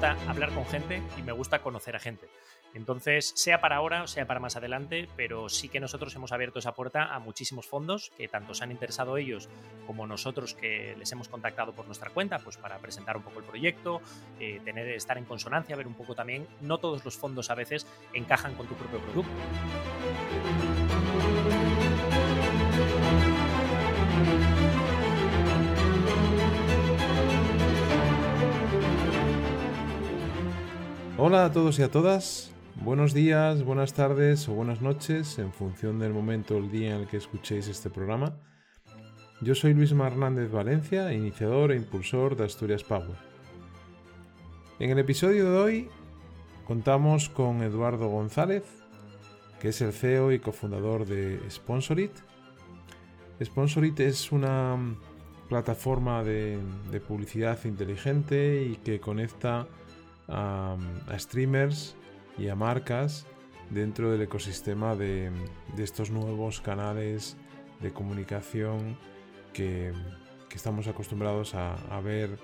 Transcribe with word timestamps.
gusta 0.00 0.30
hablar 0.30 0.50
con 0.54 0.64
gente 0.64 1.02
y 1.18 1.22
me 1.22 1.32
gusta 1.32 1.58
conocer 1.58 1.94
a 1.94 1.98
gente. 1.98 2.26
Entonces, 2.72 3.34
sea 3.36 3.60
para 3.60 3.76
ahora 3.76 4.06
sea 4.06 4.26
para 4.26 4.40
más 4.40 4.56
adelante, 4.56 5.06
pero 5.14 5.50
sí 5.50 5.68
que 5.68 5.78
nosotros 5.78 6.14
hemos 6.16 6.32
abierto 6.32 6.58
esa 6.58 6.72
puerta 6.72 7.14
a 7.14 7.18
muchísimos 7.18 7.66
fondos 7.66 8.10
que 8.16 8.26
tanto 8.26 8.54
se 8.54 8.64
han 8.64 8.70
interesado 8.70 9.18
ellos 9.18 9.50
como 9.86 10.06
nosotros 10.06 10.54
que 10.54 10.96
les 10.98 11.12
hemos 11.12 11.28
contactado 11.28 11.74
por 11.74 11.84
nuestra 11.84 12.08
cuenta, 12.08 12.38
pues 12.38 12.56
para 12.56 12.78
presentar 12.78 13.18
un 13.18 13.24
poco 13.24 13.40
el 13.40 13.44
proyecto, 13.44 14.00
eh, 14.38 14.62
tener, 14.64 14.88
estar 14.88 15.18
en 15.18 15.26
consonancia, 15.26 15.76
ver 15.76 15.86
un 15.86 15.92
poco 15.92 16.14
también. 16.14 16.48
No 16.62 16.78
todos 16.78 17.04
los 17.04 17.18
fondos 17.18 17.50
a 17.50 17.54
veces 17.54 17.86
encajan 18.14 18.54
con 18.54 18.66
tu 18.68 18.76
propio 18.76 19.00
producto. 19.00 19.30
Hola 31.22 31.44
a 31.44 31.52
todos 31.52 31.78
y 31.78 31.82
a 31.82 31.90
todas. 31.90 32.50
Buenos 32.76 33.12
días, 33.12 33.62
buenas 33.62 33.92
tardes 33.92 34.48
o 34.48 34.54
buenas 34.54 34.80
noches 34.80 35.38
en 35.38 35.52
función 35.52 35.98
del 35.98 36.14
momento 36.14 36.54
o 36.54 36.58
el 36.60 36.70
día 36.70 36.94
en 36.94 37.02
el 37.02 37.08
que 37.08 37.18
escuchéis 37.18 37.68
este 37.68 37.90
programa. 37.90 38.38
Yo 39.42 39.54
soy 39.54 39.74
Luis 39.74 39.92
Hernández 39.92 40.50
Valencia, 40.50 41.12
iniciador 41.12 41.72
e 41.72 41.76
impulsor 41.76 42.36
de 42.36 42.46
Asturias 42.46 42.84
Power. 42.84 43.18
En 44.78 44.88
el 44.88 44.98
episodio 44.98 45.52
de 45.52 45.58
hoy 45.58 45.88
contamos 46.66 47.28
con 47.28 47.62
Eduardo 47.62 48.08
González, 48.08 48.64
que 49.60 49.68
es 49.68 49.82
el 49.82 49.92
CEO 49.92 50.32
y 50.32 50.38
cofundador 50.38 51.04
de 51.04 51.38
Sponsorit. 51.50 52.12
Sponsorit 53.44 54.00
es 54.00 54.32
una 54.32 54.96
plataforma 55.50 56.24
de, 56.24 56.58
publicidad 57.06 57.62
inteligente 57.66 58.64
y 58.64 58.76
que 58.76 59.00
conecta 59.00 59.66
a 60.30 60.76
streamers 61.18 61.96
y 62.38 62.48
a 62.48 62.54
marcas 62.54 63.26
dentro 63.70 64.10
del 64.10 64.22
ecosistema 64.22 64.96
de, 64.96 65.30
estos 65.78 66.10
nuevos 66.10 66.60
canales 66.60 67.36
de 67.80 67.92
comunicación 67.92 68.98
que, 69.52 69.92
estamos 70.52 70.88
acostumbrados 70.88 71.54
a, 71.54 72.00
ver, 72.00 72.36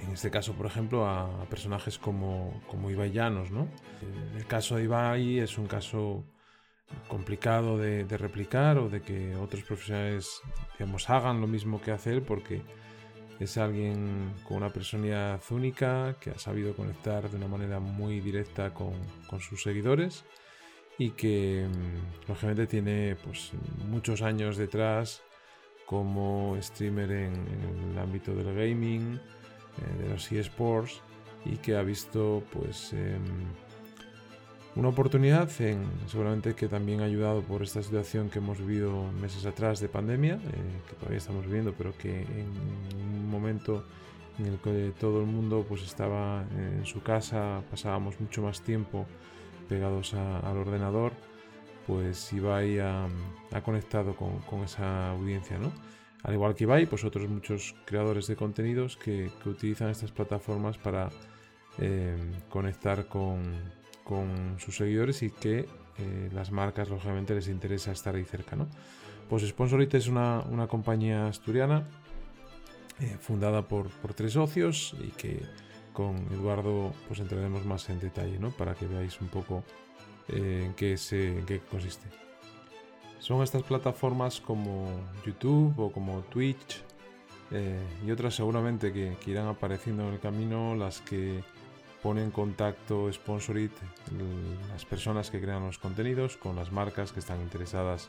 en 0.00 0.12
este 0.12 0.30
caso, 0.30 0.54
por 0.54 0.66
ejemplo, 0.66 1.06
a, 1.06 1.44
personajes 1.46 1.98
como, 1.98 2.62
como 2.68 2.90
Ibai 2.90 3.10
Llanos. 3.10 3.50
¿no? 3.50 3.68
El 4.36 4.46
caso 4.46 4.76
de 4.76 4.84
Ibai 4.84 5.40
es 5.40 5.58
un 5.58 5.66
caso 5.66 6.24
complicado 7.08 7.78
de, 7.78 8.04
de, 8.04 8.16
replicar 8.16 8.78
o 8.78 8.88
de 8.88 9.02
que 9.02 9.36
otros 9.36 9.62
profesionales 9.64 10.40
digamos, 10.78 11.08
hagan 11.10 11.40
lo 11.40 11.46
mismo 11.46 11.80
que 11.80 11.92
hace 11.92 12.12
él 12.12 12.22
porque 12.22 12.62
es 13.40 13.56
alguien 13.56 14.34
con 14.46 14.58
una 14.58 14.70
personalidad 14.70 15.40
única 15.50 16.14
que 16.20 16.30
ha 16.30 16.38
sabido 16.38 16.76
conectar 16.76 17.28
de 17.28 17.36
una 17.36 17.48
manera 17.48 17.80
muy 17.80 18.20
directa 18.20 18.72
con, 18.74 18.92
sus 19.40 19.62
seguidores 19.62 20.24
y 20.98 21.10
que 21.12 21.66
mm, 21.66 22.28
lógicamente 22.28 22.66
tiene 22.66 23.16
pues, 23.24 23.52
muchos 23.88 24.20
años 24.20 24.58
detrás 24.58 25.22
como 25.86 26.56
streamer 26.60 27.10
en, 27.10 27.92
el 27.92 27.98
ámbito 27.98 28.34
del 28.34 28.54
gaming, 28.54 29.14
eh, 29.14 30.02
de 30.02 30.08
los 30.10 30.30
eSports 30.30 31.00
y 31.46 31.56
que 31.56 31.76
ha 31.76 31.82
visto 31.82 32.44
pues 32.52 32.92
em, 32.92 33.24
una 34.80 34.88
oportunidad 34.88 35.50
en, 35.60 35.84
seguramente 36.06 36.54
que 36.54 36.66
también 36.66 37.02
ayudado 37.02 37.42
por 37.42 37.62
esta 37.62 37.82
situación 37.82 38.30
que 38.30 38.38
hemos 38.38 38.58
vivido 38.58 39.12
meses 39.20 39.44
atrás 39.44 39.78
de 39.78 39.90
pandemia, 39.90 40.36
eh, 40.36 40.80
que 40.88 40.94
todavía 40.94 41.18
estamos 41.18 41.44
viviendo, 41.44 41.74
pero 41.76 41.92
que 41.98 42.22
en 42.22 42.48
un 42.96 43.30
momento 43.30 43.84
en 44.38 44.46
el 44.46 44.58
que 44.58 44.94
todo 44.98 45.20
el 45.20 45.26
mundo 45.26 45.66
pues 45.68 45.82
estaba 45.82 46.46
en 46.56 46.86
su 46.86 47.02
casa, 47.02 47.62
pasábamos 47.70 48.18
mucho 48.20 48.40
más 48.40 48.62
tiempo 48.62 49.04
pegados 49.68 50.14
al 50.14 50.56
ordenador, 50.56 51.12
pues 51.86 52.32
Ibai 52.32 52.78
ha, 52.78 53.06
ha 53.52 53.60
conectado 53.60 54.16
con, 54.16 54.64
esa 54.64 55.10
audiencia, 55.10 55.58
¿no? 55.58 55.72
Al 56.22 56.32
igual 56.32 56.54
que 56.54 56.64
Ibai, 56.64 56.86
pues 56.86 57.04
otros 57.04 57.28
muchos 57.28 57.74
creadores 57.84 58.28
de 58.28 58.36
contenidos 58.36 58.96
que, 58.96 59.30
utilizan 59.44 59.90
estas 59.90 60.10
plataformas 60.10 60.78
para 60.78 61.10
eh, 61.76 62.16
conectar 62.48 63.08
con, 63.08 63.79
con 64.10 64.58
sus 64.58 64.76
seguidores 64.76 65.22
y 65.22 65.30
que 65.30 65.68
eh, 65.98 66.30
las 66.32 66.50
marcas 66.50 66.88
lógicamente 66.88 67.32
les 67.32 67.46
interesa 67.46 67.92
estar 67.92 68.16
ahí 68.16 68.24
cerca. 68.24 68.56
¿no? 68.56 68.66
Pues 69.28 69.46
Sponsorit 69.46 69.94
es 69.94 70.08
una, 70.08 70.42
compañía 70.68 71.28
asturiana 71.28 71.84
eh, 72.98 73.16
fundada 73.20 73.68
por, 73.68 73.88
tres 74.16 74.32
socios 74.32 74.96
y 75.00 75.12
que 75.12 75.42
con 75.92 76.16
Eduardo 76.32 76.92
pues 77.06 77.20
entraremos 77.20 77.64
más 77.64 77.88
en 77.88 78.00
detalle 78.00 78.36
¿no? 78.40 78.50
para 78.50 78.74
que 78.74 78.88
veáis 78.88 79.20
un 79.20 79.28
poco 79.28 79.62
eh, 80.26 80.64
en, 80.66 80.74
qué 80.74 80.96
se, 80.96 81.44
qué 81.46 81.60
consiste. 81.60 82.08
Son 83.20 83.44
estas 83.44 83.62
plataformas 83.62 84.40
como 84.40 84.88
YouTube 85.24 85.78
o 85.78 85.92
como 85.92 86.22
Twitch 86.22 86.82
y 88.06 88.10
otras 88.12 88.36
seguramente 88.36 88.92
que 88.92 89.16
irán 89.26 89.48
apareciendo 89.48 90.06
en 90.06 90.14
el 90.14 90.20
camino 90.20 90.76
las 90.76 91.00
que 91.00 91.42
pone 92.02 92.22
en 92.22 92.30
contacto 92.30 93.12
Sponsorit 93.12 93.72
las 94.72 94.84
personas 94.84 95.30
que 95.30 95.40
crean 95.40 95.66
los 95.66 95.78
contenidos 95.78 96.36
con 96.36 96.56
las 96.56 96.72
marcas 96.72 97.12
que 97.12 97.20
están 97.20 97.40
interesadas 97.40 98.08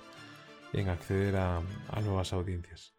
en 0.73 0.89
acceder 0.89 1.35
a, 1.35 1.61
nuevas 2.03 2.33
audiencias. 2.33 2.93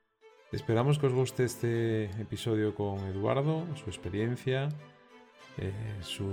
Esperamos 0.52 0.98
que 0.98 1.06
os 1.06 1.14
guste 1.14 1.44
este 1.44 2.04
episodio 2.20 2.74
con 2.74 2.98
Eduardo, 3.06 3.64
su 3.76 3.88
experiencia, 3.88 4.68
eh, 5.56 5.72
su 6.02 6.28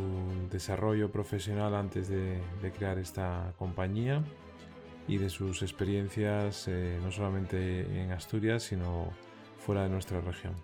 desarrollo 0.52 1.10
profesional 1.12 1.74
antes 1.74 2.10
de, 2.10 2.42
crear 2.78 3.00
esta 3.00 3.54
compañía 3.58 4.24
y 5.08 5.18
de 5.18 5.30
sus 5.30 5.62
experiencias 5.62 6.68
eh, 6.68 7.00
no 7.02 7.12
solamente 7.12 7.82
en 8.02 8.12
Asturias, 8.12 8.64
sino 8.64 9.14
fuera 9.58 9.84
de 9.84 9.90
nuestra 9.90 10.20
región. 10.20 10.56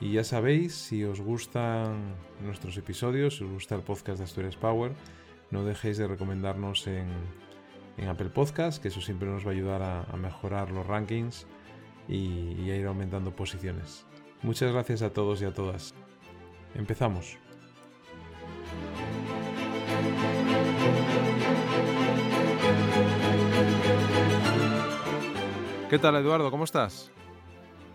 Y 0.00 0.12
ya 0.12 0.24
sabéis, 0.24 0.74
si 0.74 1.04
os 1.04 1.20
gustan 1.20 2.14
nuestros 2.42 2.74
episodios, 2.78 3.36
si 3.36 3.44
os 3.44 3.50
gusta 3.50 3.74
el 3.74 3.82
podcast 3.82 4.18
de 4.18 4.24
Asturias 4.24 4.56
Power, 4.56 4.92
no 5.50 5.62
dejéis 5.62 5.98
de 5.98 6.08
recomendarnos 6.08 6.86
en, 6.86 7.08
Apple 8.08 8.30
Podcast, 8.30 8.80
que 8.80 8.88
eso 8.88 9.02
siempre 9.02 9.28
nos 9.28 9.44
va 9.44 9.50
a 9.50 9.52
ayudar 9.52 9.82
a, 9.82 10.16
mejorar 10.16 10.70
los 10.70 10.86
rankings 10.86 11.46
y, 12.08 12.70
a 12.70 12.76
ir 12.76 12.86
aumentando 12.86 13.36
posiciones. 13.36 14.06
Muchas 14.40 14.72
gracias 14.72 15.02
a 15.02 15.12
todos 15.12 15.42
y 15.42 15.44
a 15.44 15.52
todas. 15.52 15.94
Empezamos. 16.74 17.36
¿Qué 25.90 25.98
tal, 25.98 26.16
Eduardo? 26.16 26.50
¿Cómo 26.50 26.64
estás? 26.64 27.12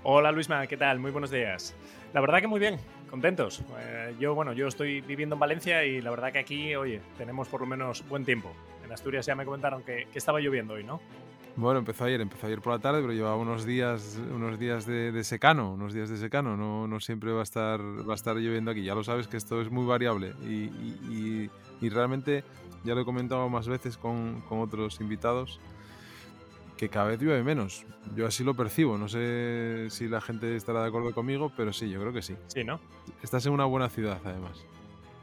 Hola 0.07 0.31
Luisma, 0.31 0.67
¿qué 0.67 0.77
tal? 0.77 0.99
Muy 0.99 1.09
buenos 1.09 1.31
días. 1.31 1.73
La 2.13 2.21
verdad 2.21 2.39
que 2.39 2.45
muy 2.45 2.59
bien, 2.59 2.77
contentos. 3.09 3.63
Eh, 3.79 4.13
yo, 4.19 4.35
bueno, 4.35 4.53
yo 4.53 4.67
estoy 4.67 5.01
viviendo 5.01 5.33
en 5.33 5.39
Valencia 5.39 5.83
y 5.83 5.99
la 5.99 6.11
verdad 6.11 6.31
que 6.31 6.37
aquí, 6.37 6.75
oye, 6.75 7.01
tenemos 7.17 7.47
por 7.47 7.61
lo 7.61 7.65
menos 7.65 8.07
buen 8.07 8.23
tiempo. 8.23 8.53
En 8.85 8.91
Asturias 8.91 9.25
ya 9.25 9.33
me 9.33 9.45
comentaron 9.45 9.81
que, 9.81 10.07
estaba 10.13 10.39
lloviendo 10.39 10.75
hoy, 10.75 10.83
¿no? 10.83 11.01
Bueno, 11.55 11.79
empezó 11.79 12.05
ayer, 12.05 12.21
empezó 12.21 12.45
ayer 12.45 12.61
por 12.61 12.73
la 12.73 12.79
tarde, 12.79 13.01
pero 13.01 13.13
llevaba 13.13 13.35
unos 13.35 13.65
días, 13.65 14.21
unos 14.31 14.59
días 14.59 14.85
de, 14.85 15.23
secano, 15.23 15.73
unos 15.73 15.91
días 15.91 16.07
de 16.07 16.17
secano. 16.17 16.55
No, 16.55 16.87
no 16.87 16.99
siempre 16.99 17.31
va 17.31 17.39
a 17.39 17.43
estar, 17.43 17.81
va 17.81 18.13
a 18.13 18.15
estar 18.15 18.35
lloviendo 18.35 18.69
aquí. 18.69 18.83
Ya 18.83 18.93
lo 18.93 19.03
sabes 19.03 19.27
que 19.27 19.37
esto 19.37 19.59
es 19.59 19.71
muy 19.71 19.87
variable 19.87 20.35
y, 20.43 21.49
y, 21.81 21.89
realmente 21.89 22.43
ya 22.83 22.93
lo 22.93 23.01
he 23.01 23.05
comentado 23.05 23.49
más 23.49 23.67
veces 23.67 23.97
con, 23.97 24.41
con 24.41 24.59
otros 24.59 25.01
invitados 25.01 25.59
que 26.77 26.89
cada 26.89 27.07
vez 27.07 27.19
llueve 27.19 27.43
menos. 27.43 27.85
Yo 28.15 28.27
así 28.27 28.43
lo 28.43 28.53
percibo. 28.53 28.97
No 28.97 29.07
sé 29.07 29.87
si 29.89 30.07
la 30.07 30.21
gente 30.21 30.55
estará 30.55 30.81
de 30.81 30.87
acuerdo 30.87 31.13
conmigo, 31.13 31.51
pero 31.55 31.73
sí, 31.73 31.89
yo 31.89 31.99
creo 32.01 32.13
que 32.13 32.21
sí. 32.21 32.35
Sí, 32.47 32.63
¿no? 32.63 32.79
Estás 33.23 33.45
en 33.45 33.53
una 33.53 33.65
buena 33.65 33.89
ciudad, 33.89 34.19
además. 34.23 34.65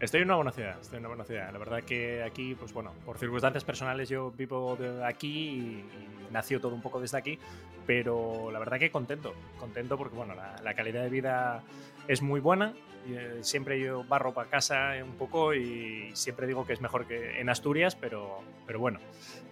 Estoy 0.02 0.22
en 0.22 0.26
una 0.26 0.34
buena 0.34 0.50
ciudad, 0.50 0.80
estoy 0.80 0.96
en 0.96 1.02
una 1.02 1.10
buena 1.10 1.24
ciudad. 1.24 1.52
La 1.52 1.58
verdad 1.60 1.84
que 1.84 2.24
aquí, 2.24 2.56
pues 2.56 2.72
bueno, 2.72 2.92
por 3.06 3.18
circunstancias 3.18 3.62
personales 3.62 4.08
yo 4.08 4.32
vivo 4.32 4.74
de 4.74 5.04
aquí 5.04 5.28
y, 5.28 5.84
nació 6.32 6.60
todo 6.60 6.74
un 6.74 6.82
poco 6.82 6.98
desde 6.98 7.18
aquí, 7.18 7.38
pero 7.86 8.50
la 8.50 8.58
verdad 8.58 8.80
que 8.80 8.90
contento, 8.90 9.32
contento 9.60 9.96
porque 9.96 10.16
bueno, 10.16 10.34
la, 10.34 10.74
calidad 10.74 11.04
de 11.04 11.08
vida 11.08 11.62
es 12.08 12.20
muy 12.20 12.40
buena. 12.40 12.74
Eh, 13.06 13.38
siempre 13.42 13.78
yo 13.78 14.02
barro 14.02 14.32
para 14.32 14.50
casa 14.50 14.94
un 15.04 15.14
poco 15.14 15.54
y 15.54 16.10
siempre 16.14 16.48
digo 16.48 16.66
que 16.66 16.72
es 16.72 16.80
mejor 16.80 17.06
que 17.06 17.40
en 17.40 17.48
Asturias, 17.48 17.94
pero, 17.94 18.40
pero 18.66 18.80
bueno, 18.80 18.98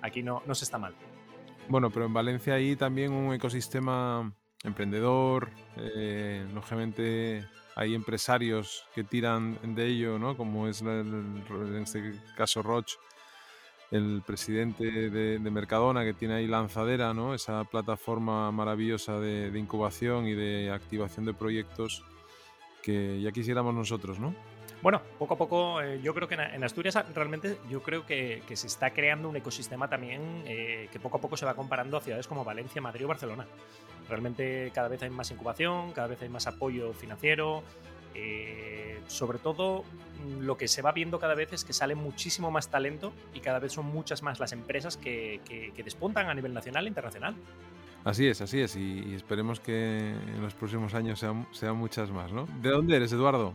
aquí 0.02 0.24
no, 0.24 0.42
no 0.46 0.54
se 0.56 0.64
está 0.64 0.78
mal. 0.78 0.94
Bueno, 1.70 1.90
pero 1.90 2.06
en 2.06 2.12
Valencia 2.12 2.54
hay 2.54 2.74
también 2.74 3.12
un 3.12 3.32
ecosistema 3.32 4.34
emprendedor, 4.64 5.50
eh, 5.76 6.44
lógicamente 6.52 7.46
hay 7.76 7.94
empresarios 7.94 8.88
que 8.92 9.04
tiran 9.04 9.56
de 9.76 9.86
ello, 9.86 10.18
¿no? 10.18 10.36
Como 10.36 10.66
es 10.66 10.82
en 10.82 11.76
este 11.80 12.14
caso 12.36 12.60
Roche, 12.64 12.96
el 13.92 14.20
presidente 14.26 15.10
de, 15.10 15.38
Mercadona 15.38 16.02
que 16.02 16.12
tiene 16.12 16.34
ahí 16.34 16.48
Lanzadera, 16.48 17.14
¿no? 17.14 17.34
Esa 17.34 17.62
plataforma 17.62 18.50
maravillosa 18.50 19.20
de, 19.20 19.56
incubación 19.56 20.26
y 20.26 20.34
de 20.34 20.72
activación 20.72 21.24
de 21.24 21.34
proyectos 21.34 22.02
que 22.82 23.20
ya 23.20 23.30
quisiéramos 23.30 23.72
nosotros, 23.76 24.18
¿no? 24.18 24.34
Bueno, 24.82 25.02
poco 25.18 25.34
a 25.34 25.36
poco, 25.36 25.82
eh, 25.82 26.00
yo 26.02 26.14
creo 26.14 26.26
que 26.26 26.36
en 26.36 26.64
Asturias 26.64 26.96
ah, 26.96 27.04
realmente 27.14 27.58
yo 27.68 27.82
creo 27.82 28.06
que, 28.06 28.42
se 28.54 28.66
está 28.66 28.90
creando 28.90 29.28
un 29.28 29.36
ecosistema 29.36 29.88
también 29.88 30.42
eh, 30.46 30.88
que 30.90 30.98
poco 30.98 31.18
a 31.18 31.20
poco 31.20 31.36
se 31.36 31.44
va 31.44 31.54
comparando 31.54 31.98
a 31.98 32.00
ciudades 32.00 32.26
como 32.26 32.44
Valencia, 32.44 32.80
Madrid 32.80 33.04
o 33.04 33.08
Barcelona. 33.08 33.46
Realmente 34.08 34.70
cada 34.74 34.88
vez 34.88 35.02
hay 35.02 35.10
más 35.10 35.30
incubación, 35.30 35.92
cada 35.92 36.08
vez 36.08 36.22
hay 36.22 36.30
más 36.30 36.46
apoyo 36.46 36.94
financiero. 36.94 37.62
Eh, 38.14 39.00
sobre 39.06 39.38
todo, 39.38 39.84
mm, 39.84 40.40
lo 40.40 40.56
que 40.56 40.66
se 40.66 40.82
va 40.82 40.92
viendo 40.92 41.18
cada 41.18 41.34
vez 41.34 41.52
es 41.52 41.64
que 41.64 41.72
sale 41.74 41.94
muchísimo 41.94 42.50
más 42.50 42.68
talento 42.68 43.12
y 43.34 43.40
cada 43.40 43.58
vez 43.58 43.72
son 43.72 43.86
muchas 43.86 44.22
más 44.22 44.40
las 44.40 44.52
empresas 44.52 44.96
que, 44.96 45.40
despuntan 45.84 46.28
a 46.28 46.34
nivel 46.34 46.54
nacional 46.54 46.86
e 46.86 46.88
internacional. 46.88 47.34
Así 48.02 48.26
es, 48.26 48.40
así 48.40 48.60
es, 48.60 48.76
y, 48.76 49.14
esperemos 49.14 49.60
que 49.60 49.98
en 49.98 50.40
los 50.40 50.54
próximos 50.54 50.94
años 50.94 51.20
sean 51.20 51.76
muchas 51.76 52.10
más, 52.10 52.32
¿no? 52.32 52.46
¿De 52.62 52.70
dónde 52.70 52.96
eres, 52.96 53.12
Eduardo? 53.12 53.52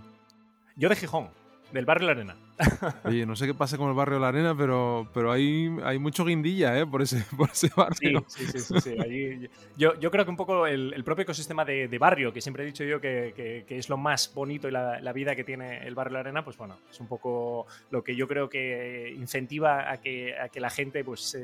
Yo 0.78 0.90
de 0.90 0.96
Gijón, 0.98 1.30
del 1.72 1.86
barrio 1.86 2.08
La 2.08 2.12
Arena. 2.12 2.36
Oye, 3.06 3.26
no 3.26 3.38
sé 3.38 3.48
qué 3.48 3.54
pasa 3.54 3.78
con 3.78 3.88
el 3.88 3.96
barrio 3.96 4.20
La 4.20 4.28
Arena, 4.28 4.56
pero, 4.58 5.10
pero 5.14 5.32
hay, 5.32 5.70
hay 5.84 6.00
mucho 6.00 6.26
guindilla 6.26 6.78
¿eh? 6.78 6.86
por, 6.86 7.02
ese, 7.02 7.24
por 7.38 7.50
ese 7.50 7.70
barrio. 7.76 8.26
Sí, 8.28 8.46
sí, 8.48 8.60
sí. 8.60 8.80
sí, 8.82 9.50
yo, 9.78 9.98
yo, 10.00 10.12
creo 10.12 10.26
que 10.26 10.32
un 10.32 10.36
poco 10.36 10.68
el, 10.68 11.02
propio 11.06 11.24
ecosistema 11.24 11.64
de, 11.64 11.98
barrio, 11.98 12.34
que 12.34 12.42
siempre 12.42 12.64
he 12.64 12.66
dicho 12.66 12.84
yo 12.84 13.00
que, 13.00 13.64
que, 13.66 13.78
es 13.78 13.88
lo 13.88 13.96
más 13.96 14.34
bonito 14.34 14.68
y 14.68 14.72
la, 14.72 15.00
la, 15.00 15.14
vida 15.14 15.34
que 15.34 15.46
tiene 15.46 15.86
el 15.88 15.96
barrio 15.96 16.16
La 16.16 16.20
Arena, 16.20 16.44
pues 16.44 16.58
bueno, 16.58 16.78
es 16.90 17.00
un 17.00 17.08
poco 17.08 17.68
lo 17.90 18.04
que 18.04 18.18
yo 18.18 18.28
creo 18.28 18.50
que 18.50 19.14
incentiva 19.18 19.90
a 19.90 20.02
que, 20.02 20.38
a 20.38 20.50
que 20.50 20.60
la 20.60 20.70
gente 20.70 21.06
pues 21.06 21.38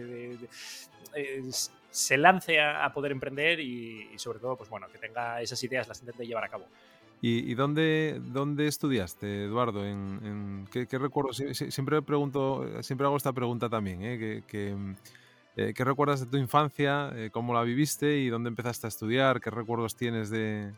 se 1.89 2.17
lance 2.17 2.59
a, 2.59 2.91
poder 2.93 3.13
emprender 3.13 3.61
y, 3.61 4.09
y, 4.13 4.19
sobre 4.19 4.39
todo, 4.39 4.57
pues 4.57 4.69
bueno, 4.69 4.87
que 4.89 4.97
tenga 4.97 5.41
esas 5.41 5.63
ideas, 5.63 5.87
las 5.87 6.01
intente 6.01 6.27
llevar 6.27 6.43
a 6.43 6.49
cabo. 6.49 6.65
¿Y, 7.23 7.53
dónde, 7.53 8.19
dónde 8.19 8.65
estudiaste, 8.65 9.43
Eduardo? 9.43 9.85
¿En, 9.85 10.67
qué, 10.71 10.87
recuerdos? 10.97 11.37
Siempre 11.53 12.01
pregunto, 12.01 12.81
siempre 12.81 13.05
hago 13.05 13.15
esta 13.15 13.31
pregunta 13.31 13.69
también, 13.69 14.01
¿eh? 14.01 14.43
eh 14.51 15.73
¿Qué, 15.75 15.83
recuerdas 15.83 16.21
de 16.21 16.25
tu 16.25 16.37
infancia? 16.37 17.11
Eh, 17.13 17.29
¿Cómo 17.31 17.53
la 17.53 17.61
viviste? 17.61 18.17
¿Y 18.17 18.29
dónde 18.29 18.47
empezaste 18.47 18.87
a 18.87 18.89
estudiar? 18.89 19.39
¿Qué 19.39 19.51
recuerdos 19.51 19.95
tienes 19.95 20.31
de, 20.31 20.71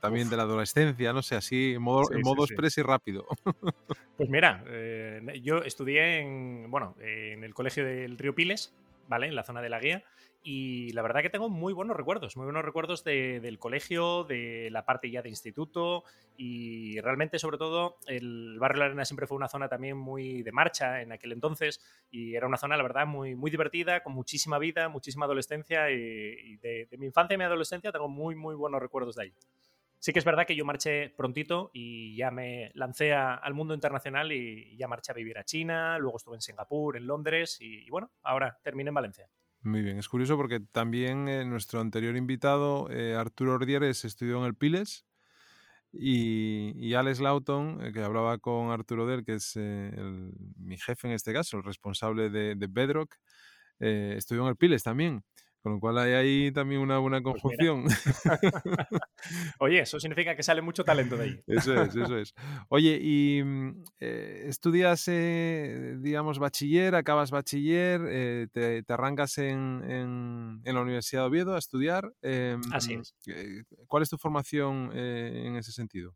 también 0.00 0.28
de 0.28 0.36
la 0.36 0.42
adolescencia? 0.42 1.12
No 1.12 1.22
sé, 1.22 1.36
así 1.36 1.74
en 1.74 1.82
modo, 1.82 2.10
en 2.10 2.22
modo 2.22 2.44
express 2.44 2.78
y 2.78 2.82
rápido. 2.82 3.26
Pues 4.16 4.28
mira, 4.28 4.64
eh, 4.68 5.40
yo 5.42 5.58
estudié 5.58 6.20
en, 6.20 6.70
bueno, 6.70 6.96
en 7.00 7.44
el 7.44 7.52
colegio 7.52 7.84
del 7.84 8.16
Río 8.16 8.34
Piles, 8.34 8.72
¿vale? 9.08 9.26
En 9.26 9.34
la 9.34 9.42
zona 9.44 9.60
de 9.60 9.68
la 9.68 9.80
guía 9.80 10.04
y 10.46 10.92
la 10.92 11.00
verdad 11.00 11.22
que 11.22 11.30
tengo 11.30 11.48
muy 11.48 11.72
buenos 11.72 11.96
recuerdos, 11.96 12.36
muy 12.36 12.44
buenos 12.44 12.66
recuerdos 12.66 13.02
del 13.02 13.58
colegio, 13.58 14.24
de 14.24 14.68
la 14.70 14.84
parte 14.84 15.10
ya 15.10 15.22
de 15.22 15.30
instituto 15.30 16.04
y 16.36 17.00
realmente 17.00 17.38
sobre 17.38 17.56
todo 17.56 17.96
el 18.06 18.58
barrio 18.58 18.80
La 18.80 18.84
Arena 18.84 19.06
siempre 19.06 19.26
fue 19.26 19.38
una 19.38 19.48
zona 19.48 19.68
también 19.68 19.96
muy 19.96 20.42
de 20.42 20.52
marcha 20.52 21.00
en 21.00 21.12
aquel 21.12 21.32
entonces 21.32 21.80
y 22.10 22.34
era 22.34 22.46
una 22.46 22.58
zona 22.58 22.76
la 22.76 22.82
verdad 22.82 23.06
muy, 23.06 23.34
muy 23.34 23.50
divertida, 23.50 24.02
con 24.02 24.12
muchísima 24.12 24.58
vida, 24.58 24.90
muchísima 24.90 25.24
adolescencia 25.24 25.90
y, 25.90 26.58
de, 26.58 26.88
mi 26.98 27.06
infancia 27.06 27.36
y 27.36 27.38
mi 27.38 27.44
adolescencia 27.44 27.90
tengo 27.90 28.08
muy 28.08 28.34
muy 28.34 28.54
buenos 28.54 28.82
recuerdos 28.82 29.16
de 29.16 29.22
ahí. 29.22 29.32
Sí 29.98 30.12
que 30.12 30.18
es 30.18 30.26
verdad 30.26 30.46
que 30.46 30.54
yo 30.56 30.66
marché 30.66 31.08
prontito 31.08 31.70
y 31.72 32.16
ya 32.16 32.30
me 32.30 32.70
lancé 32.74 33.14
al 33.14 33.54
mundo 33.54 33.72
internacional 33.72 34.30
y 34.30 34.76
ya 34.76 34.88
marché 34.88 35.12
a 35.12 35.14
vivir 35.14 35.38
a 35.38 35.44
China, 35.44 35.98
luego 35.98 36.18
estuve 36.18 36.34
en 36.34 36.42
Singapur, 36.42 36.98
en 36.98 37.06
Londres 37.06 37.56
y 37.62 37.88
bueno, 37.88 38.10
ahora 38.22 38.58
terminé 38.62 38.88
en 38.88 38.94
Valencia. 38.94 39.26
Muy 39.64 39.80
bien, 39.82 39.98
es 39.98 40.08
curioso 40.08 40.36
porque 40.36 40.60
también 40.60 41.26
eh, 41.28 41.44
nuestro 41.46 41.80
anterior 41.80 42.16
invitado, 42.16 42.90
eh, 42.90 43.14
Arturo 43.14 43.54
Ordieres, 43.54 44.04
estudió 44.04 44.38
en 44.40 44.44
el 44.44 44.54
Piles 44.54 45.06
y, 45.92 46.72
y 46.76 46.94
Alex 46.94 47.20
Lawton, 47.20 47.80
eh, 47.84 47.92
que 47.92 48.02
hablaba 48.02 48.38
con 48.38 48.70
Arturo 48.72 49.06
Del, 49.06 49.24
que 49.24 49.34
es 49.34 49.56
mi 49.56 50.78
jefe 50.78 51.08
en 51.08 51.14
este 51.14 51.32
caso, 51.32 51.58
el 51.58 51.64
responsable 51.64 52.30
de, 52.30 52.56
de 52.56 52.66
Bedrock, 52.68 53.16
estudió 53.80 54.42
en 54.42 54.48
el 54.50 54.56
Piles 54.56 54.82
también. 54.84 55.24
Con 55.64 55.72
lo 55.72 55.80
cual 55.80 55.96
hay 55.96 56.12
ahí 56.12 56.52
también 56.52 56.82
una 56.82 56.98
buena 56.98 57.22
pues 57.22 57.40
conjunción. 57.40 57.86
Oye, 59.58 59.80
eso 59.80 59.98
significa 59.98 60.36
que 60.36 60.42
sale 60.42 60.60
mucho 60.60 60.84
talento 60.84 61.16
de 61.16 61.24
ahí. 61.24 61.40
Eso 61.46 61.82
es, 61.82 61.96
eso 61.96 62.18
es. 62.18 62.34
Oye, 62.68 62.98
y 63.00 63.42
mm, 63.42 63.84
eh, 63.98 64.44
estudias, 64.48 65.08
eh, 65.08 65.96
digamos, 66.00 66.38
bachiller, 66.38 66.94
acabas 66.94 67.30
bachiller, 67.30 68.02
eh, 68.06 68.46
te, 68.52 68.84
arrancas 68.92 69.38
en, 69.38 70.60
la 70.62 70.80
Universidad 70.82 71.22
de 71.22 71.28
Oviedo 71.28 71.54
a 71.54 71.58
estudiar. 71.58 72.12
Así 72.70 72.92
es. 72.92 73.14
¿Cuál 73.86 74.02
es 74.02 74.10
tu 74.10 74.18
formación 74.18 74.94
en 74.94 75.56
ese 75.56 75.72
sentido? 75.72 76.14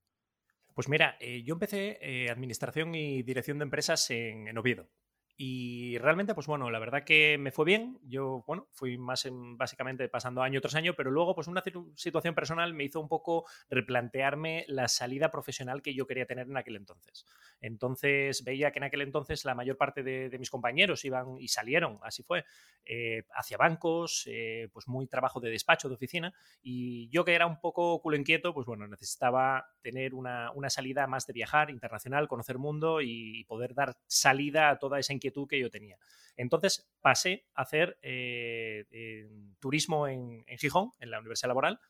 Pues 0.75 0.91
mira, 0.91 1.19
yo 1.43 1.55
empecé 1.55 2.29
Administración 2.31 2.94
y 2.94 3.23
Dirección 3.23 3.59
de 3.59 3.62
Empresas 3.62 4.11
en 4.11 4.59
Oviedo. 4.59 4.91
Y 5.40 5.96
realmente, 5.99 6.35
pues 6.35 6.49
bueno, 6.49 6.69
la 6.69 6.81
verdad 6.81 7.05
que 7.05 7.38
me 7.38 7.52
fue 7.52 7.64
bien. 7.64 8.00
Yo, 8.02 8.43
bueno, 8.44 8.67
fui 8.73 8.99
más 8.99 9.25
en, 9.25 9.56
básicamente 9.56 10.08
pasando 10.08 10.43
año 10.43 10.61
tras 10.61 10.75
año, 10.75 10.94
pero 10.96 11.12
luego, 11.12 11.37
pues 11.37 11.46
una 11.46 11.62
situación 11.94 12.35
personal 12.35 12.75
me 12.75 12.82
hizo 12.82 13.00
un 13.00 13.06
poco 13.06 13.46
replantearme 13.70 14.64
la 14.67 14.88
salida 14.88 15.31
profesional 15.31 15.81
que 15.81 15.94
yo 15.94 16.08
quería 16.08 16.26
tener 16.26 16.49
en 16.49 16.56
aquel 16.56 16.75
entonces. 16.75 17.25
Entonces 17.61 18.43
veía 18.43 18.73
que 18.73 18.81
en 18.81 18.85
aquel 18.85 19.02
entonces 19.02 19.44
la 19.44 19.55
mayor 19.55 19.76
parte 19.76 20.02
de, 20.02 20.37
mis 20.40 20.50
compañeros 20.50 21.05
iban 21.05 21.37
y 21.38 21.46
salieron, 21.46 22.00
así 22.02 22.25
fue, 22.25 22.44
eh, 22.84 23.23
hacia 23.32 23.58
bancos, 23.58 24.25
eh, 24.26 24.69
pues 24.73 24.88
muy 24.88 25.06
trabajo 25.06 25.38
de 25.38 25.50
despacho, 25.50 25.88
de 25.88 25.94
oficina, 25.94 26.34
y 26.62 27.08
yo 27.11 27.25
que 27.25 27.34
era 27.34 27.46
un 27.46 27.61
poco 27.61 28.00
culo 28.00 28.17
inquieto, 28.17 28.52
pues 28.52 28.67
bueno, 28.67 28.88
necesitaba 28.88 29.69
tener 29.82 30.14
una, 30.14 30.50
una 30.52 30.69
salida 30.69 31.06
más 31.06 31.29
de 31.29 31.32
viajar 31.32 31.70
internacional, 31.70 32.26
conocer 32.26 32.58
mundo 32.58 33.00
y 33.02 33.44
poder 33.44 33.75
dar 33.75 33.96
salida 34.08 34.70
a 34.70 34.79
toda 34.81 34.99
esa 34.99 35.12
inquietud 35.12 35.28
que 35.49 35.61
yo 35.61 35.71
tenía. 35.71 35.99
Entonces 36.37 36.89
pasé 37.01 37.47
a 37.55 37.63
hacer 37.63 37.99
eh, 38.03 39.29
turismo 39.59 40.07
en, 40.07 40.45
Gijón, 40.59 40.93
en 41.01 41.11
la 41.11 41.19
Universidad 41.19 41.49
Laboral, 41.49 41.81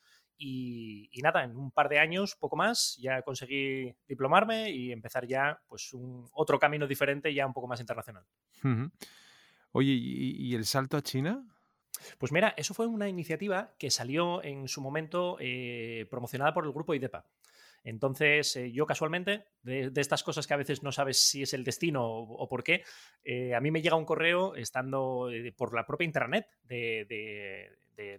y, 0.40 1.10
nada, 1.20 1.42
en 1.42 1.56
un 1.56 1.72
par 1.72 1.88
de 1.88 1.98
años, 1.98 2.36
poco 2.36 2.54
más, 2.54 2.96
ya 3.00 3.22
conseguí 3.22 3.92
diplomarme 4.06 4.70
y 4.70 4.92
empezar 4.92 5.26
ya 5.26 5.60
pues 5.66 5.92
un 5.92 6.28
otro 6.32 6.60
camino 6.60 6.86
diferente, 6.86 7.34
ya 7.34 7.44
un 7.44 7.52
poco 7.52 7.66
más 7.66 7.80
internacional. 7.80 8.24
Oye, 9.72 9.92
¿y, 9.92 10.54
el 10.54 10.64
salto 10.64 10.96
a 10.96 11.02
China? 11.02 11.44
Pues 12.18 12.30
mira, 12.30 12.54
eso 12.56 12.72
fue 12.72 12.86
una 12.86 13.08
iniciativa 13.08 13.74
que 13.78 13.90
salió 13.90 14.42
en 14.44 14.68
su 14.68 14.80
momento 14.80 15.36
eh, 15.40 16.06
promocionada 16.08 16.54
por 16.54 16.64
el 16.64 16.72
grupo 16.72 16.94
IDEPA. 16.94 17.26
Entonces, 17.88 18.54
eh, 18.56 18.70
yo 18.70 18.84
casualmente, 18.84 19.46
de, 19.62 19.90
estas 19.96 20.22
cosas 20.22 20.46
que 20.46 20.52
a 20.52 20.58
veces 20.58 20.82
no 20.82 20.92
sabes 20.92 21.18
si 21.18 21.42
es 21.42 21.54
el 21.54 21.64
destino 21.64 22.06
o, 22.06 22.46
por 22.46 22.62
qué, 22.62 22.84
eh, 23.24 23.54
a 23.54 23.60
mí 23.60 23.70
me 23.70 23.80
llega 23.80 23.96
un 23.96 24.04
correo 24.04 24.54
estando 24.56 25.30
eh, 25.30 25.52
por 25.56 25.74
la 25.74 25.86
propia 25.86 26.04
intranet 26.04 26.46
de, 26.64 27.70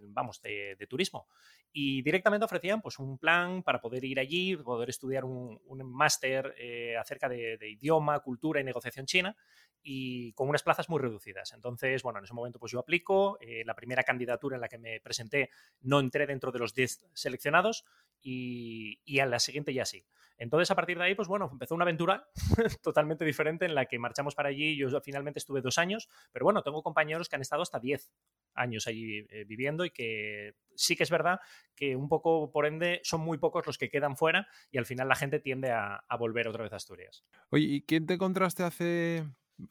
vamos, 0.02 0.42
de, 0.42 0.86
turismo. 0.88 1.28
Y 1.72 2.02
directamente 2.02 2.44
ofrecían 2.44 2.80
pues, 2.82 2.98
un 2.98 3.18
plan 3.18 3.62
para 3.62 3.80
poder 3.80 4.04
ir 4.04 4.18
allí, 4.18 4.56
poder 4.56 4.90
estudiar 4.90 5.24
un, 5.24 5.60
máster 5.84 6.54
acerca 6.98 7.28
de, 7.28 7.58
idioma, 7.68 8.18
cultura 8.20 8.60
y 8.60 8.64
negociación 8.64 9.06
china 9.06 9.36
y 9.82 10.32
con 10.32 10.48
unas 10.48 10.62
plazas 10.62 10.88
muy 10.88 10.98
reducidas. 10.98 11.52
Entonces, 11.52 12.02
bueno, 12.02 12.18
en 12.18 12.24
ese 12.24 12.34
momento 12.34 12.58
pues 12.58 12.72
yo 12.72 12.80
aplico, 12.80 13.38
la 13.64 13.74
primera 13.74 14.02
candidatura 14.02 14.56
en 14.56 14.60
la 14.60 14.68
que 14.68 14.78
me 14.78 15.00
presenté 15.00 15.50
no 15.80 16.00
entré 16.00 16.26
dentro 16.26 16.52
de 16.52 16.58
los 16.58 16.74
10 16.74 17.02
seleccionados 17.14 17.84
y, 18.22 19.18
a 19.20 19.26
la 19.26 19.38
siguiente 19.38 19.72
ya 19.72 19.84
sí. 19.84 20.04
Entonces, 20.38 20.70
a 20.70 20.74
partir 20.74 20.96
de 20.96 21.04
ahí, 21.04 21.14
pues 21.14 21.28
bueno, 21.28 21.50
empezó 21.52 21.74
una 21.74 21.84
aventura 21.84 22.26
totalmente 22.82 23.24
diferente 23.24 23.66
en 23.66 23.74
la 23.74 23.86
que 23.86 23.98
marchamos 23.98 24.34
para 24.34 24.48
allí. 24.48 24.76
Yo 24.76 24.88
finalmente 25.02 25.38
estuve 25.38 25.60
dos 25.60 25.76
años, 25.76 26.08
pero 26.32 26.44
bueno, 26.44 26.62
tengo 26.62 26.82
compañeros 26.82 27.28
que 27.28 27.36
han 27.36 27.42
estado 27.42 27.62
hasta 27.62 27.78
diez 27.78 28.10
años 28.54 28.86
allí 28.86 29.26
eh, 29.30 29.44
viviendo 29.46 29.84
y 29.84 29.90
que 29.90 30.54
sí 30.74 30.96
que 30.96 31.02
es 31.02 31.10
verdad 31.10 31.40
que 31.74 31.96
un 31.96 32.08
poco, 32.08 32.50
por 32.52 32.66
ende, 32.66 33.00
son 33.02 33.20
muy 33.20 33.38
pocos 33.38 33.66
los 33.66 33.78
que 33.78 33.88
quedan 33.88 34.16
fuera 34.16 34.46
y 34.70 34.78
al 34.78 34.86
final 34.86 35.08
la 35.08 35.16
gente 35.16 35.40
tiende 35.40 35.70
a, 35.70 36.04
a 36.08 36.16
volver 36.16 36.48
otra 36.48 36.62
vez 36.62 36.72
a 36.72 36.76
Asturias. 36.76 37.24
Oye, 37.50 37.64
¿y 37.64 37.82
quién 37.82 38.06
te 38.06 38.14
encontraste 38.14 38.62
hace 38.62 39.24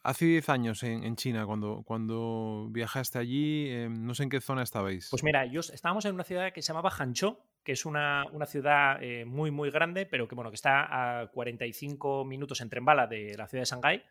Hace 0.04 0.26
10 0.26 0.50
años 0.50 0.84
en, 0.84 1.16
China, 1.16 1.46
cuando, 1.46 1.84
cuando 1.84 2.68
viajaste 2.72 3.18
allí, 3.18 3.70
em, 3.70 4.06
no 4.06 4.14
sé 4.14 4.24
en 4.24 4.30
qué 4.30 4.42
zona 4.42 4.64
estabais. 4.64 5.08
Pues 5.10 5.24
mira, 5.24 5.46
yo, 5.46 5.62
estábamos 5.62 6.06
en 6.06 6.14
una 6.14 6.24
ciudad 6.24 6.54
que 6.54 6.62
se 6.62 6.68
llamaba 6.68 6.92
Hanzhou, 6.92 7.40
que 7.64 7.72
es 7.72 7.86
una, 7.86 8.26
ciudad 8.46 9.02
eh, 9.02 9.26
muy, 9.26 9.52
muy 9.52 9.72
grande, 9.72 10.06
pero 10.06 10.28
que, 10.28 10.36
bueno, 10.36 10.52
que 10.52 10.56
está 10.56 11.22
a 11.22 11.28
45 11.28 12.26
minutos 12.26 12.62
en 12.62 12.70
tren 12.70 12.86
bala 12.86 13.08
de 13.08 13.36
la 13.38 13.48
ciudad 13.48 13.64
de 13.64 13.70
Shanghái. 13.70 14.04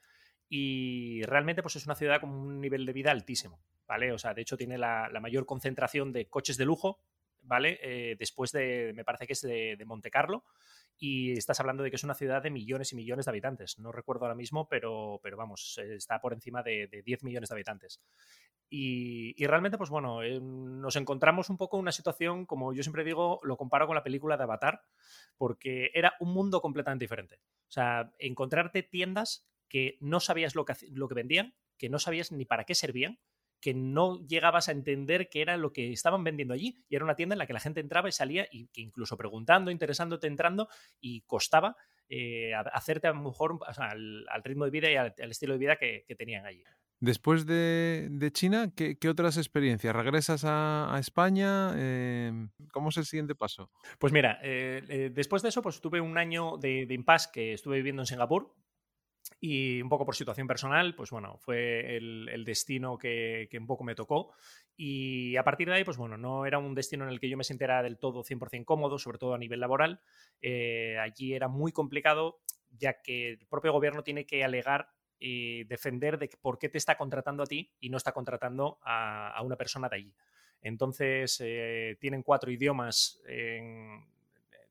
Y 0.48 1.22
realmente 1.24 1.62
pues 1.62 1.76
es 1.76 1.86
una 1.86 1.94
ciudad 1.94 2.20
con 2.20 2.30
un 2.30 2.60
nivel 2.60 2.86
de 2.86 2.92
vida 2.92 3.10
altísimo, 3.10 3.60
¿vale? 3.88 4.12
O 4.12 4.18
sea, 4.18 4.34
de 4.34 4.42
hecho 4.42 4.56
tiene 4.56 4.78
la, 4.78 5.10
mayor 5.20 5.46
concentración 5.46 6.12
de 6.12 6.28
coches 6.28 6.56
de 6.56 6.66
lujo, 6.66 7.00
¿vale? 7.42 7.80
Eh, 7.82 8.16
después 8.18 8.52
de, 8.52 8.92
me 8.94 9.04
parece 9.04 9.26
que 9.26 9.32
es 9.32 9.40
de, 9.40 9.76
de 9.76 9.84
Monte 9.84 10.10
Carlo 10.10 10.44
y 10.98 11.32
estás 11.32 11.60
hablando 11.60 11.84
de 11.84 11.90
que 11.90 11.96
es 11.96 12.04
una 12.04 12.14
ciudad 12.14 12.42
de 12.42 12.50
millones 12.50 12.92
y 12.92 12.96
millones 12.96 13.26
de 13.26 13.30
habitantes. 13.30 13.78
No 13.78 13.92
recuerdo 13.92 14.24
ahora 14.24 14.34
mismo, 14.34 14.68
pero, 14.68 15.20
pero 15.22 15.36
vamos, 15.36 15.78
está 15.78 16.20
por 16.20 16.32
encima 16.32 16.62
de, 16.62 16.88
10 17.04 17.22
millones 17.22 17.48
de 17.48 17.54
habitantes. 17.54 18.02
Y, 18.68 19.46
realmente, 19.46 19.78
pues 19.78 19.90
bueno, 19.90 20.22
eh, 20.22 20.40
nos 20.40 20.96
encontramos 20.96 21.48
un 21.50 21.56
poco 21.56 21.76
en 21.76 21.82
una 21.82 21.92
situación, 21.92 22.44
como 22.46 22.74
yo 22.74 22.82
siempre 22.82 23.04
digo, 23.04 23.40
lo 23.44 23.56
comparo 23.56 23.86
con 23.86 23.94
la 23.94 24.02
película 24.02 24.36
de 24.36 24.42
Avatar, 24.42 24.82
porque 25.36 25.90
era 25.94 26.14
un 26.20 26.34
mundo 26.34 26.60
completamente 26.60 27.04
diferente. 27.04 27.40
O 27.68 27.70
sea, 27.70 28.12
encontrarte 28.18 28.82
tiendas 28.82 29.48
que 29.68 29.96
no 30.00 30.20
sabías 30.20 30.54
lo 30.54 30.64
que, 30.64 30.74
lo 30.90 31.08
que 31.08 31.14
vendían, 31.14 31.54
que 31.78 31.88
no 31.88 31.98
sabías 31.98 32.32
ni 32.32 32.44
para 32.44 32.64
qué 32.64 32.74
servían, 32.74 33.20
que 33.60 33.74
no 33.74 34.26
llegabas 34.26 34.68
a 34.68 34.72
entender 34.72 35.28
qué 35.28 35.42
era 35.42 35.56
lo 35.56 35.72
que 35.72 35.92
estaban 35.92 36.24
vendiendo 36.24 36.54
allí. 36.54 36.84
Y 36.88 36.96
era 36.96 37.04
una 37.04 37.16
tienda 37.16 37.34
en 37.34 37.38
la 37.38 37.46
que 37.46 37.52
la 37.52 37.60
gente 37.60 37.80
entraba 37.80 38.08
y 38.08 38.12
salía, 38.12 38.46
y 38.50 38.68
que 38.68 38.80
incluso 38.80 39.16
preguntando, 39.16 39.70
interesándote, 39.70 40.26
entrando, 40.26 40.68
y 41.00 41.22
costaba 41.22 41.76
eh, 42.08 42.54
hacerte 42.54 43.06
a 43.06 43.12
lo 43.12 43.20
mejor 43.20 43.58
al, 43.76 44.24
ritmo 44.42 44.64
de 44.64 44.70
vida 44.70 44.90
y 44.90 44.96
al, 44.96 45.12
estilo 45.30 45.52
de 45.54 45.58
vida 45.58 45.76
que, 45.76 46.04
tenían 46.16 46.46
allí. 46.46 46.64
Después 47.00 47.46
de, 47.46 48.30
China, 48.32 48.72
¿qué, 48.74 48.96
otras 49.08 49.36
experiencias? 49.36 49.94
¿Regresas 49.94 50.44
a, 50.44 50.96
España? 50.98 51.72
Em, 51.76 52.50
¿Cómo 52.72 52.88
es 52.88 52.96
el 52.96 53.04
siguiente 53.04 53.34
paso? 53.34 53.70
Pues 53.98 54.12
mira, 54.12 54.40
eh, 54.42 54.82
eh, 54.88 55.10
después 55.12 55.42
de 55.42 55.50
eso, 55.50 55.62
pues 55.62 55.80
tuve 55.80 56.00
un 56.00 56.16
año 56.16 56.56
de, 56.56 56.86
de 56.86 56.94
impasse 56.94 57.28
que 57.32 57.52
estuve 57.52 57.76
viviendo 57.76 58.02
en 58.02 58.06
Singapur, 58.06 58.54
y 59.40 59.80
un 59.82 59.88
poco 59.88 60.04
por 60.04 60.16
situación 60.16 60.46
personal, 60.46 60.94
pues 60.94 61.10
bueno, 61.10 61.38
fue 61.38 61.96
el, 61.96 62.44
destino 62.44 62.98
que, 62.98 63.48
un 63.58 63.66
poco 63.66 63.84
me 63.84 63.94
tocó. 63.94 64.32
Y 64.76 65.36
a 65.36 65.44
partir 65.44 65.68
de 65.68 65.74
ahí, 65.74 65.84
pues 65.84 65.96
bueno, 65.96 66.16
no 66.16 66.46
era 66.46 66.58
un 66.58 66.74
destino 66.74 67.04
en 67.04 67.10
el 67.10 67.20
que 67.20 67.28
yo 67.28 67.36
me 67.36 67.44
sintiera 67.44 67.82
del 67.82 67.98
todo 67.98 68.22
100% 68.22 68.64
cómodo, 68.64 68.98
sobre 68.98 69.18
todo 69.18 69.34
a 69.34 69.38
nivel 69.38 69.60
laboral. 69.60 70.00
Eh, 70.40 70.98
allí 70.98 71.34
era 71.34 71.48
muy 71.48 71.72
complicado, 71.72 72.40
ya 72.70 73.00
que 73.02 73.30
el 73.30 73.46
propio 73.46 73.72
gobierno 73.72 74.02
tiene 74.02 74.26
que 74.26 74.44
alegar 74.44 74.90
y 75.18 75.64
defender 75.64 76.18
de 76.18 76.30
por 76.40 76.58
qué 76.58 76.68
te 76.68 76.78
está 76.78 76.96
contratando 76.96 77.42
a 77.42 77.46
ti 77.46 77.72
y 77.80 77.90
no 77.90 77.96
está 77.96 78.12
contratando 78.12 78.78
a, 78.82 79.40
una 79.44 79.56
persona 79.56 79.88
de 79.88 79.96
allí. 79.96 80.14
Entonces, 80.62 81.40
eh, 81.44 81.96
tienen 82.00 82.22
cuatro 82.22 82.50
idiomas 82.50 83.20
en, 83.26 84.04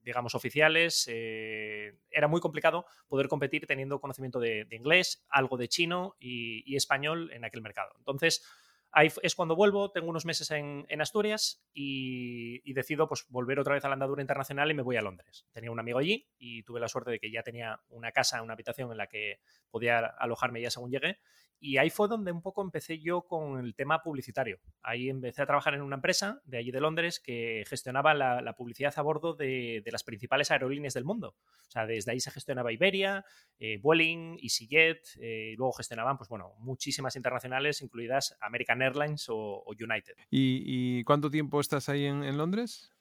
digamos, 0.08 0.36
oficiales, 0.36 1.06
eh, 1.12 2.00
era 2.10 2.30
muy 2.30 2.40
complicado 2.40 2.86
poder 3.10 3.28
competir 3.28 3.68
teniendo 3.68 4.00
conocimiento 4.00 4.40
de, 4.40 4.66
inglés, 4.72 5.26
algo 5.30 5.58
de 5.58 5.68
chino 5.68 6.16
y, 6.18 6.78
español 6.78 7.30
en 7.34 7.44
aquel 7.44 7.62
mercado. 7.62 7.92
Entonces, 7.98 8.42
ahí 8.92 9.10
es 9.22 9.36
cuando 9.36 9.56
vuelvo, 9.56 9.92
tengo 9.92 10.10
unos 10.10 10.26
meses 10.26 10.52
en, 10.52 10.86
Asturias 11.02 11.64
y, 11.74 12.74
decido 12.74 13.08
pues, 13.08 13.26
volver 13.30 13.60
otra 13.60 13.74
vez 13.74 13.86
a 13.86 13.88
la 13.90 13.94
andadura 13.94 14.22
internacional 14.22 14.70
y 14.72 14.74
me 14.74 14.82
voy 14.82 14.98
a 14.98 15.02
Londres. 15.02 15.46
Tenía 15.52 15.72
un 15.72 15.80
amigo 15.80 16.00
allí 16.00 16.28
y 16.38 16.64
tuve 16.64 16.80
la 16.80 16.88
suerte 16.88 17.12
de 17.12 17.20
que 17.20 17.32
ya 17.32 17.44
tenía 17.44 17.80
una 17.90 18.12
casa, 18.12 18.42
una 18.42 18.54
habitación 18.54 18.92
en 18.92 18.98
la 18.98 19.08
que 19.08 19.40
podía 19.70 20.00
alojarme 20.00 20.62
ya 20.62 20.70
según 20.70 20.92
llegué 20.92 21.20
y 21.60 21.78
ahí 21.78 21.90
fue 21.90 22.08
donde 22.08 22.32
un 22.32 22.42
poco 22.42 22.62
empecé 22.62 23.00
yo 23.00 23.24
con 23.24 23.60
el 23.60 23.74
tema 23.74 24.04
publicitario. 24.04 24.60
Ahí 24.84 25.10
empecé 25.10 25.42
a 25.42 25.46
trabajar 25.48 25.74
en 25.74 25.82
una 25.82 25.96
empresa 25.96 26.42
de 26.46 26.58
allí 26.60 26.72
de 26.72 26.80
Londres 26.80 27.20
que 27.20 27.64
gestionaba 27.68 28.14
la, 28.14 28.54
publicidad 28.54 28.94
a 28.96 29.02
bordo 29.02 29.34
de, 29.34 29.84
las 29.92 30.04
principales 30.04 30.52
aerolíneas 30.52 30.94
del 30.94 31.04
mundo. 31.04 31.36
O 31.68 31.72
sea, 31.72 31.88
desde 31.88 32.12
ahí 32.12 32.20
se 32.20 32.32
gestionaba 32.32 32.72
Iberia, 32.72 33.26
eh, 33.60 33.82
EasyJet, 33.82 35.02
eh, 35.20 35.52
y 35.54 35.56
luego 35.56 35.74
gestionaban, 35.74 36.18
pues 36.18 36.30
bueno, 36.30 36.54
muchísimas 36.60 37.16
internacionales, 37.16 37.82
incluidas 37.82 38.38
American 38.40 38.77
Airlines 38.82 39.28
o, 39.30 39.64
United. 39.68 40.16
¿Y, 40.30 41.04
cuánto 41.04 41.30
tiempo 41.30 41.60
estás 41.60 41.90
ahí 41.90 42.06
en 42.06 42.38
Londres? 42.38 42.92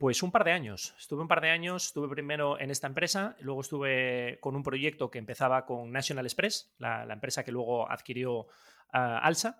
Pues 0.00 0.22
un 0.22 0.32
par 0.32 0.44
de 0.44 0.52
años. 0.52 0.94
Estuve 0.98 1.20
un 1.20 1.28
par 1.28 1.42
de 1.42 1.50
años, 1.50 1.84
estuve 1.84 2.08
primero 2.08 2.58
en 2.58 2.70
esta 2.70 2.86
empresa, 2.86 3.36
luego 3.40 3.60
estuve 3.60 4.38
con 4.40 4.56
un 4.56 4.62
proyecto 4.62 5.10
que 5.10 5.18
empezaba 5.18 5.66
con 5.66 5.92
National 5.92 6.24
Express, 6.24 6.72
la, 6.78 7.02
empresa 7.12 7.44
que 7.44 7.52
luego 7.52 7.86
adquirió 7.86 8.46
ah, 8.94 9.18
Alsa, 9.18 9.58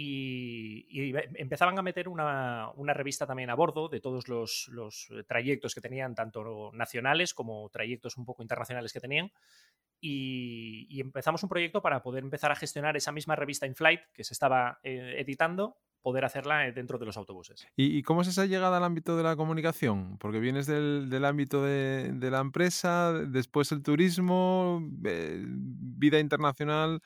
y, 0.00 1.12
empezaban 1.34 1.76
a 1.76 1.82
meter 1.82 2.08
una, 2.08 2.72
revista 2.94 3.26
también 3.26 3.50
a 3.50 3.54
bordo 3.54 3.88
de 3.88 4.00
todos 4.00 4.28
los, 4.28 5.08
trayectos 5.26 5.74
que 5.74 5.80
tenían, 5.80 6.14
tanto 6.14 6.70
nacionales 6.72 7.34
como 7.34 7.68
trayectos 7.70 8.16
un 8.16 8.24
poco 8.24 8.42
internacionales 8.42 8.92
que 8.92 9.00
tenían. 9.00 9.32
Y, 10.00 11.00
empezamos 11.00 11.42
un 11.42 11.48
proyecto 11.48 11.82
para 11.82 12.02
poder 12.02 12.22
empezar 12.22 12.52
a 12.52 12.54
gestionar 12.54 12.96
esa 12.96 13.10
misma 13.10 13.34
revista 13.34 13.66
in 13.66 13.74
flight 13.74 14.00
que 14.12 14.22
se 14.22 14.34
estaba 14.34 14.78
eh, 14.84 15.16
editando 15.18 15.76
poder 16.00 16.24
hacerla 16.24 16.68
eh, 16.68 16.72
dentro 16.72 16.98
de 16.98 17.06
los 17.06 17.16
autobuses. 17.16 17.66
¿Y, 17.74 18.02
cómo 18.02 18.22
es 18.22 18.28
esa 18.28 18.46
llegada 18.46 18.76
al 18.76 18.84
ámbito 18.84 19.16
de 19.16 19.24
la 19.24 19.34
comunicación? 19.34 20.16
Porque 20.18 20.38
vienes 20.38 20.66
del, 20.66 21.24
ámbito 21.24 21.64
de, 21.64 22.30
la 22.30 22.38
empresa, 22.38 23.12
después 23.12 23.72
el 23.72 23.82
turismo, 23.82 24.80
eh, 25.04 25.42
vida 25.44 26.20
internacional 26.20 27.02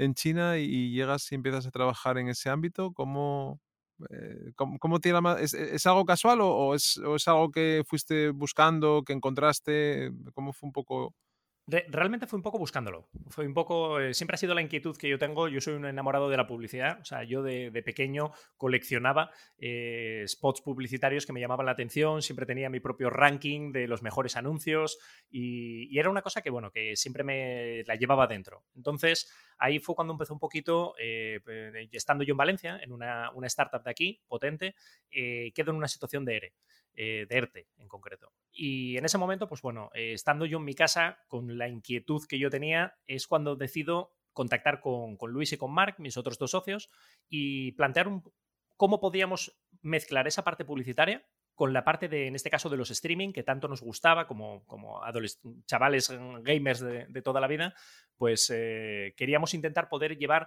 en 0.00 0.14
China 0.14 0.58
y, 0.58 0.92
llegas 0.92 1.30
y 1.30 1.34
empiezas 1.34 1.66
a 1.66 1.70
trabajar 1.70 2.16
en 2.18 2.28
ese 2.28 2.48
ámbito. 2.48 2.92
¿Cómo, 2.92 3.60
eh, 4.10 4.52
cómo, 4.56 4.98
tiene 4.98 5.20
¿Es, 5.40 5.52
¿Es, 5.52 5.86
algo 5.86 6.04
casual 6.06 6.40
o, 6.42 6.74
es, 6.74 6.98
es 7.16 7.28
algo 7.28 7.50
que 7.50 7.82
fuiste 7.86 8.30
buscando, 8.30 9.02
que 9.04 9.12
encontraste? 9.12 10.10
¿Cómo 10.34 10.52
fue 10.52 10.68
un 10.68 10.72
poco 10.72 11.14
realmente 11.88 12.26
fue 12.26 12.36
un 12.36 12.42
poco 12.42 12.58
buscándolo. 12.58 13.08
Fue 13.28 13.46
un 13.46 13.54
poco. 13.54 14.00
Eh, 14.00 14.14
siempre 14.14 14.34
ha 14.34 14.38
sido 14.38 14.54
la 14.54 14.62
inquietud 14.62 14.96
que 14.96 15.08
yo 15.08 15.18
tengo. 15.18 15.48
Yo 15.48 15.60
soy 15.60 15.74
un 15.74 15.86
enamorado 15.86 16.28
de 16.28 16.36
la 16.36 16.46
publicidad. 16.46 17.00
O 17.00 17.04
sea, 17.04 17.22
yo 17.22 17.42
de, 17.42 17.70
pequeño 17.84 18.32
coleccionaba 18.56 19.30
eh, 19.58 20.24
spots 20.26 20.62
publicitarios 20.62 21.26
que 21.26 21.32
me 21.32 21.40
llamaban 21.40 21.66
la 21.66 21.72
atención. 21.72 22.22
Siempre 22.22 22.46
tenía 22.46 22.70
mi 22.70 22.80
propio 22.80 23.10
ranking 23.10 23.72
de 23.72 23.86
los 23.86 24.02
mejores 24.02 24.36
anuncios. 24.36 24.98
Y, 25.30 25.98
era 25.98 26.10
una 26.10 26.22
cosa 26.22 26.40
que, 26.40 26.50
bueno, 26.50 26.70
que 26.70 26.96
siempre 26.96 27.24
me 27.24 27.84
la 27.86 27.94
llevaba 27.94 28.26
dentro. 28.26 28.64
Entonces, 28.74 29.30
ahí 29.60 29.78
fue 29.78 29.94
cuando 29.94 30.14
empezó 30.14 30.34
un 30.34 30.40
poquito, 30.40 30.94
eh, 30.98 31.40
estando 31.92 32.24
yo 32.24 32.32
en 32.32 32.38
Valencia, 32.38 32.80
en 32.82 32.92
una, 32.92 33.30
una 33.32 33.46
startup 33.46 33.84
de 33.84 33.90
aquí, 33.90 34.20
potente, 34.26 34.74
quedo 35.10 35.70
en 35.70 35.76
una 35.76 35.88
situación 35.88 36.24
de 36.24 36.36
ERE. 36.36 36.54
Eh, 36.94 37.24
de 37.28 37.36
ERTE 37.36 37.68
en 37.78 37.88
concreto. 37.88 38.32
Y 38.52 38.96
en 38.98 39.04
ese 39.04 39.16
momento, 39.16 39.48
pues 39.48 39.62
bueno, 39.62 39.90
eh, 39.94 40.12
estando 40.12 40.44
yo 40.44 40.58
en 40.58 40.64
mi 40.64 40.74
casa 40.74 41.18
con 41.28 41.56
la 41.56 41.68
inquietud 41.68 42.26
que 42.28 42.38
yo 42.38 42.50
tenía, 42.50 42.98
es 43.06 43.26
cuando 43.26 43.54
decido 43.54 44.12
contactar 44.32 44.80
con, 44.80 45.16
Luis 45.28 45.52
y 45.52 45.56
con 45.56 45.72
Mark, 45.72 45.94
mis 45.98 46.16
otros 46.16 46.36
dos 46.36 46.50
socios, 46.50 46.90
y 47.28 47.72
plantear 47.72 48.08
un, 48.08 48.22
cómo 48.76 49.00
podíamos 49.00 49.58
mezclar 49.82 50.26
esa 50.26 50.44
parte 50.44 50.64
publicitaria 50.64 51.24
con 51.54 51.72
la 51.72 51.84
parte 51.84 52.08
de, 52.08 52.26
en 52.26 52.34
este 52.34 52.50
caso, 52.50 52.68
de 52.68 52.76
los 52.76 52.90
streaming, 52.90 53.32
que 53.32 53.44
tanto 53.44 53.68
nos 53.68 53.82
gustaba 53.82 54.26
como, 54.26 54.64
como 54.66 55.00
chavales 55.66 56.10
gamers 56.42 56.80
de, 56.80 57.22
toda 57.22 57.40
la 57.40 57.46
vida, 57.46 57.74
pues 58.20 58.52
eh, 58.54 59.14
queríamos 59.16 59.54
intentar 59.54 59.88
poder 59.88 60.18
llevar 60.18 60.46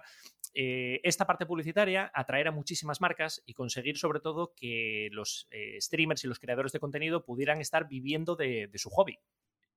eh, 0.54 1.00
esta 1.02 1.26
parte 1.26 1.44
publicitaria, 1.44 2.08
atraer 2.14 2.46
a 2.46 2.52
muchísimas 2.52 3.00
marcas 3.00 3.42
y 3.46 3.52
conseguir 3.52 3.98
sobre 3.98 4.20
todo 4.20 4.54
que 4.54 5.08
los 5.10 5.48
eh, 5.50 5.80
streamers 5.80 6.22
y 6.22 6.28
los 6.28 6.38
creadores 6.38 6.70
de 6.70 6.78
contenido 6.78 7.24
pudieran 7.24 7.60
estar 7.60 7.88
viviendo 7.88 8.36
de, 8.36 8.70
su 8.76 8.90
hobby. 8.90 9.18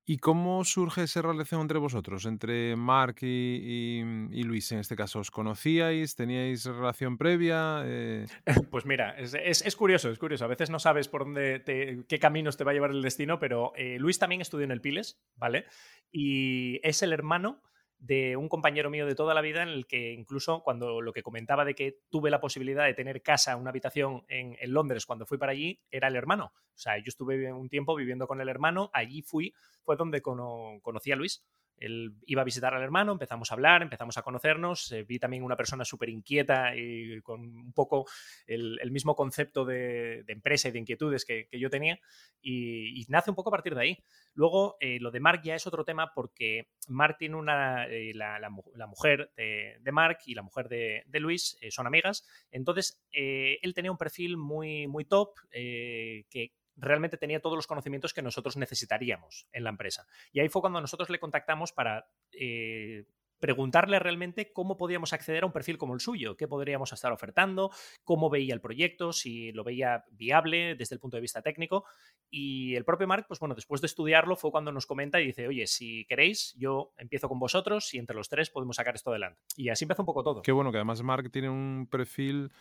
¿Y 0.05 0.19
cómo 0.19 0.63
surge 0.63 1.03
esa 1.03 1.23
relación 1.23 1.61
entre 1.61 1.79
vosotros, 1.79 2.27
entre 2.27 2.75
Mark 2.75 3.17
y, 3.21 4.43
Luis 4.43 4.71
en 4.71 4.77
este 4.77 4.95
caso? 4.95 5.19
¿Os 5.19 5.31
conocíais? 5.31 6.15
¿Teníais 6.15 6.65
relación 6.65 7.17
previa? 7.17 7.83
Pues 8.69 8.85
mira, 8.85 9.17
es, 9.17 9.75
curioso, 9.75 10.11
es 10.11 10.19
curioso. 10.19 10.45
A 10.45 10.49
veces 10.49 10.69
no 10.69 10.77
sabes 10.77 11.07
por 11.07 11.23
dónde 11.23 12.05
qué 12.07 12.19
caminos 12.19 12.57
te 12.57 12.63
va 12.63 12.71
a 12.71 12.73
llevar 12.75 12.91
el 12.91 13.01
destino, 13.01 13.39
pero 13.39 13.73
Luis 13.97 14.19
también 14.19 14.41
estudió 14.41 14.65
en 14.65 14.71
el 14.71 14.81
Piles, 14.81 15.19
¿vale? 15.35 15.65
Y 16.11 16.79
es 16.87 17.01
el 17.01 17.11
hermano 17.11 17.63
de 17.99 18.37
un 18.37 18.47
compañero 18.47 18.89
mío 18.89 19.05
de 19.05 19.15
toda 19.15 19.33
la 19.33 19.41
vida 19.41 19.63
en 19.63 19.69
el 19.69 19.87
que 19.87 20.13
incluso 20.13 20.61
cuando 20.61 21.01
lo 21.01 21.13
que 21.13 21.23
comentaba 21.23 21.65
de 21.65 21.73
que 21.73 21.99
tuve 22.09 22.29
la 22.29 22.39
posibilidad 22.39 22.85
de 22.85 22.93
tener 22.93 23.21
casa, 23.21 23.55
una 23.55 23.71
habitación 23.71 24.23
en, 24.27 24.55
Londres 24.71 25.05
cuando 25.05 25.25
fui 25.25 25.37
para 25.37 25.53
allí, 25.53 25.79
era 25.89 26.07
el 26.07 26.15
hermano. 26.15 26.51
O 26.55 26.77
sea, 26.77 26.97
yo 26.97 27.05
estuve 27.07 27.51
un 27.51 27.69
tiempo 27.69 27.95
viviendo 27.95 28.27
con 28.27 28.41
el 28.41 28.49
hermano, 28.49 28.91
allí 28.93 29.21
fui, 29.21 29.53
fue 29.81 29.95
donde 29.95 30.21
conocí 30.21 31.11
a 31.11 31.15
Luis. 31.15 31.43
Él 31.77 32.15
iba 32.25 32.41
a 32.41 32.45
visitar 32.45 32.73
al 32.73 32.81
hermano, 32.81 33.11
empezamos 33.11 33.51
a 33.51 33.53
hablar, 33.53 33.81
empezamos 33.81 34.17
a 34.17 34.21
conocernos, 34.21 34.91
eh, 34.91 35.03
vi 35.03 35.19
también 35.19 35.43
una 35.43 35.55
persona 35.55 35.85
súper 35.85 36.09
inquieta 36.09 36.75
y 36.75 37.21
con 37.21 37.41
un 37.41 37.73
poco 37.73 38.05
el, 38.45 38.79
mismo 38.91 39.15
concepto 39.15 39.65
de, 39.65 40.23
empresa 40.27 40.69
y 40.69 40.71
de 40.71 40.79
inquietudes 40.79 41.25
que, 41.25 41.47
yo 41.51 41.69
tenía 41.69 41.99
y, 42.41 43.05
nace 43.09 43.29
un 43.29 43.35
poco 43.35 43.49
a 43.49 43.51
partir 43.51 43.73
de 43.75 43.81
ahí. 43.81 44.03
Luego, 44.33 44.77
eh, 44.79 44.99
lo 44.99 45.11
de 45.11 45.19
Mark 45.19 45.41
ya 45.43 45.55
es 45.55 45.65
otro 45.65 45.85
tema 45.85 46.11
porque 46.13 46.67
Mark 46.87 47.17
tiene 47.17 47.35
una, 47.35 47.85
eh, 47.87 48.13
la, 48.13 48.49
mujer 48.49 49.31
de, 49.35 49.91
Mark 49.91 50.19
y 50.25 50.35
la 50.35 50.41
mujer 50.41 50.67
de, 50.67 51.19
Luis 51.19 51.57
son 51.69 51.87
amigas, 51.87 52.27
entonces 52.51 53.01
él 53.11 53.73
tenía 53.73 53.91
un 53.91 53.97
perfil 53.97 54.37
muy, 54.37 54.87
muy 54.87 55.05
top 55.05 55.33
que 55.51 56.51
realmente 56.77 57.17
tenía 57.17 57.41
todos 57.41 57.55
los 57.55 57.67
conocimientos 57.67 58.13
que 58.13 58.21
nosotros 58.21 58.55
necesitaríamos 58.55 59.47
en 59.51 59.63
la 59.63 59.71
empresa. 59.71 60.07
Y 60.31 60.39
ahí 60.39 60.49
fue 60.49 60.61
cuando 60.61 60.79
nosotros 60.79 61.09
le 61.09 61.19
contactamos 61.19 61.73
para 61.73 62.09
eh, 62.31 63.05
preguntarle 63.39 63.99
realmente 63.99 64.51
cómo 64.51 64.77
podíamos 64.77 65.13
acceder 65.13 65.43
a 65.43 65.45
un 65.45 65.51
perfil 65.51 65.77
como 65.77 65.93
el 65.93 65.99
suyo, 65.99 66.37
qué 66.37 66.47
podríamos 66.47 66.91
estar 66.93 67.11
ofertando, 67.11 67.71
cómo 68.03 68.29
veía 68.29 68.53
el 68.53 68.61
proyecto, 68.61 69.13
si 69.13 69.51
lo 69.51 69.63
veía 69.63 70.05
viable 70.11 70.75
desde 70.75 70.95
el 70.95 70.99
punto 70.99 71.17
de 71.17 71.21
vista 71.21 71.41
técnico. 71.41 71.85
Y 72.29 72.75
el 72.75 72.85
propio 72.85 73.07
Mark, 73.07 73.25
pues 73.27 73.39
bueno, 73.39 73.55
después 73.55 73.81
de 73.81 73.87
estudiarlo 73.87 74.35
fue 74.35 74.51
cuando 74.51 74.71
nos 74.71 74.85
comenta 74.85 75.21
y 75.21 75.27
dice, 75.27 75.47
oye, 75.47 75.67
si 75.67 76.05
queréis, 76.05 76.55
yo 76.57 76.93
empiezo 76.97 77.29
con 77.29 77.39
vosotros 77.39 77.93
y 77.93 77.99
entre 77.99 78.15
los 78.15 78.29
tres 78.29 78.49
podemos 78.49 78.75
sacar 78.75 78.95
esto 78.95 79.11
adelante. 79.11 79.41
Y 79.55 79.69
así 79.69 79.85
empezó 79.85 80.01
un 80.01 80.07
poco 80.07 80.23
todo. 80.23 80.41
Qué 80.41 80.51
bueno, 80.51 80.71
que 80.71 80.77
además 80.77 81.01
Mark 81.03 81.31
tiene 81.31 81.49
un 81.49 81.87
perfil 81.89 82.51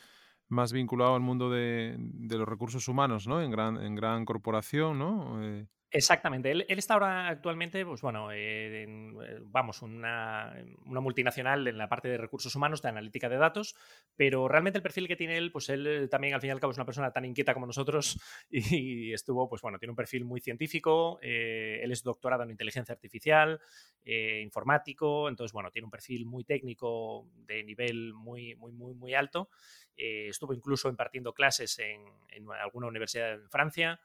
más 0.48 0.72
vinculado 0.72 1.14
al 1.14 1.20
mundo 1.20 1.50
de, 1.50 1.96
los 1.98 2.48
recursos 2.48 2.88
humanos, 2.88 3.26
¿no? 3.26 3.42
En 3.42 3.50
gran, 3.50 3.82
en 3.82 3.94
gran 3.94 4.24
corporación, 4.24 4.98
¿no? 4.98 5.42
Eh, 5.42 5.66
Exactamente. 5.96 6.50
Él, 6.50 6.66
está 6.68 6.92
ahora 6.92 7.26
actualmente, 7.26 7.82
pues 7.86 8.02
bueno, 8.02 8.30
eh, 8.30 8.84
eh, 8.84 9.38
vamos, 9.44 9.80
una, 9.80 10.54
multinacional 10.84 11.66
en 11.66 11.78
la 11.78 11.88
parte 11.88 12.06
de 12.08 12.18
recursos 12.18 12.54
humanos, 12.54 12.82
de 12.82 12.90
analítica 12.90 13.30
de 13.30 13.38
datos, 13.38 13.74
pero 14.14 14.46
realmente 14.46 14.76
el 14.76 14.82
perfil 14.82 15.08
que 15.08 15.16
tiene 15.16 15.38
él, 15.38 15.50
pues 15.50 15.70
él 15.70 15.86
eh, 15.86 16.08
también 16.08 16.34
al 16.34 16.42
fin 16.42 16.48
y 16.48 16.50
al 16.50 16.60
cabo 16.60 16.72
es 16.72 16.76
una 16.76 16.84
persona 16.84 17.12
tan 17.12 17.24
inquieta 17.24 17.54
como 17.54 17.64
nosotros 17.64 18.20
y, 18.50 19.10
estuvo, 19.14 19.48
pues 19.48 19.62
bueno, 19.62 19.78
tiene 19.78 19.92
un 19.92 19.96
perfil 19.96 20.26
muy 20.26 20.42
científico, 20.42 21.18
él 21.22 21.90
es 21.90 22.02
doctorado 22.02 22.42
en 22.42 22.50
inteligencia 22.50 22.92
artificial, 22.92 23.58
informático, 24.04 25.30
entonces, 25.30 25.54
bueno, 25.54 25.70
tiene 25.70 25.86
un 25.86 25.90
perfil 25.90 26.26
muy 26.26 26.44
técnico 26.44 27.26
de 27.46 27.64
nivel 27.64 28.12
muy, 28.12 28.54
muy, 28.56 28.72
muy, 28.72 28.92
muy 28.92 29.14
alto. 29.14 29.48
estuvo 29.96 30.52
incluso 30.52 30.90
impartiendo 30.90 31.32
clases 31.32 31.78
en, 31.78 32.02
en 32.28 32.50
alguna 32.52 32.86
universidad 32.88 33.32
en 33.32 33.48
Francia. 33.48 33.98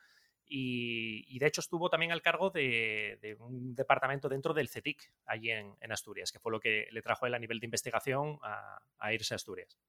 Y, 0.54 1.40
de 1.40 1.48
hecho 1.48 1.62
estuvo 1.62 1.90
también 1.90 2.12
al 2.12 2.22
cargo 2.22 2.50
de, 2.50 3.38
un 3.40 3.74
departamento 3.74 4.28
dentro 4.28 4.54
del 4.54 4.68
CETIC, 4.68 5.12
allí 5.26 5.50
en, 5.50 5.92
Asturias, 5.92 6.32
que 6.32 6.40
fue 6.40 6.52
lo 6.52 6.60
que 6.60 6.88
le 6.92 7.02
trajo 7.02 7.26
él 7.26 7.34
a 7.34 7.40
nivel 7.40 7.60
de 7.60 7.68
investigación 7.68 8.38
a, 8.44 9.14
irse 9.14 9.34
a 9.34 9.36
Asturias. 9.36 9.80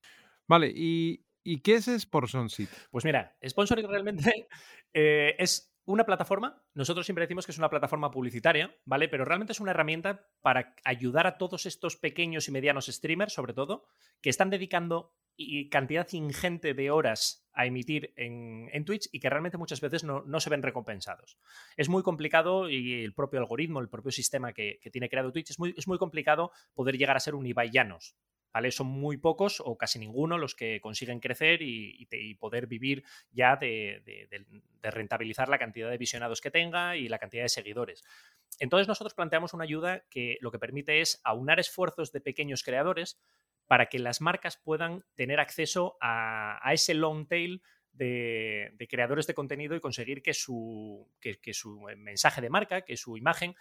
Vale, 0.47 0.71
¿y, 0.73 1.25
qué 1.61 1.75
es 1.75 1.85
Sponsorship? 1.85 2.69
Pues 2.91 3.03
mira, 3.03 3.35
Sponsoring 3.45 3.87
realmente 3.87 4.47
eh, 4.93 5.35
es 5.37 5.73
una 5.85 6.05
plataforma, 6.05 6.63
nosotros 6.73 7.05
siempre 7.05 7.25
decimos 7.25 7.45
que 7.45 7.51
es 7.51 7.57
una 7.57 7.69
plataforma 7.69 8.09
publicitaria, 8.09 8.73
¿vale? 8.85 9.09
Pero 9.09 9.25
realmente 9.25 9.51
es 9.51 9.59
una 9.59 9.71
herramienta 9.71 10.29
para 10.41 10.75
ayudar 10.85 11.27
a 11.27 11.37
todos 11.37 11.65
estos 11.65 11.97
pequeños 11.97 12.47
y 12.47 12.51
medianos 12.51 12.85
streamers, 12.85 13.33
sobre 13.33 13.53
todo, 13.53 13.83
que 14.21 14.29
están 14.29 14.49
dedicando 14.49 15.13
y 15.35 15.69
cantidad 15.69 16.07
ingente 16.11 16.73
de 16.73 16.91
horas 16.91 17.43
a 17.53 17.65
emitir 17.65 18.13
en, 18.15 18.85
Twitch 18.85 19.09
y 19.11 19.19
que 19.19 19.29
realmente 19.29 19.57
muchas 19.57 19.79
veces 19.79 20.03
no, 20.03 20.39
se 20.39 20.49
ven 20.49 20.63
recompensados. 20.63 21.37
Es 21.77 21.89
muy 21.89 22.03
complicado 22.03 22.69
y 22.69 23.03
el 23.03 23.13
propio 23.13 23.39
algoritmo, 23.39 23.79
el 23.79 23.89
propio 23.89 24.11
sistema 24.11 24.53
que, 24.53 24.79
tiene 24.91 25.09
creado 25.09 25.31
Twitch, 25.31 25.51
es 25.51 25.59
muy, 25.59 25.73
es 25.77 25.87
muy, 25.87 25.97
complicado 25.97 26.51
poder 26.73 26.97
llegar 26.97 27.15
a 27.15 27.19
ser 27.19 27.35
un 27.35 27.45
Ibai. 27.45 27.71
¿Vale? 28.53 28.69
Son 28.69 28.85
muy 28.85 29.17
pocos 29.17 29.63
o 29.65 29.77
casi 29.77 29.97
ninguno 29.97 30.37
los 30.37 30.53
que 30.53 30.79
consiguen 30.79 31.19
crecer 31.19 31.61
y, 31.63 32.05
poder 32.39 32.67
vivir 32.67 33.03
ya 33.31 33.55
de, 33.55 34.03
de, 34.05 34.91
rentabilizar 34.91 35.49
la 35.49 35.57
cantidad 35.57 35.89
de 35.89 35.97
visionados 35.97 36.41
que 36.41 36.51
tenga 36.51 36.95
y 36.95 37.07
la 37.07 37.17
cantidad 37.17 37.43
de 37.43 37.49
seguidores. 37.49 38.03
Entonces 38.59 38.87
nosotros 38.87 39.15
planteamos 39.15 39.53
una 39.53 39.63
ayuda 39.63 40.03
que 40.09 40.37
lo 40.41 40.51
que 40.51 40.59
permite 40.59 41.01
es 41.01 41.19
aunar 41.23 41.59
esfuerzos 41.59 42.11
de 42.11 42.21
pequeños 42.21 42.63
creadores 42.63 43.19
para 43.67 43.87
que 43.87 43.99
las 43.99 44.21
marcas 44.21 44.57
puedan 44.57 45.05
tener 45.15 45.39
acceso 45.39 45.97
a, 46.01 46.59
ese 46.73 46.93
long 46.93 47.27
tail 47.27 47.61
de, 47.91 48.75
creadores 48.89 49.27
de 49.27 49.33
contenido 49.33 49.75
y 49.75 49.79
conseguir 49.79 50.21
que 50.21 50.33
su, 50.33 51.07
su 51.51 51.81
mensaje 51.97 52.41
de 52.41 52.49
marca, 52.49 52.81
que 52.81 52.97
su 52.97 53.17
imagen 53.17 53.55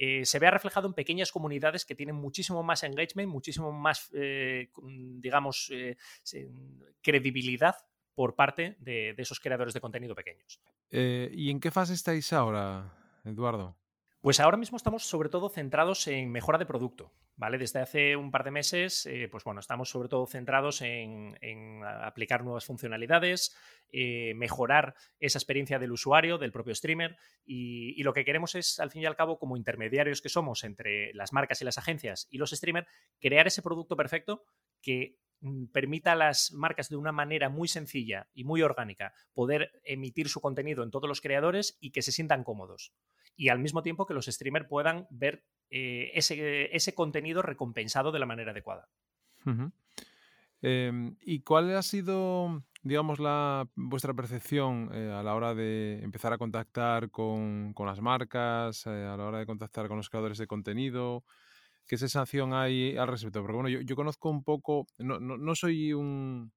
eh, 0.00 0.24
se 0.24 0.38
vea 0.38 0.52
reflejado 0.52 0.86
en 0.86 0.94
pequeñas 0.94 1.32
comunidades 1.32 1.84
que 1.84 1.96
tienen 1.96 2.14
muchísimo 2.14 2.62
más 2.62 2.84
engagement, 2.84 3.28
muchísimo 3.28 3.72
más, 3.72 4.08
eh, 4.14 4.70
digamos, 4.80 5.72
eh, 5.72 5.96
credibilidad 7.02 7.74
por 8.14 8.36
parte 8.36 8.76
de, 8.78 9.14
esos 9.18 9.40
creadores 9.40 9.74
de 9.74 9.80
contenido 9.80 10.14
pequeños. 10.14 10.60
¿Y 10.90 11.50
en 11.50 11.58
qué 11.58 11.70
fase 11.72 11.94
estáis 11.94 12.32
ahora, 12.32 12.96
Eduardo? 13.24 13.76
Pues 14.28 14.40
ahora 14.40 14.58
mismo 14.58 14.76
estamos 14.76 15.04
sobre 15.04 15.30
todo 15.30 15.48
centrados 15.48 16.06
en 16.06 16.30
mejora 16.30 16.58
de 16.58 16.66
producto, 16.66 17.14
¿vale? 17.36 17.56
Desde 17.56 17.80
hace 17.80 18.14
un 18.14 18.30
par 18.30 18.44
de 18.44 18.50
meses, 18.50 19.06
eh, 19.06 19.26
pues 19.30 19.42
bueno, 19.42 19.58
estamos 19.58 19.88
sobre 19.88 20.10
todo 20.10 20.26
centrados 20.26 20.82
en, 20.82 21.34
aplicar 21.82 22.44
nuevas 22.44 22.66
funcionalidades, 22.66 23.56
eh, 23.90 24.34
mejorar 24.34 24.94
esa 25.18 25.38
experiencia 25.38 25.78
del 25.78 25.92
usuario, 25.92 26.36
del 26.36 26.52
propio 26.52 26.74
streamer, 26.74 27.16
y, 27.46 28.02
lo 28.02 28.12
que 28.12 28.26
queremos 28.26 28.54
es, 28.54 28.80
al 28.80 28.90
fin 28.90 29.00
y 29.00 29.06
al 29.06 29.16
cabo, 29.16 29.38
como 29.38 29.56
intermediarios 29.56 30.20
que 30.20 30.28
somos 30.28 30.62
entre 30.62 31.14
las 31.14 31.32
marcas 31.32 31.62
y 31.62 31.64
las 31.64 31.78
agencias 31.78 32.28
y 32.30 32.36
los 32.36 32.50
streamers, 32.50 32.86
crear 33.22 33.46
ese 33.46 33.62
producto 33.62 33.96
perfecto 33.96 34.44
que 34.82 35.16
mm, 35.40 35.68
permita 35.68 36.12
a 36.12 36.16
las 36.16 36.52
marcas 36.52 36.90
de 36.90 36.96
una 36.96 37.12
manera 37.12 37.48
muy 37.48 37.66
sencilla 37.66 38.28
y 38.34 38.44
muy 38.44 38.60
orgánica 38.60 39.14
poder 39.32 39.80
emitir 39.84 40.28
su 40.28 40.42
contenido 40.42 40.82
en 40.82 40.90
todos 40.90 41.08
los 41.08 41.22
creadores 41.22 41.78
y 41.80 41.92
que 41.92 42.02
se 42.02 42.12
sientan 42.12 42.44
cómodos 42.44 42.92
y 43.38 43.48
al 43.50 43.60
mismo 43.60 43.82
tiempo 43.82 44.04
que 44.04 44.14
los 44.14 44.26
streamers 44.26 44.66
puedan 44.66 45.06
ver 45.10 45.44
eh, 45.70 46.10
ese, 46.14 46.74
ese, 46.74 46.92
contenido 46.94 47.40
recompensado 47.40 48.10
de 48.10 48.18
la 48.18 48.26
manera 48.26 48.50
adecuada. 48.50 48.88
Em, 50.60 51.16
¿Y 51.20 51.40
cuál 51.40 51.74
ha 51.76 51.82
sido, 51.82 52.64
digamos, 52.82 53.20
la, 53.20 53.68
vuestra 53.76 54.12
percepción 54.12 54.90
eh, 54.92 55.12
a 55.12 55.22
la 55.22 55.36
hora 55.36 55.54
de 55.54 56.00
empezar 56.02 56.32
a 56.32 56.38
contactar 56.38 57.10
con, 57.10 57.74
las 57.78 58.00
marcas, 58.00 58.84
eh, 58.86 58.90
a 58.90 59.16
la 59.16 59.24
hora 59.24 59.38
de 59.38 59.46
contactar 59.46 59.86
con 59.86 59.98
los 59.98 60.10
creadores 60.10 60.38
de 60.38 60.48
contenido? 60.48 61.24
¿Qué 61.86 61.96
sensación 61.96 62.52
hay 62.52 62.96
al 62.96 63.06
respecto? 63.06 63.40
Porque 63.40 63.56
bueno, 63.56 63.68
yo, 63.68 63.96
conozco 63.96 64.30
un 64.30 64.42
poco, 64.42 64.88
no, 64.98 65.20
no 65.20 65.54
soy 65.54 65.92
un, 65.92 66.52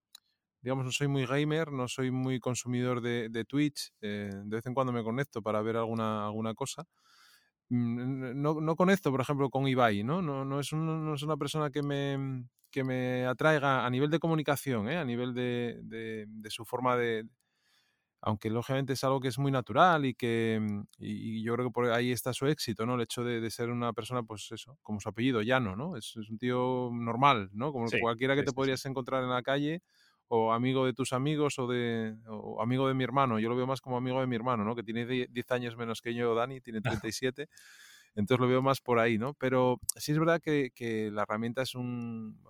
digamos, 0.62 0.86
no 0.86 0.92
soy 0.92 1.08
muy 1.08 1.26
gamer, 1.26 1.72
no 1.72 1.88
soy 1.88 2.12
muy 2.12 2.40
consumidor 2.40 3.02
de, 3.02 3.46
Twitch. 3.46 3.92
Eh, 4.02 4.30
de 4.34 4.56
vez 4.56 4.66
en 4.66 4.74
cuando 4.74 4.94
me 4.94 5.04
conecto 5.04 5.42
para 5.42 5.62
ver 5.62 5.78
alguna, 5.78 6.26
alguna 6.26 6.54
cosa. 6.54 6.86
Mm, 7.70 8.42
no, 8.42 8.62
no, 8.62 8.76
conecto, 8.76 9.12
por 9.12 9.22
ejemplo, 9.22 9.50
con 9.50 9.68
Ibai, 9.68 10.04
¿no? 10.04 10.22
No, 10.22 10.46
no, 10.46 10.60
es, 10.60 10.74
no 10.74 11.14
es 11.14 11.24
una 11.24 11.38
persona 11.38 11.72
que 11.72 11.82
me, 11.82 12.46
que 12.72 12.84
me 12.84 13.26
atraiga 13.26 13.86
a 13.86 13.90
nivel 13.90 14.10
de 14.10 14.20
comunicación, 14.20 14.90
¿eh? 14.90 14.98
a 14.98 15.06
nivel 15.06 15.34
de, 15.34 15.80
de, 15.84 16.50
su 16.50 16.66
forma 16.66 16.96
de... 16.96 17.28
Aunque 18.24 18.52
lógicamente 18.52 18.94
es 18.94 19.04
algo 19.04 19.20
que 19.20 19.30
es 19.30 19.40
muy 19.40 19.52
natural 19.52 20.06
y 20.06 20.14
que 20.14 20.60
mm, 20.62 20.82
y, 21.00 21.44
yo 21.44 21.54
creo 21.54 21.68
que 21.68 21.74
por 21.74 21.92
ahí 21.92 22.12
está 22.12 22.34
su 22.34 22.48
éxito, 22.48 22.86
¿no? 22.86 22.96
El 22.96 23.02
hecho 23.02 23.24
de, 23.24 23.50
ser 23.52 23.70
una 23.70 23.94
persona, 23.94 24.24
pues 24.24 24.48
eso, 24.52 24.78
como 24.82 25.00
su 25.00 25.10
apellido, 25.10 25.42
llano, 25.42 25.76
¿no? 25.76 25.98
Es, 25.98 26.16
es 26.16 26.30
un 26.30 26.38
tío 26.38 26.90
normal, 26.94 27.50
¿no? 27.54 27.72
Como 27.72 27.88
cualquiera 28.02 28.36
que 28.36 28.44
te 28.44 28.54
podrías 28.54 28.86
encontrar 28.86 29.24
en 29.24 29.30
la 29.30 29.42
calle 29.42 29.82
o 30.34 30.54
amigo 30.54 30.86
de 30.86 30.94
tus 30.94 31.12
amigos 31.12 31.60
o 31.60 31.68
de 31.68 32.16
amigo 32.62 32.88
de 32.88 32.94
mi 32.94 33.04
hermano. 33.04 33.38
Yo 33.38 33.50
lo 33.50 33.56
veo 33.58 33.68
más 33.68 33.82
como 33.82 33.98
amigo 33.98 34.22
de 34.22 34.28
mi 34.28 34.38
hermano, 34.38 34.64
¿no? 34.64 34.76
Que 34.76 34.82
tiene 34.82 35.06
10 35.06 35.52
años 35.52 35.76
menos 35.76 36.02
que 36.02 36.14
yo, 36.14 36.34
Dani, 36.34 36.62
tiene 36.62 36.80
37. 37.14 37.50
Entonces 38.16 38.40
lo 38.40 38.48
veo 38.48 38.62
más 38.62 38.80
por 38.80 39.00
ahí, 39.00 39.18
¿no? 39.18 39.34
Pero 39.34 39.82
sí 39.98 40.14
es 40.14 40.20
verdad 40.20 40.42
que, 40.42 41.10
la 41.12 41.24
herramienta 41.24 41.64
es 41.64 41.76
un, 41.76 42.42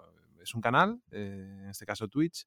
es 0.44 0.54
un 0.54 0.62
canal, 0.62 1.02
eh, 1.10 1.62
en 1.64 1.70
este 1.70 1.88
caso 1.88 2.08
Twitch, 2.08 2.46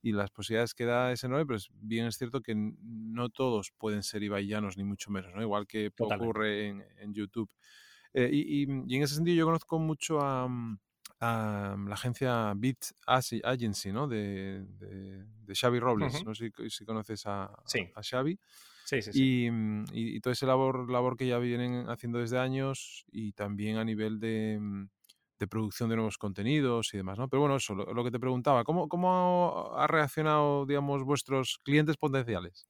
y 0.00 0.12
las 0.12 0.30
posibilidades 0.30 0.72
que 0.72 0.86
da 0.86 1.12
ese 1.12 1.28
nombre, 1.28 1.44
pero 1.44 1.58
bien 1.82 2.06
es 2.06 2.16
cierto 2.16 2.40
que 2.40 2.54
no 2.56 3.28
todos 3.28 3.72
pueden 3.76 4.02
ser 4.02 4.22
ibaillanos, 4.22 4.78
ni 4.78 4.84
mucho 4.84 5.10
menos, 5.10 5.34
¿no? 5.34 5.42
Igual 5.42 5.66
que 5.66 5.92
ocurre 5.98 6.68
en, 6.68 7.12
YouTube. 7.12 7.50
Eh, 8.14 8.30
y, 8.32 8.62
y, 8.62 8.96
en 8.96 9.02
ese 9.02 9.14
sentido 9.14 9.36
yo 9.36 9.44
conozco 9.44 9.78
mucho 9.78 10.22
a, 10.22 10.48
mm, 11.20 11.88
la 11.88 11.94
agencia 11.94 12.52
Beat 12.56 12.92
Agency, 13.06 13.92
¿no? 13.92 14.08
De, 14.08 14.64
de, 14.64 15.54
Xavi 15.54 15.78
Robles. 15.78 16.24
No 16.24 16.34
sé 16.34 16.52
si, 16.68 16.84
conoces 16.84 17.26
a, 17.26 17.44
a 17.44 18.02
Xavi. 18.02 18.38
Sí, 18.84 19.02
sí, 19.02 19.12
sí. 19.12 19.50
Mm, 19.50 19.84
y, 19.92 20.16
y, 20.16 20.20
toda 20.20 20.32
esa 20.32 20.46
labor, 20.46 20.90
labor 20.90 21.16
que 21.16 21.26
ya 21.26 21.38
vienen 21.38 21.88
haciendo 21.88 22.18
desde 22.18 22.38
años 22.38 23.04
y 23.12 23.32
también 23.32 23.76
a 23.76 23.84
nivel 23.84 24.18
de, 24.18 24.58
mm, 24.60 24.88
de 25.40 25.48
producción 25.48 25.88
de 25.88 25.96
nuevos 25.96 26.18
contenidos 26.18 26.92
y 26.92 26.98
demás, 26.98 27.18
¿no? 27.18 27.26
Pero 27.28 27.40
bueno, 27.40 27.56
eso, 27.56 27.74
lo, 27.74 28.04
que 28.04 28.10
te 28.10 28.20
preguntaba, 28.20 28.62
¿cómo, 28.62 28.88
¿cómo 28.88 29.72
ha 29.74 29.86
reaccionado, 29.86 30.66
digamos, 30.66 31.02
vuestros 31.02 31.58
clientes 31.64 31.96
potenciales? 31.96 32.66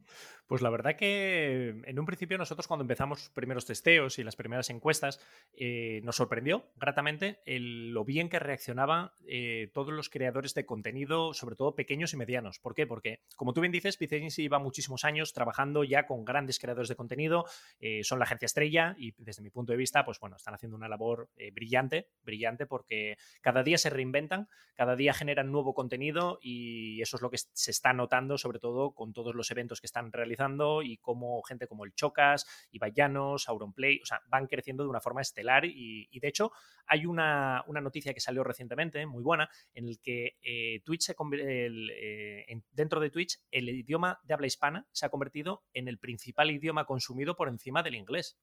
Pues 0.50 0.62
la 0.62 0.70
verdad 0.70 0.96
que 0.96 1.80
en 1.84 1.98
un 2.00 2.06
principio 2.06 2.36
nosotros 2.36 2.66
cuando 2.66 2.82
empezamos 2.82 3.20
los 3.20 3.30
primeros 3.30 3.66
testeos 3.66 4.18
y 4.18 4.24
las 4.24 4.34
primeras 4.34 4.68
encuestas 4.68 5.20
eh, 5.52 6.00
nos 6.02 6.16
sorprendió 6.16 6.64
gratamente 6.74 7.38
lo 7.46 8.04
bien 8.04 8.28
que 8.28 8.40
reaccionaban 8.40 9.12
eh, 9.28 9.70
todos 9.72 9.94
los 9.94 10.10
creadores 10.10 10.52
de 10.54 10.66
contenido, 10.66 11.34
sobre 11.34 11.54
todo 11.54 11.76
pequeños 11.76 12.14
y 12.14 12.16
medianos. 12.16 12.58
¿Por 12.58 12.74
qué? 12.74 12.84
Porque 12.88 13.20
como 13.36 13.52
tú 13.52 13.60
bien 13.60 13.70
dices, 13.70 13.96
Vicenzi 13.96 14.42
lleva 14.42 14.58
muchísimos 14.58 15.04
años 15.04 15.32
trabajando 15.32 15.84
ya 15.84 16.04
con 16.04 16.24
grandes 16.24 16.58
creadores 16.58 16.88
de 16.88 16.96
contenido, 16.96 17.44
eh, 17.78 18.02
son 18.02 18.18
la 18.18 18.24
agencia 18.24 18.46
estrella 18.46 18.96
y 18.98 19.14
desde 19.18 19.44
mi 19.44 19.50
punto 19.50 19.70
de 19.70 19.78
vista, 19.78 20.04
pues 20.04 20.18
bueno, 20.18 20.34
están 20.34 20.54
haciendo 20.54 20.76
una 20.76 20.88
labor 20.88 21.30
brillante, 21.52 22.08
brillante 22.24 22.66
porque 22.66 23.18
cada 23.40 23.62
día 23.62 23.78
se 23.78 23.88
reinventan, 23.88 24.48
cada 24.74 24.96
día 24.96 25.12
generan 25.14 25.52
nuevo 25.52 25.74
contenido 25.74 26.40
y 26.42 27.00
eso 27.02 27.16
es 27.18 27.22
lo 27.22 27.30
que 27.30 27.38
se 27.38 27.70
está 27.70 27.92
notando 27.92 28.36
sobre 28.36 28.58
todo 28.58 28.94
con 28.96 29.12
todos 29.12 29.36
los 29.36 29.48
eventos 29.52 29.80
que 29.80 29.86
están 29.86 30.10
realizando 30.10 30.39
y 30.82 30.96
cómo 30.98 31.42
gente 31.42 31.66
como 31.66 31.84
el 31.84 31.94
Chocas, 31.94 32.46
Ibayanos, 32.72 33.48
Auronplay, 33.48 34.00
o 34.02 34.06
sea, 34.06 34.22
van 34.28 34.46
creciendo 34.46 34.84
de 34.84 34.90
una 34.90 35.00
forma 35.00 35.20
estelar 35.20 35.64
y, 35.64 36.08
de 36.18 36.28
hecho 36.28 36.52
hay 36.86 37.06
una, 37.06 37.64
noticia 37.66 38.14
que 38.14 38.20
salió 38.20 38.42
recientemente, 38.42 39.04
muy 39.06 39.22
buena, 39.22 39.48
en 39.74 39.86
el 39.86 40.00
que 40.00 40.38
eh, 40.42 40.80
Twitch 40.84 41.02
se 41.02 41.16
eh, 41.32 42.62
dentro 42.72 43.00
de 43.00 43.10
Twitch 43.10 43.38
el 43.50 43.68
idioma 43.68 44.20
de 44.24 44.34
habla 44.34 44.46
hispana 44.46 44.86
se 44.92 45.06
ha 45.06 45.10
convertido 45.10 45.62
en 45.72 45.88
el 45.88 45.98
principal 45.98 46.50
idioma 46.50 46.84
consumido 46.84 47.36
por 47.36 47.48
encima 47.48 47.82
del 47.82 47.94
inglés. 47.94 48.38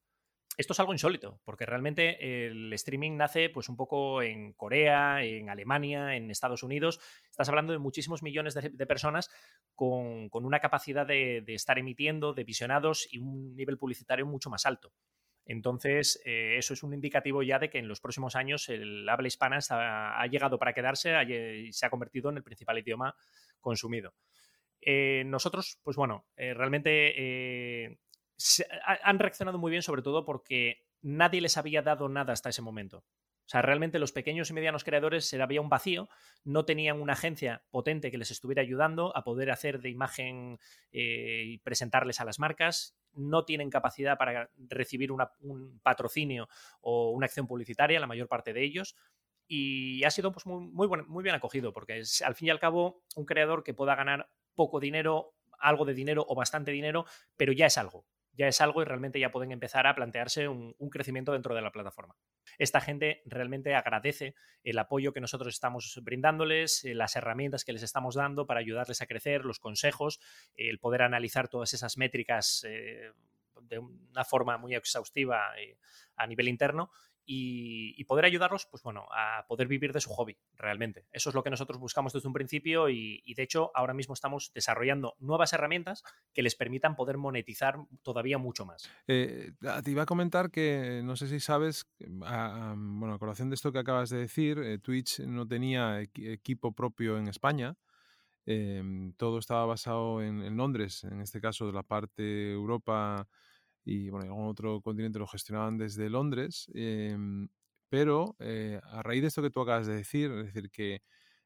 Esto 0.58 0.72
es 0.72 0.80
algo 0.80 0.92
insólito, 0.92 1.40
porque 1.44 1.66
realmente 1.66 2.48
el 2.48 2.72
streaming 2.72 3.16
nace 3.16 3.48
pues 3.48 3.68
un 3.68 3.76
poco 3.76 4.22
en 4.22 4.54
Corea, 4.54 5.22
en 5.22 5.50
Alemania, 5.50 6.16
en 6.16 6.32
Estados 6.32 6.64
Unidos. 6.64 6.98
Estás 7.30 7.48
hablando 7.48 7.72
de 7.72 7.78
muchísimos 7.78 8.24
millones 8.24 8.54
de, 8.54 8.86
personas 8.86 9.30
con, 9.76 10.28
una 10.32 10.58
capacidad 10.58 11.06
de, 11.06 11.44
estar 11.46 11.78
emitiendo, 11.78 12.34
de 12.34 12.42
visionados 12.42 13.06
y 13.08 13.18
un 13.18 13.54
nivel 13.54 13.78
publicitario 13.78 14.26
mucho 14.26 14.50
más 14.50 14.66
alto. 14.66 14.92
Entonces, 15.46 16.20
eh, 16.24 16.56
eso 16.58 16.74
es 16.74 16.82
un 16.82 16.92
indicativo 16.92 17.44
ya 17.44 17.60
de 17.60 17.70
que 17.70 17.78
en 17.78 17.86
los 17.86 18.00
próximos 18.00 18.34
años 18.34 18.68
el 18.68 19.08
habla 19.08 19.28
hispana 19.28 19.60
ha 19.70 20.26
llegado 20.26 20.58
para 20.58 20.72
quedarse 20.72 21.14
y 21.22 21.72
se 21.72 21.86
ha 21.86 21.90
convertido 21.90 22.30
en 22.30 22.36
el 22.36 22.42
principal 22.42 22.80
idioma 22.80 23.14
consumido. 23.60 24.12
Eh, 24.80 25.22
nosotros, 25.24 25.78
pues 25.84 25.96
bueno, 25.96 26.26
eh, 26.36 26.52
realmente 26.52 27.98
han 28.84 29.18
reaccionado 29.18 29.58
muy 29.58 29.70
bien, 29.70 29.82
sobre 29.82 30.02
todo 30.02 30.24
porque 30.24 30.84
nadie 31.02 31.40
les 31.40 31.56
había 31.56 31.82
dado 31.82 32.08
nada 32.08 32.32
hasta 32.32 32.50
ese 32.50 32.62
momento. 32.62 33.04
O 33.48 33.50
sea, 33.50 33.62
realmente 33.62 33.98
los 33.98 34.12
pequeños 34.12 34.50
y 34.50 34.52
medianos 34.52 34.84
creadores 34.84 35.26
se 35.26 35.40
había 35.40 35.62
un 35.62 35.70
vacío, 35.70 36.10
no 36.44 36.66
tenían 36.66 37.00
una 37.00 37.14
agencia 37.14 37.62
potente 37.70 38.10
que 38.10 38.18
les 38.18 38.30
estuviera 38.30 38.60
ayudando 38.60 39.16
a 39.16 39.24
poder 39.24 39.50
hacer 39.50 39.80
de 39.80 39.88
imagen 39.88 40.58
eh, 40.92 41.44
y 41.46 41.58
presentarles 41.58 42.20
a 42.20 42.26
las 42.26 42.38
marcas, 42.38 42.94
no 43.14 43.46
tienen 43.46 43.70
capacidad 43.70 44.18
para 44.18 44.50
recibir 44.58 45.10
un 45.12 45.80
patrocinio 45.82 46.50
o 46.82 47.10
una 47.10 47.24
acción 47.24 47.46
publicitaria, 47.46 47.98
la 47.98 48.06
mayor 48.06 48.28
parte 48.28 48.52
de 48.52 48.62
ellos. 48.62 48.96
Y 49.46 50.04
ha 50.04 50.10
sido 50.10 50.30
pues, 50.30 50.44
muy, 50.44 50.86
muy, 50.86 51.22
bien 51.22 51.34
acogido, 51.34 51.72
porque 51.72 52.00
es 52.00 52.20
al 52.20 52.34
fin 52.34 52.48
y 52.48 52.50
al 52.50 52.60
cabo 52.60 53.02
un 53.16 53.24
creador 53.24 53.64
que 53.64 53.72
pueda 53.72 53.94
ganar 53.94 54.28
poco 54.54 54.78
dinero, 54.78 55.32
algo 55.58 55.86
de 55.86 55.94
dinero 55.94 56.22
o 56.28 56.34
bastante 56.34 56.70
dinero, 56.70 57.06
pero 57.38 57.54
ya 57.54 57.64
es 57.64 57.78
algo 57.78 58.04
ya 58.38 58.46
es 58.46 58.60
algo 58.60 58.80
y 58.80 58.84
realmente 58.84 59.18
ya 59.18 59.32
pueden 59.32 59.50
empezar 59.50 59.88
a 59.88 59.94
plantearse 59.96 60.46
un, 60.46 60.74
crecimiento 60.90 61.32
dentro 61.32 61.56
de 61.56 61.60
la 61.60 61.72
plataforma. 61.72 62.14
Esta 62.56 62.80
gente 62.80 63.20
realmente 63.26 63.74
agradece 63.74 64.36
el 64.62 64.78
apoyo 64.78 65.12
que 65.12 65.20
nosotros 65.20 65.52
estamos 65.52 65.98
brindándoles, 66.02 66.84
eh, 66.84 66.94
las 66.94 67.16
herramientas 67.16 67.64
que 67.64 67.72
les 67.72 67.82
estamos 67.82 68.14
dando 68.14 68.46
para 68.46 68.60
ayudarles 68.60 69.02
a 69.02 69.06
crecer, 69.06 69.44
los 69.44 69.58
consejos, 69.58 70.20
el 70.54 70.78
poder 70.78 71.02
analizar 71.02 71.48
todas 71.48 71.74
esas 71.74 71.98
métricas 71.98 72.64
eh, 72.66 73.10
de 73.60 73.80
una 73.80 74.24
forma 74.24 74.56
muy 74.56 74.76
exhaustiva 74.76 75.58
eh, 75.58 75.76
a 76.14 76.26
nivel 76.28 76.46
interno 76.48 76.90
y, 77.30 78.04
poder 78.04 78.24
ayudarlos, 78.24 78.66
pues 78.66 78.82
bueno, 78.82 79.06
a 79.12 79.44
poder 79.46 79.68
vivir 79.68 79.92
de 79.92 80.00
su 80.00 80.08
hobby, 80.10 80.38
realmente. 80.56 81.06
Eso 81.12 81.28
es 81.28 81.34
lo 81.34 81.42
que 81.42 81.50
nosotros 81.50 81.78
buscamos 81.78 82.14
desde 82.14 82.26
un 82.26 82.32
principio 82.32 82.88
y, 82.88 83.22
de 83.34 83.42
hecho 83.42 83.70
ahora 83.74 83.92
mismo 83.92 84.14
estamos 84.14 84.50
desarrollando 84.54 85.14
nuevas 85.18 85.52
herramientas 85.52 86.02
que 86.32 86.42
les 86.42 86.56
permitan 86.56 86.96
poder 86.96 87.18
monetizar 87.18 87.76
todavía 88.02 88.38
mucho 88.38 88.64
más. 88.64 88.90
Eh, 89.06 89.52
te 89.84 89.90
iba 89.90 90.04
a 90.04 90.06
comentar 90.06 90.50
que, 90.50 91.02
no 91.04 91.16
sé 91.16 91.28
si 91.28 91.38
sabes, 91.38 91.86
bueno, 91.98 93.12
a 93.12 93.18
colación 93.18 93.50
de 93.50 93.56
esto 93.56 93.72
que 93.72 93.80
acabas 93.80 94.08
de 94.08 94.18
decir, 94.18 94.58
eh, 94.58 94.78
Twitch 94.78 95.20
no 95.20 95.46
tenía 95.46 96.00
equipo 96.00 96.72
propio 96.72 97.18
en 97.18 97.28
España. 97.28 97.76
Em, 98.46 99.12
todo 99.12 99.38
estaba 99.38 99.66
basado 99.66 100.22
en, 100.22 100.42
en, 100.42 100.56
Londres, 100.56 101.04
en 101.04 101.20
este 101.20 101.42
caso 101.42 101.66
de 101.66 101.74
la 101.74 101.82
parte 101.82 102.52
Europa 102.52 103.28
y 103.88 104.10
bueno, 104.10 104.26
algún 104.26 104.48
otro 104.48 104.82
continente 104.82 105.18
lo 105.18 105.26
gestionaban 105.26 105.78
desde 105.78 106.10
Londres. 106.10 106.70
Em, 106.74 107.48
pero 107.88 108.36
eh, 108.38 108.78
a 108.84 109.02
raíz 109.02 109.22
de 109.22 109.28
esto 109.28 109.40
que 109.40 109.50
tú 109.50 109.62
acabas 109.62 109.86
de 109.86 109.94
decir, 109.94 110.30
es 110.30 110.52
decir, 110.52 110.70
que 110.70 111.02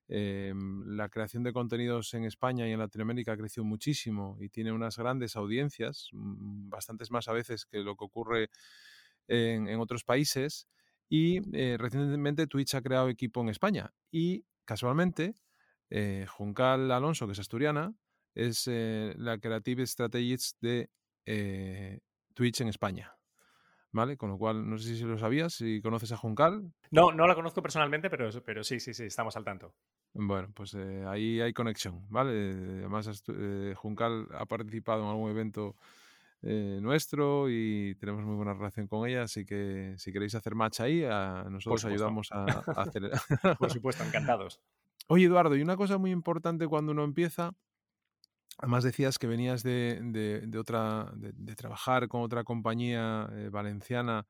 em, 0.09 0.85
la 0.97 1.09
creación 1.09 1.45
de 1.45 1.53
contenidos 1.53 2.13
en 2.15 2.25
España 2.25 2.69
y 2.69 2.73
en 2.73 2.81
Latinoamérica 2.81 3.33
ha 3.33 3.37
crecido 3.37 3.65
muchísimo 3.65 4.37
y 4.41 4.49
tiene 4.49 4.73
unas 4.73 4.99
grandes 4.99 5.37
audiencias, 5.37 6.09
mm, 6.13 6.69
bastantes 6.69 7.13
más 7.13 7.29
a 7.29 7.33
veces 7.33 7.65
que 7.65 7.79
lo 7.79 7.97
que 7.97 8.05
ocurre 8.05 8.51
en, 9.29 9.79
otros 9.81 10.05
países. 10.05 10.67
Y 11.09 11.41
eh, 11.57 11.77
recientemente 11.79 12.47
Twitch 12.49 12.75
ha 12.75 12.83
creado 12.83 13.09
equipo 13.09 13.41
en 13.43 13.51
España. 13.51 13.93
Y 14.11 14.45
casualmente, 14.65 15.37
eh, 15.91 16.27
Juncal 16.29 16.91
Alonso, 16.91 17.27
que 17.27 17.35
es 17.35 17.39
asturiana, 17.39 17.95
es 18.35 18.67
la 18.67 19.39
Creative 19.39 19.87
Strategist 19.87 20.61
de 20.61 20.91
Twitch 22.35 22.61
en 22.61 22.69
España. 22.69 23.15
¿Vale? 23.95 24.17
Con 24.17 24.31
lo 24.31 24.39
cual, 24.39 24.69
no 24.69 24.79
sé 24.79 24.97
si 24.97 25.05
lo 25.05 25.19
sabías, 25.19 25.53
si 25.53 25.83
conoces 25.83 26.13
a 26.13 26.17
Juncal. 26.17 26.73
No, 26.91 27.13
no 27.13 27.27
la 27.27 27.35
conozco 27.35 27.61
personalmente, 27.61 28.09
pero, 28.09 28.31
pero 28.43 28.65
sí, 28.65 28.81
sí, 28.81 28.95
sí, 28.95 29.05
estamos 29.05 29.37
al 29.37 29.45
tanto. 29.45 29.75
Bueno, 30.15 30.49
pues 30.55 30.73
eh, 30.75 31.05
ahí 31.07 31.41
hay 31.43 31.53
conexión, 31.53 32.07
¿vale? 32.09 32.31
Además, 32.31 33.23
eh, 33.29 33.75
Juncal 33.77 34.29
ha 34.33 34.47
participado 34.47 35.03
en 35.03 35.11
algún 35.11 35.31
evento 35.31 35.77
eh, 36.41 36.79
nuestro 36.81 37.51
y 37.51 37.95
tenemos 37.97 38.25
muy 38.25 38.37
buena 38.37 38.55
relación 38.55 38.87
con 38.87 39.07
ella, 39.07 39.25
así 39.25 39.45
que 39.45 39.95
si 39.99 40.11
queréis 40.11 40.35
hacer 40.35 40.55
match 40.55 40.81
ahí, 40.81 41.05
a 41.05 41.45
nosotros 41.51 41.85
ayudamos 41.85 42.33
a, 42.33 42.45
a 42.45 42.45
hacer... 42.83 43.11
Por 43.59 43.71
supuesto, 43.71 44.05
encantados. 44.05 44.61
Oye, 45.09 45.27
Eduardo, 45.27 45.55
y 45.55 45.63
una 45.63 45.77
cosa 45.77 45.99
muy 45.99 46.11
importante 46.11 46.67
cuando 46.67 46.93
uno 46.93 47.05
empieza 47.05 47.53
Además 48.59 48.85
decías 48.85 49.19
que 49.19 49.27
venías 49.27 49.63
de, 49.63 50.51
otra, 50.59 51.11
de, 51.15 51.55
trabajar 51.55 52.09
con 52.09 52.23
otra 52.23 52.45
compañía 52.45 53.29
eh, 53.33 53.49
valenciana. 53.51 54.27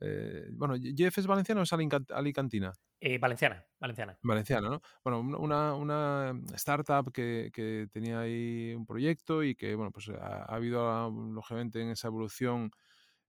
Eh, 0.00 0.48
bueno, 0.52 0.74
¿Jeff 0.78 1.18
es 1.18 1.26
valenciano 1.26 1.60
o 1.60 1.64
es 1.64 1.72
alicantina? 1.72 2.72
Eh, 3.00 3.18
valenciana, 3.18 3.64
valenciana. 3.78 4.18
Valenciana, 4.22 4.68
¿no? 4.68 4.82
Bueno, 5.04 5.20
una, 5.20 6.32
startup 6.54 7.12
que, 7.12 7.88
tenía 7.92 8.20
ahí 8.20 8.74
un 8.74 8.86
proyecto 8.86 9.42
y 9.42 9.54
que, 9.54 9.74
bueno, 9.74 9.90
pues 9.90 10.08
ha, 10.08 10.44
habido, 10.44 10.88
ah, 10.90 11.10
lógicamente, 11.10 11.80
en 11.80 11.90
esa 11.90 12.08
evolución, 12.08 12.70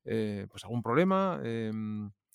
pues 0.04 0.64
algún 0.64 0.82
problema. 0.82 1.42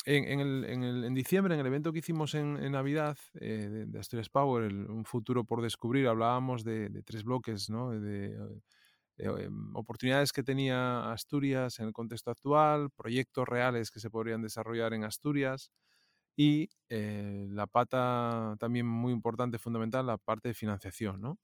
Em, 0.04 0.24
en, 0.24 0.40
el, 0.40 0.64
en, 0.64 0.82
el, 0.82 1.04
en, 1.04 1.14
diciembre, 1.14 1.54
en 1.54 1.60
el 1.60 1.66
evento 1.66 1.92
que 1.92 2.00
hicimos 2.00 2.34
en, 2.34 2.54
Navidad 2.72 3.16
eh, 3.34 3.86
de, 3.86 3.98
Asturias 3.98 4.28
Power, 4.28 4.72
un 4.72 5.04
futuro 5.04 5.44
por 5.44 5.62
descubrir, 5.62 6.08
hablábamos 6.08 6.64
de, 6.64 7.02
tres 7.04 7.22
bloques, 7.22 7.70
¿no? 7.70 7.90
de, 7.90 8.36
eh, 9.18 9.48
oportunidades 9.74 10.32
que 10.32 10.42
tenía 10.42 11.12
Asturias 11.12 11.78
en 11.78 11.86
el 11.86 11.92
contexto 11.92 12.30
actual, 12.30 12.90
proyectos 12.90 13.48
reales 13.48 13.90
que 13.90 14.00
se 14.00 14.10
podrían 14.10 14.42
desarrollar 14.42 14.92
en 14.94 15.04
Asturias 15.04 15.70
y 16.36 16.70
eh, 16.88 17.46
la 17.50 17.66
pata 17.66 18.56
también 18.58 18.86
muy 18.86 19.12
importante, 19.12 19.58
fundamental, 19.58 20.06
la 20.06 20.18
parte 20.18 20.48
de 20.48 20.54
financiación. 20.54 21.20
¿no? 21.20 21.38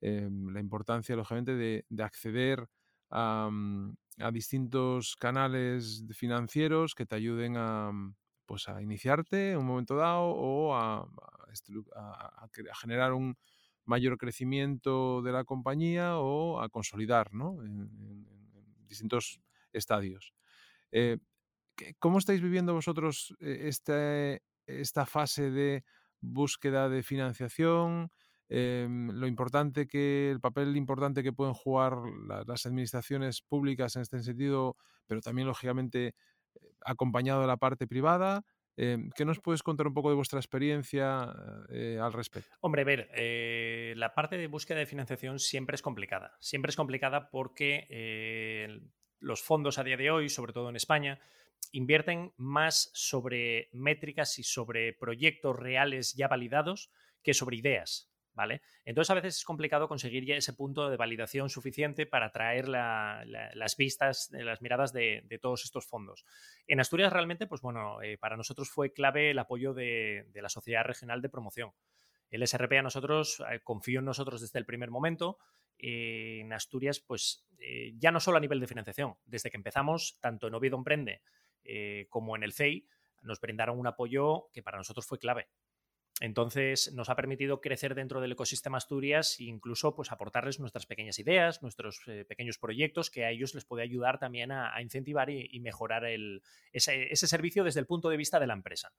la 0.00 0.60
importancia, 0.60 1.16
lógicamente, 1.16 1.56
de, 1.56 1.84
de 1.88 2.02
acceder 2.04 2.68
a, 3.10 3.48
mm, 3.50 3.96
a 4.18 4.30
distintos 4.30 5.16
canales 5.16 6.04
financieros 6.12 6.94
que 6.94 7.06
te 7.06 7.16
ayuden 7.16 7.56
a, 7.56 7.92
mm, 7.92 8.14
pues 8.46 8.68
a 8.68 8.80
iniciarte 8.80 9.52
en 9.52 9.58
un 9.58 9.66
momento 9.66 9.96
dado 9.96 10.28
o 10.28 10.74
a, 10.74 11.08
generar 12.80 13.14
un 13.14 13.36
mayor 13.86 14.18
crecimiento 14.18 15.22
de 15.22 15.32
la 15.32 15.44
compañía 15.44 16.18
o 16.18 16.60
a 16.60 16.68
consolidar 16.68 17.32
¿no? 17.32 17.62
en, 17.62 18.26
distintos 18.86 19.40
estadios. 19.72 20.32
Eh, 20.92 21.18
¿Cómo 21.98 22.18
estáis 22.18 22.40
viviendo 22.40 22.72
vosotros 22.74 23.34
eh, 23.40 23.62
este, 23.64 24.42
esta 24.66 25.06
fase 25.06 25.50
de 25.50 25.84
búsqueda 26.20 26.88
de 26.88 27.02
financiación? 27.02 28.10
Em, 28.48 29.10
lo 29.10 29.26
importante 29.26 29.86
que, 29.86 30.30
el 30.30 30.40
papel 30.40 30.76
importante 30.76 31.22
que 31.22 31.32
pueden 31.32 31.54
jugar 31.54 31.94
las 32.46 32.64
administraciones 32.66 33.42
públicas 33.42 33.96
en 33.96 34.02
este 34.02 34.20
sentido, 34.20 34.76
pero 35.06 35.20
también, 35.20 35.48
lógicamente, 35.48 36.08
eh, 36.08 36.14
acompañado 36.84 37.40
de 37.40 37.48
la 37.48 37.56
parte 37.56 37.86
privada. 37.86 38.44
Em, 38.76 39.10
¿Qué 39.16 39.24
nos 39.24 39.40
puedes 39.40 39.62
contar 39.62 39.86
un 39.86 39.94
poco 39.94 40.10
de 40.10 40.16
vuestra 40.16 40.38
experiencia 40.38 41.34
eh, 41.70 41.98
al 42.00 42.12
respecto? 42.12 42.54
Hombre, 42.60 42.84
ver, 42.84 43.08
eh, 43.14 43.94
la 43.96 44.14
parte 44.14 44.36
de 44.36 44.46
búsqueda 44.46 44.78
de 44.78 44.86
financiación 44.86 45.38
siempre 45.38 45.74
es 45.74 45.82
complicada. 45.82 46.36
Siempre 46.40 46.70
es 46.70 46.76
complicada 46.76 47.30
porque 47.30 48.82
los 49.18 49.42
fondos 49.42 49.78
a 49.78 49.84
día 49.84 49.96
de 49.96 50.10
hoy, 50.10 50.28
sobre 50.28 50.52
todo 50.52 50.68
en 50.68 50.76
España, 50.76 51.18
invierten 51.72 52.32
más 52.36 52.90
sobre 52.92 53.70
métricas 53.72 54.38
y 54.38 54.42
sobre 54.42 54.92
proyectos 54.92 55.56
reales 55.56 56.14
ya 56.14 56.28
validados 56.28 56.90
que 57.22 57.34
sobre 57.34 57.56
ideas. 57.56 58.10
¿Vale? 58.36 58.60
Entonces 58.84 59.10
a 59.10 59.14
veces 59.14 59.38
es 59.38 59.44
complicado 59.44 59.88
conseguir 59.88 60.24
ya 60.24 60.36
ese 60.36 60.52
punto 60.52 60.88
de 60.88 60.96
validación 60.96 61.48
suficiente 61.48 62.06
para 62.06 62.26
atraer 62.26 62.68
las 62.68 63.76
vistas, 63.76 64.28
las 64.30 64.62
miradas 64.62 64.92
de, 64.92 65.24
todos 65.40 65.64
estos 65.64 65.86
fondos. 65.86 66.24
En 66.68 66.78
Asturias 66.78 67.12
realmente, 67.12 67.46
pues 67.46 67.62
bueno, 67.62 68.00
eh, 68.02 68.18
para 68.18 68.36
nosotros 68.36 68.70
fue 68.70 68.92
clave 68.92 69.30
el 69.30 69.38
apoyo 69.38 69.74
de, 69.74 70.26
la 70.34 70.48
Sociedad 70.48 70.84
Regional 70.84 71.22
de 71.22 71.30
Promoción. 71.30 71.72
El 72.30 72.46
SRP 72.46 72.72
a 72.78 72.82
nosotros 72.82 73.42
eh, 73.50 73.60
en 73.86 74.04
nosotros 74.04 74.40
desde 74.40 74.58
el 74.58 74.66
primer 74.66 74.90
momento 74.90 75.38
en 75.78 76.52
Asturias, 76.52 77.00
pues 77.00 77.46
ya 77.98 78.10
no 78.10 78.20
solo 78.20 78.38
a 78.38 78.40
nivel 78.40 78.60
de 78.60 78.66
financiación, 78.66 79.16
desde 79.26 79.50
que 79.50 79.58
empezamos, 79.58 80.18
tanto 80.20 80.46
en 80.46 80.54
Oviedo 80.54 80.82
como 82.08 82.36
en 82.36 82.42
el 82.42 82.52
CEI, 82.52 82.86
nos 83.22 83.40
brindaron 83.40 83.78
un 83.78 83.86
apoyo 83.86 84.48
que 84.52 84.62
para 84.62 84.78
nosotros 84.78 85.06
fue 85.06 85.18
clave. 85.18 85.48
Entonces, 86.20 86.94
nos 86.94 87.10
ha 87.10 87.16
permitido 87.16 87.60
crecer 87.60 87.94
dentro 87.94 88.22
del 88.22 88.32
ecosistema 88.32 88.78
Asturias 88.78 89.38
e 89.38 89.44
incluso 89.44 89.94
pues, 89.94 90.10
aportarles 90.10 90.58
nuestras 90.58 90.86
pequeñas 90.86 91.18
ideas, 91.18 91.60
nuestros 91.62 92.00
eh, 92.06 92.24
pequeños 92.24 92.58
proyectos 92.58 93.10
que 93.10 93.26
a 93.26 93.30
ellos 93.30 93.54
les 93.54 93.66
puede 93.66 93.82
ayudar 93.82 94.18
también 94.18 94.50
a, 94.50 94.80
incentivar 94.80 95.28
y, 95.28 95.60
mejorar 95.60 96.04
ese, 96.72 97.14
servicio 97.14 97.64
desde 97.64 97.80
el 97.80 97.86
punto 97.86 98.08
de 98.08 98.16
vista 98.16 98.40
de 98.40 98.46
la 98.46 98.54
empresa. 98.54 98.92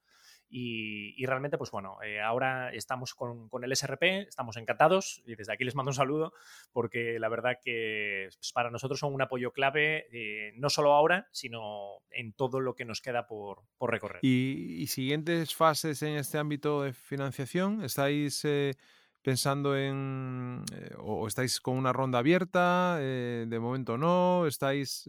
Y, 0.50 1.26
realmente, 1.26 1.58
pues 1.58 1.72
bueno, 1.72 1.98
eh, 2.04 2.22
ahora 2.22 2.72
estamos 2.74 3.16
con, 3.16 3.50
el 3.64 3.76
SRP, 3.76 4.28
estamos 4.28 4.56
encantados 4.58 5.24
y 5.26 5.36
desde 5.36 5.54
aquí 5.54 5.64
les 5.64 5.76
mando 5.76 5.90
un 5.90 5.96
saludo 5.96 6.34
porque 6.72 7.20
la 7.20 7.30
verdad 7.30 7.58
que 7.62 8.30
pues, 8.38 8.52
para 8.54 8.70
nosotros 8.70 9.00
son 9.00 9.14
un 9.14 9.22
apoyo 9.22 9.52
clave, 9.52 10.08
eh, 10.12 10.54
no 10.56 10.70
solo 10.70 10.94
ahora, 10.94 11.28
sino 11.32 12.04
en 12.12 12.34
todo 12.34 12.60
lo 12.60 12.76
que 12.76 12.86
nos 12.86 13.02
queda 13.02 13.28
por, 13.28 13.64
recorrer. 13.82 14.20
¿Y, 14.24 14.86
siguientes 14.88 15.54
fases 15.54 16.02
en 16.02 16.16
este 16.16 16.38
ámbito 16.38 16.84
de 16.84 16.94
financiación? 17.08 17.84
¿Estáis... 17.84 18.44
Eh, 18.46 18.76
pensando 19.24 19.76
en 19.76 20.64
o 21.00 21.28
estáis 21.28 21.60
con 21.60 21.76
una 21.76 21.92
ronda 21.92 22.20
abierta, 22.20 22.96
de 22.98 23.60
momento 23.60 23.98
no, 23.98 24.48
estáis 24.48 25.06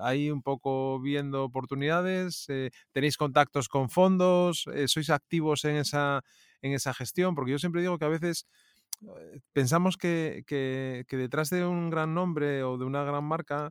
ahí 0.00 0.30
un 0.30 0.42
poco 0.42 1.00
viendo 1.00 1.44
oportunidades? 1.44 2.46
Eh, 2.48 2.70
¿Tenéis 2.92 3.16
contactos 3.16 3.68
con 3.68 3.90
fondos? 3.90 4.66
Eh, 4.74 4.88
¿Sois 4.88 5.10
activos 5.10 5.64
en 5.64 5.76
esa, 5.76 6.22
en 6.62 6.72
esa 6.72 6.94
gestión? 6.94 7.34
Porque 7.34 7.52
yo 7.52 7.58
siempre 7.58 7.80
digo 7.80 7.98
que 7.98 8.04
a 8.04 8.08
veces 8.08 8.46
eh, 9.02 9.40
pensamos 9.52 9.96
que, 9.96 10.44
que, 10.46 11.04
detrás 11.10 11.50
de 11.50 11.64
un 11.64 11.90
gran 11.90 12.14
nombre 12.14 12.62
o 12.62 12.78
de 12.78 12.84
una 12.84 13.04
gran 13.04 13.24
marca 13.24 13.70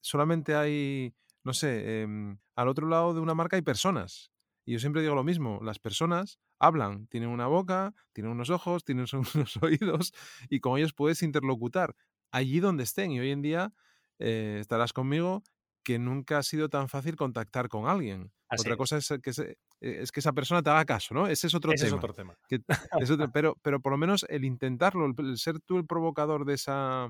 solamente 0.00 0.54
hay, 0.54 1.14
no 1.44 1.52
sé, 1.52 2.02
em, 2.02 2.38
al 2.56 2.68
otro 2.68 2.88
lado 2.88 3.14
de 3.14 3.20
una 3.20 3.34
marca 3.34 3.56
hay 3.56 3.62
personas. 3.62 4.31
Y 4.64 4.72
yo 4.72 4.78
siempre 4.78 5.02
digo 5.02 5.14
lo 5.14 5.24
mismo, 5.24 5.60
las 5.62 5.78
personas 5.78 6.38
hablan, 6.58 7.06
tienen 7.08 7.30
una 7.30 7.46
boca, 7.46 7.94
tienen 8.12 8.32
unos 8.32 8.50
ojos, 8.50 8.84
tienen 8.84 9.06
unos 9.34 9.56
oídos 9.62 10.12
y 10.48 10.60
con 10.60 10.78
ellos 10.78 10.92
puedes 10.92 11.22
interlocutar 11.22 11.94
allí 12.30 12.60
donde 12.60 12.84
estén. 12.84 13.12
Y 13.12 13.20
hoy 13.20 13.30
en 13.30 13.42
día 13.42 13.72
eh, 14.18 14.58
estarás 14.60 14.92
conmigo, 14.92 15.42
que 15.84 15.98
nunca 15.98 16.38
ha 16.38 16.42
sido 16.42 16.68
tan 16.68 16.88
fácil 16.88 17.16
contactar 17.16 17.68
con 17.68 17.88
alguien. 17.88 18.32
Otra 18.56 18.76
cosa 18.76 18.98
es 18.98 19.08
que, 19.22 19.30
eh, 19.30 19.56
es 19.80 20.12
que 20.12 20.20
esa 20.20 20.32
persona 20.32 20.62
te 20.62 20.70
haga 20.70 20.84
caso, 20.84 21.14
¿no? 21.14 21.26
Ese 21.26 21.46
es 21.46 21.54
otro 21.54 21.72
tema. 21.72 21.86
Es 23.00 23.10
otro 23.10 23.24
tema. 23.24 23.32
pero, 23.32 23.56
pero 23.62 23.80
por 23.80 23.92
lo 23.92 23.98
menos 23.98 24.24
el 24.28 24.44
intentarlo, 24.44 25.06
el, 25.06 25.38
ser 25.38 25.58
tú 25.60 25.78
el 25.78 25.86
provocador 25.86 26.44
de 26.44 26.54
esa, 26.54 27.08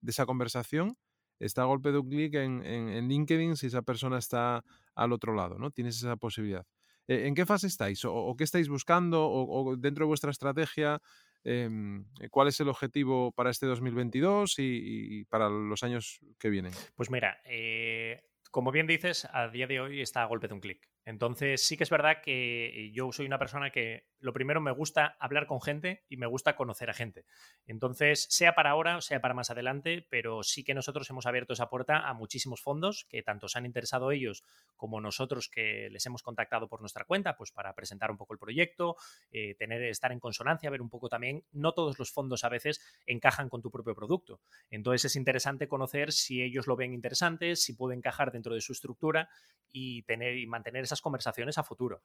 de 0.00 0.10
esa 0.10 0.24
conversación, 0.24 0.96
está 1.40 1.62
a 1.62 1.66
golpe 1.66 1.92
de 1.92 1.98
un 1.98 2.08
clic 2.08 2.34
en, 2.34 2.64
en, 2.64 3.08
LinkedIn 3.08 3.56
si 3.56 3.66
esa 3.66 3.82
persona 3.82 4.18
está 4.18 4.64
al 4.94 5.12
otro 5.12 5.34
lado, 5.34 5.58
¿no? 5.58 5.70
Tienes 5.70 5.96
esa 5.96 6.16
posibilidad. 6.16 6.64
Eh, 7.08 7.26
¿En 7.26 7.34
qué 7.34 7.46
fase 7.46 7.66
estáis? 7.66 8.04
¿O, 8.04 8.34
qué 8.36 8.44
estáis 8.44 8.68
buscando? 8.68 9.28
o, 9.28 9.76
dentro 9.76 10.04
de 10.04 10.08
vuestra 10.08 10.30
estrategia 10.30 11.00
Em, 11.44 12.06
¿Cuál 12.30 12.48
es 12.48 12.58
el 12.60 12.68
objetivo 12.68 13.30
para 13.32 13.50
este 13.50 13.66
2022 13.66 14.54
y, 14.58 15.24
para 15.26 15.50
los 15.50 15.82
años 15.82 16.20
que 16.38 16.48
vienen? 16.48 16.72
Pues 16.94 17.10
mira, 17.10 17.38
eh, 17.44 18.24
como 18.50 18.72
bien 18.72 18.86
dices, 18.86 19.28
a 19.30 19.48
día 19.48 19.66
de 19.66 19.80
hoy 19.80 20.00
está 20.00 20.22
a 20.22 20.26
golpe 20.26 20.48
de 20.48 20.54
un 20.54 20.60
clic. 20.60 20.88
Entonces 21.04 21.62
sí 21.66 21.76
que 21.76 21.84
es 21.84 21.90
verdad 21.90 22.22
que 22.22 22.90
yo 22.92 23.12
soy 23.12 23.26
una 23.26 23.38
persona 23.38 23.70
que 23.70 24.06
lo 24.20 24.32
primero 24.32 24.60
me 24.60 24.70
gusta 24.72 25.16
hablar 25.20 25.46
con 25.46 25.60
gente 25.60 26.02
y 26.08 26.16
me 26.16 26.26
gusta 26.26 26.56
conocer 26.56 26.88
a 26.88 26.94
gente. 26.94 27.26
Entonces, 27.66 28.26
sea 28.30 28.54
para 28.54 28.70
ahora 28.70 29.00
sea 29.02 29.20
para 29.20 29.34
más 29.34 29.50
adelante, 29.50 30.06
pero 30.08 30.42
sí 30.42 30.64
que 30.64 30.72
nosotros 30.72 31.08
hemos 31.10 31.26
abierto 31.26 31.52
esa 31.52 31.68
puerta 31.68 32.08
a 32.08 32.14
muchísimos 32.14 32.62
fondos 32.62 33.04
que 33.10 33.22
tanto 33.22 33.48
se 33.48 33.58
han 33.58 33.66
interesado 33.66 34.10
ellos 34.10 34.42
como 34.76 35.00
nosotros 35.00 35.48
que 35.48 35.88
les 35.90 36.06
hemos 36.06 36.22
contactado 36.22 36.68
por 36.68 36.80
nuestra 36.80 37.04
cuenta, 37.04 37.36
pues 37.36 37.52
para 37.52 37.74
presentar 37.74 38.10
un 38.10 38.16
poco 38.16 38.32
el 38.32 38.38
proyecto, 38.38 38.96
eh, 39.30 39.54
tener, 39.56 39.82
estar 39.82 40.10
en 40.10 40.20
consonancia, 40.20 40.70
ver 40.70 40.80
un 40.80 40.88
poco 40.88 41.10
también, 41.10 41.44
no 41.52 41.72
todos 41.72 41.98
los 41.98 42.10
fondos 42.10 42.44
a 42.44 42.48
veces 42.48 42.80
encajan 43.06 43.50
con 43.50 43.60
tu 43.60 43.70
propio 43.70 43.94
producto. 43.94 44.40
Entonces 44.70 45.04
es 45.04 45.16
interesante 45.16 45.68
conocer 45.68 46.12
si 46.12 46.42
ellos 46.42 46.66
lo 46.66 46.76
ven 46.76 46.94
interesante, 46.94 47.56
si 47.56 47.74
puede 47.74 47.94
encajar 47.94 48.32
dentro 48.32 48.54
de 48.54 48.62
su 48.62 48.72
estructura 48.72 49.28
y 49.70 50.02
tener 50.04 50.38
y 50.38 50.46
mantener 50.46 50.84
esas 50.94 51.02
conversaciones 51.02 51.58
a 51.58 51.64
futuro. 51.64 52.02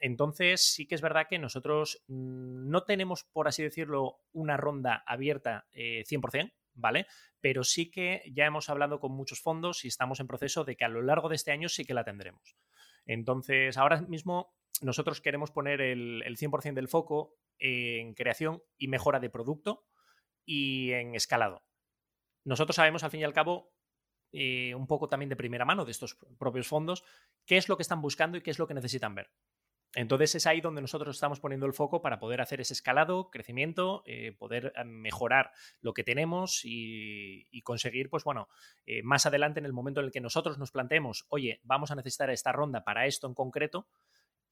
Entonces, 0.00 0.62
sí 0.62 0.86
que 0.86 0.94
es 0.94 1.00
verdad 1.00 1.26
que 1.28 1.38
nosotros 1.38 2.02
mm, 2.08 2.68
no 2.68 2.82
tenemos, 2.82 3.24
por 3.24 3.48
así 3.48 3.62
decirlo, 3.62 4.20
una 4.32 4.56
ronda 4.56 5.02
abierta 5.06 5.66
100%, 5.72 6.44
eh, 6.44 6.52
¿vale? 6.74 7.06
Pero 7.40 7.64
sí 7.64 7.90
que 7.90 8.22
ya 8.32 8.46
hemos 8.46 8.68
hablado 8.68 9.00
con 9.00 9.12
muchos 9.12 9.40
fondos 9.40 9.84
y 9.84 9.88
estamos 9.88 10.20
en 10.20 10.26
proceso 10.26 10.64
de 10.64 10.76
que 10.76 10.84
a 10.84 10.88
lo 10.88 11.02
largo 11.02 11.28
de 11.28 11.36
este 11.36 11.52
año 11.52 11.68
sí 11.68 11.84
que 11.84 11.94
la 11.94 12.04
tendremos. 12.04 12.56
Entonces, 13.06 13.76
ahora 13.76 14.00
mismo 14.02 14.52
nosotros 14.82 15.20
queremos 15.20 15.50
poner 15.50 15.80
el, 15.80 16.22
100% 16.36 16.74
del 16.74 16.88
foco 16.88 17.36
en 17.58 18.14
creación 18.14 18.62
y 18.76 18.88
mejora 18.88 19.20
de 19.20 19.30
producto 19.30 19.86
y 20.44 20.92
en 20.92 21.14
escalado. 21.14 21.64
Nosotros 22.44 22.76
sabemos, 22.76 23.02
al 23.02 23.10
fin 23.10 23.20
y 23.20 23.24
al 23.24 23.32
cabo, 23.32 23.72
eh, 24.32 24.74
un 24.74 24.86
poco 24.86 25.08
también 25.08 25.28
de 25.28 25.36
primera 25.36 25.64
mano 25.64 25.84
de 25.84 25.92
estos 25.92 26.16
propios 26.38 26.68
fondos, 26.68 27.04
qué 27.44 27.56
es 27.56 27.68
lo 27.68 27.76
que 27.76 27.82
están 27.82 28.02
buscando 28.02 28.38
y 28.38 28.42
qué 28.42 28.50
es 28.50 28.58
lo 28.58 28.66
que 28.66 28.74
necesitan 28.74 29.14
ver. 29.14 29.30
Entonces 29.94 30.34
es 30.34 30.46
ahí 30.46 30.60
donde 30.60 30.82
nosotros 30.82 31.16
estamos 31.16 31.40
poniendo 31.40 31.64
el 31.64 31.72
foco 31.72 32.02
para 32.02 32.18
poder 32.18 32.42
hacer 32.42 32.60
ese 32.60 32.74
escalado, 32.74 33.30
crecimiento, 33.30 34.02
eh, 34.04 34.32
poder 34.38 34.72
eh, 34.76 34.84
mejorar 34.84 35.52
lo 35.80 35.94
que 35.94 36.04
tenemos 36.04 36.60
y, 36.64 37.62
conseguir, 37.62 38.10
pues 38.10 38.22
bueno, 38.22 38.48
más 39.02 39.26
adelante 39.26 39.58
en 39.58 39.64
el 39.66 39.72
momento 39.72 40.00
en 40.00 40.06
el 40.06 40.12
que 40.12 40.20
nosotros 40.20 40.58
nos 40.58 40.70
planteemos, 40.70 41.24
oye, 41.30 41.60
vamos 41.64 41.90
a 41.90 41.94
necesitar 41.94 42.28
esta 42.30 42.52
ronda 42.52 42.84
para 42.84 43.06
esto 43.06 43.26
en 43.26 43.34
concreto, 43.34 43.88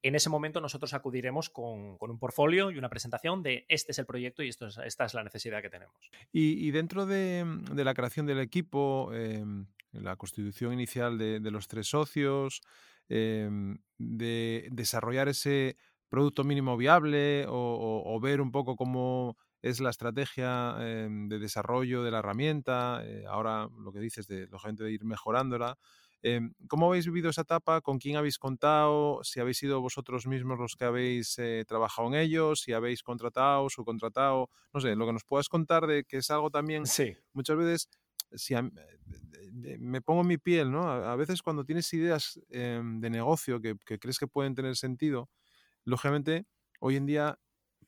en 0.07 0.13
ese 0.13 0.29
momento 0.29 0.61
nosotros 0.61 0.93
acudiremos 0.93 1.49
con, 1.49 1.97
un 1.99 2.19
portfolio 2.19 2.69
y 2.69 2.77
una 2.77 2.89
presentación 2.89 3.41
de 3.41 3.65
este 3.69 3.91
es 3.91 3.97
el 3.97 4.05
proyecto 4.05 4.43
y 4.43 4.49
esta 4.49 5.05
es 5.05 5.13
la 5.15 5.23
necesidad 5.23 5.63
que 5.63 5.69
tenemos. 5.71 5.95
Y, 6.31 6.69
dentro 6.69 7.07
de, 7.07 7.43
la 7.73 7.93
creación 7.95 8.27
del 8.27 8.39
equipo, 8.39 9.11
em, 9.13 9.65
la 9.93 10.15
constitución 10.15 10.73
inicial 10.73 11.17
de, 11.17 11.51
los 11.51 11.67
tres 11.67 11.87
socios, 11.87 12.61
em, 13.09 13.79
de 13.97 14.67
desarrollar 14.71 15.27
ese 15.27 15.75
producto 16.07 16.43
mínimo 16.43 16.77
viable 16.77 17.45
o, 17.49 18.19
ver 18.21 18.41
un 18.41 18.51
poco 18.51 18.75
cómo 18.75 19.37
es 19.63 19.79
la 19.79 19.89
estrategia 19.89 20.75
em, 20.81 21.27
de 21.29 21.39
desarrollo 21.39 22.03
de 22.03 22.11
la 22.11 22.19
herramienta, 22.19 23.01
eh, 23.03 23.23
ahora 23.27 23.67
lo 23.79 23.91
que 23.91 23.99
dices 23.99 24.27
de, 24.27 24.45
lógicamente, 24.45 24.83
de 24.83 24.91
ir 24.91 25.03
mejorándola. 25.03 25.79
Em, 26.27 26.55
¿Cómo 26.67 26.87
habéis 26.87 27.05
vivido 27.05 27.29
esa 27.29 27.41
etapa? 27.41 27.81
¿Con 27.81 27.99
quién 27.99 28.17
habéis 28.17 28.39
contado? 28.39 29.19
¿Si 29.23 29.39
habéis 29.39 29.59
sido 29.59 29.79
vosotros 29.79 30.25
mismos 30.25 30.57
los 30.57 30.75
que 30.75 30.83
habéis 30.83 31.37
eh, 31.37 31.63
trabajado 31.67 32.07
en 32.07 32.15
ellos? 32.15 32.61
¿Si 32.61 32.73
habéis 32.73 33.03
contratado, 33.03 33.69
subcontratado? 33.69 34.49
No 34.73 34.81
sé, 34.81 34.95
lo 34.95 35.05
que 35.05 35.13
nos 35.13 35.23
puedas 35.23 35.49
contar 35.49 35.85
de 35.85 36.03
que 36.03 36.17
es 36.17 36.31
algo 36.31 36.49
también... 36.49 36.87
Sí. 36.87 37.15
Muchas 37.33 37.57
veces, 37.57 37.89
si 38.31 38.55
me 39.51 40.01
pongo 40.01 40.21
en 40.21 40.27
mi 40.27 40.39
piel, 40.39 40.71
¿no? 40.71 40.89
A, 40.89 41.15
veces 41.15 41.43
cuando 41.43 41.63
tienes 41.63 41.93
ideas 41.93 42.39
em, 42.49 42.99
de 43.01 43.11
negocio 43.11 43.61
que, 43.61 43.75
crees 43.77 44.17
que 44.17 44.25
pueden 44.25 44.55
tener 44.55 44.75
sentido, 44.77 45.29
lógicamente, 45.83 46.47
hoy 46.79 46.95
en 46.95 47.05
día, 47.05 47.37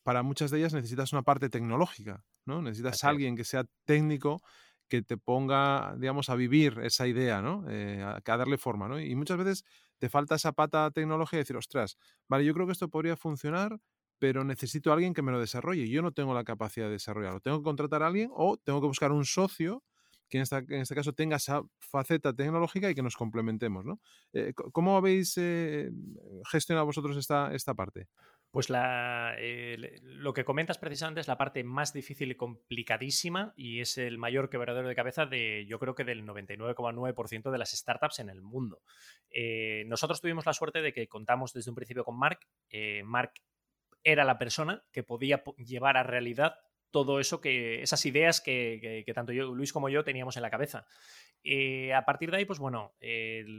para 0.04 0.21
muchas 0.21 0.52
de 0.52 0.60
ellas 0.60 0.76
necesitas 0.76 1.12
una 1.12 1.23
parte 1.23 1.50
tecnológica, 1.50 2.23
¿no? 2.45 2.62
Necesitas 2.62 3.04
alguien 3.04 3.36
que 3.36 3.45
sea 3.45 3.65
técnico 3.84 4.43
que 4.88 5.02
te 5.02 5.17
ponga, 5.17 5.95
digamos, 5.97 6.30
a 6.30 6.36
vivir 6.36 6.80
esa 6.84 7.08
idea, 7.08 7.41
¿no? 7.41 7.65
Eh, 7.69 8.02
a, 8.04 8.38
darle 8.38 8.58
forma, 8.58 8.88
¿no? 8.88 9.00
Y 9.00 9.15
muchas 9.15 9.38
veces 9.38 9.65
te 9.97 10.10
falta 10.10 10.36
esa 10.36 10.52
pata 10.52 10.89
tecnológica 10.91 11.38
y 11.38 11.39
decir, 11.39 11.58
ostras, 11.58 11.97
vale, 12.28 12.45
yo 12.45 12.54
creo 12.54 12.65
que 12.65 12.73
esto 12.73 12.89
podría 12.89 13.17
funcionar, 13.17 13.80
pero 14.19 14.43
necesito 14.43 14.91
a 14.91 14.93
alguien 14.93 15.13
que 15.13 15.21
me 15.21 15.32
lo 15.32 15.39
desarrolle. 15.39 15.89
Yo 15.89 16.02
no 16.02 16.12
tengo 16.12 16.34
la 16.34 16.43
capacidad 16.43 16.88
de 16.88 16.93
desarrollarlo. 16.93 17.39
Tengo 17.39 17.60
que 17.60 17.63
contratar 17.63 18.04
a 18.04 18.08
alguien 18.08 18.30
o 18.34 18.58
tengo 18.58 18.82
que 18.82 18.88
buscar 18.88 19.12
un 19.12 19.26
socio 19.26 19.84
que 20.30 20.39
en, 20.39 20.45
en 20.52 20.82
este 20.82 20.95
caso 20.95 21.13
tenga 21.13 21.38
esa 21.38 21.62
faceta 21.80 22.34
tecnológica 22.34 22.89
y 22.89 22.95
que 22.95 23.02
nos 23.02 23.15
complementemos, 23.15 23.86
¿no? 23.86 24.00
Eh, 24.34 24.54
¿Cómo 24.54 24.97
habéis 24.97 25.34
eh, 25.38 25.89
gestionado 26.52 26.86
vosotros 26.86 27.15
esta, 27.17 27.54
esta 27.54 27.73
parte? 27.73 28.08
Pues 28.52 28.70
lo 28.70 30.34
que 30.34 30.46
comentas 30.46 30.78
precisamente 30.78 31.20
es 31.20 31.28
la 31.28 31.38
parte 31.38 31.64
más 31.64 31.94
difícil 31.94 32.32
y 32.32 32.36
complicadísima 32.36 33.54
y 33.58 33.82
es 33.82 33.98
el 33.98 34.18
mayor 34.18 34.50
quebradero 34.50 34.88
de 34.88 34.96
cabeza 34.96 35.26
de 35.26 35.66
yo 35.68 35.80
creo 35.80 35.96
que 35.96 36.06
del 36.06 36.26
99,9% 36.26 37.52
de 37.52 37.58
las 37.58 37.72
startups 37.72 38.20
en 38.20 38.30
el 38.30 38.42
mundo. 38.42 38.82
Eh, 39.30 39.84
nosotros 39.88 40.22
tuvimos 40.22 40.46
la 40.46 40.54
suerte 40.54 40.82
de 40.82 40.94
que 40.94 41.08
contamos 41.08 41.52
desde 41.54 41.72
un 41.72 41.76
principio 41.76 42.06
con 42.06 42.18
Mark. 42.18 42.40
Eh, 42.70 43.04
Mark 43.04 43.34
era 44.04 44.24
la 44.24 44.38
persona 44.38 44.84
que 44.92 45.04
podía 45.04 45.44
llevar 45.58 45.98
a 45.98 46.04
realidad 46.04 46.56
todo 46.90 47.20
eso 47.20 47.42
que 47.42 47.82
esas 47.82 48.06
ideas 48.06 48.40
que, 48.40 49.04
tanto 49.14 49.34
yo, 49.34 49.54
Luis 49.54 49.74
como 49.74 49.90
yo 49.90 50.06
teníamos 50.06 50.38
en 50.38 50.44
la 50.44 50.50
cabeza. 50.50 50.88
Eh, 51.44 51.94
a 51.94 52.06
partir 52.06 52.32
de 52.32 52.38
ahí, 52.38 52.46
pues 52.46 52.60
bueno, 52.60 52.96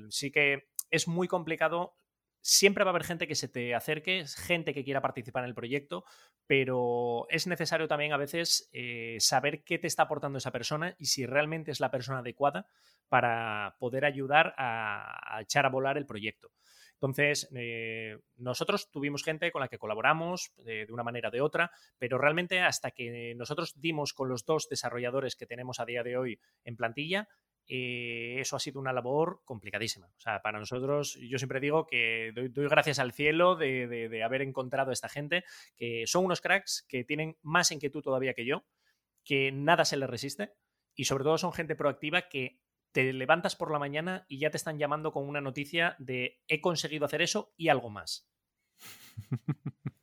sí 0.09 0.31
que 0.33 0.71
es 0.91 1.07
muy 1.07 1.29
complicado 1.29 1.98
siempre 2.41 2.85
va 2.85 2.91
a 2.91 2.93
haber 2.93 3.05
gente 3.05 3.27
que 3.27 3.35
se 3.35 3.49
te 3.49 3.75
acerque, 3.75 4.25
gente 4.27 4.75
que 4.75 4.85
quiera 4.85 5.01
participar 5.01 5.45
en 5.45 5.49
el 5.49 5.55
proyecto, 5.55 6.05
pero 6.47 7.27
es 7.29 7.47
necesario 7.47 7.89
también 7.89 8.13
a 8.13 8.17
veces 8.17 8.71
eh, 8.73 9.17
saber 9.21 9.65
qué 9.65 9.79
te 9.79 9.87
está 9.87 10.05
aportando 10.05 10.39
esa 10.39 10.51
persona 10.51 10.97
y 10.99 11.07
si 11.07 11.27
realmente 11.27 11.71
es 11.71 11.81
la 11.81 11.91
persona 11.91 12.21
adecuada 12.21 12.67
para 13.09 13.77
poder 13.79 14.05
ayudar 14.05 14.55
a, 14.57 15.39
echar 15.43 15.67
a 15.67 15.71
volar 15.71 15.99
el 15.99 16.07
proyecto. 16.07 16.51
Entonces, 16.95 17.49
eh, 17.55 18.19
nosotros 18.37 18.91
tuvimos 18.91 19.23
gente 19.23 19.53
con 19.53 19.61
la 19.61 19.69
que 19.69 19.79
colaboramos 19.79 20.53
de, 20.57 20.87
una 20.91 21.05
manera 21.05 21.29
o 21.29 21.33
de 21.33 21.41
otra, 21.41 21.71
pero 21.97 22.19
realmente 22.19 22.61
hasta 22.61 22.91
que 22.91 23.35
nosotros 23.37 23.81
dimos 23.81 24.13
con 24.15 24.29
los 24.29 24.45
dos 24.45 24.69
desarrolladores 24.69 25.37
que 25.37 25.47
tenemos 25.47 25.79
a 25.79 25.85
día 25.85 26.03
de 26.03 26.17
hoy 26.17 26.41
en 26.65 26.77
plantilla, 26.77 27.29
eh, 27.69 28.37
eso 28.41 28.57
ha 28.57 28.61
sido 28.61 28.81
una 28.81 28.93
labor 28.93 29.43
complicadísima. 29.45 30.07
O 30.07 30.21
sea, 30.21 30.41
para 30.41 30.59
nosotros, 30.59 31.19
yo 31.21 31.39
siempre 31.39 31.61
digo 31.61 31.87
que 31.87 32.33
doy, 32.35 32.69
gracias 32.69 32.99
al 32.99 33.13
cielo 33.13 33.57
de, 33.57 34.23
haber 34.25 34.43
encontrado 34.43 34.91
a 34.91 34.95
esta 34.95 35.09
gente, 35.09 35.45
que 35.77 36.05
son 36.07 36.25
unos 36.25 36.41
cracks 36.41 36.87
que 36.89 37.05
tienen 37.05 37.37
más 37.43 37.71
inquietud 37.71 38.03
todavía 38.03 38.35
que 38.35 38.47
yo, 38.47 38.65
que 39.23 39.53
nada 39.53 39.85
se 39.85 39.97
les 39.97 40.09
resiste 40.09 40.55
y 40.95 41.05
sobre 41.05 41.25
todo 41.25 41.39
son 41.39 41.53
gente 41.53 41.77
proactiva 41.77 42.29
que 42.29 42.61
te 42.93 43.13
levantas 43.13 43.55
por 43.55 43.71
la 43.71 43.79
mañana 43.79 44.25
y 44.29 44.39
ya 44.39 44.51
te 44.51 44.57
están 44.57 44.79
llamando 44.79 45.13
con 45.13 45.29
una 45.29 45.41
noticia 45.41 45.95
de 45.99 46.41
he 46.49 46.61
conseguido 46.61 47.05
hacer 47.05 47.23
eso 47.23 47.53
y 47.57 47.69
algo 47.69 47.91
más. 47.91 48.29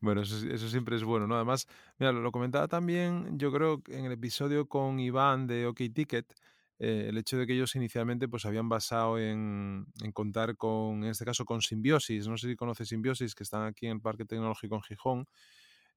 Bueno, 0.00 0.22
eso, 0.22 0.68
siempre 0.68 0.96
es 0.96 1.04
bueno, 1.04 1.26
¿no? 1.26 1.36
Además, 1.36 1.66
mira, 1.98 2.12
lo, 2.12 2.30
comentaba 2.30 2.68
también, 2.68 3.38
yo 3.38 3.50
creo, 3.52 3.82
en 3.88 4.04
el 4.04 4.12
episodio 4.12 4.68
con 4.68 5.00
Iván 5.00 5.46
de 5.46 5.66
OK 5.66 5.80
Ticket, 5.94 6.34
eh, 6.78 7.06
el 7.08 7.18
hecho 7.18 7.38
de 7.38 7.46
que 7.46 7.54
ellos 7.54 7.74
inicialmente 7.76 8.28
pues 8.28 8.44
habían 8.46 8.68
basado 8.68 9.18
en, 9.18 9.86
contar 10.12 10.56
con, 10.56 11.04
en 11.04 11.10
este 11.10 11.24
caso, 11.24 11.44
con 11.44 11.62
Simbiosis. 11.62 12.26
No 12.26 12.36
sé 12.36 12.48
si 12.48 12.56
conoces 12.56 12.88
Simbiosis, 12.88 13.34
que 13.34 13.44
están 13.44 13.64
aquí 13.64 13.86
en 13.86 13.92
el 13.92 14.00
Parque 14.00 14.24
Tecnológico 14.24 14.74
en 14.76 14.82
Gijón, 14.82 15.28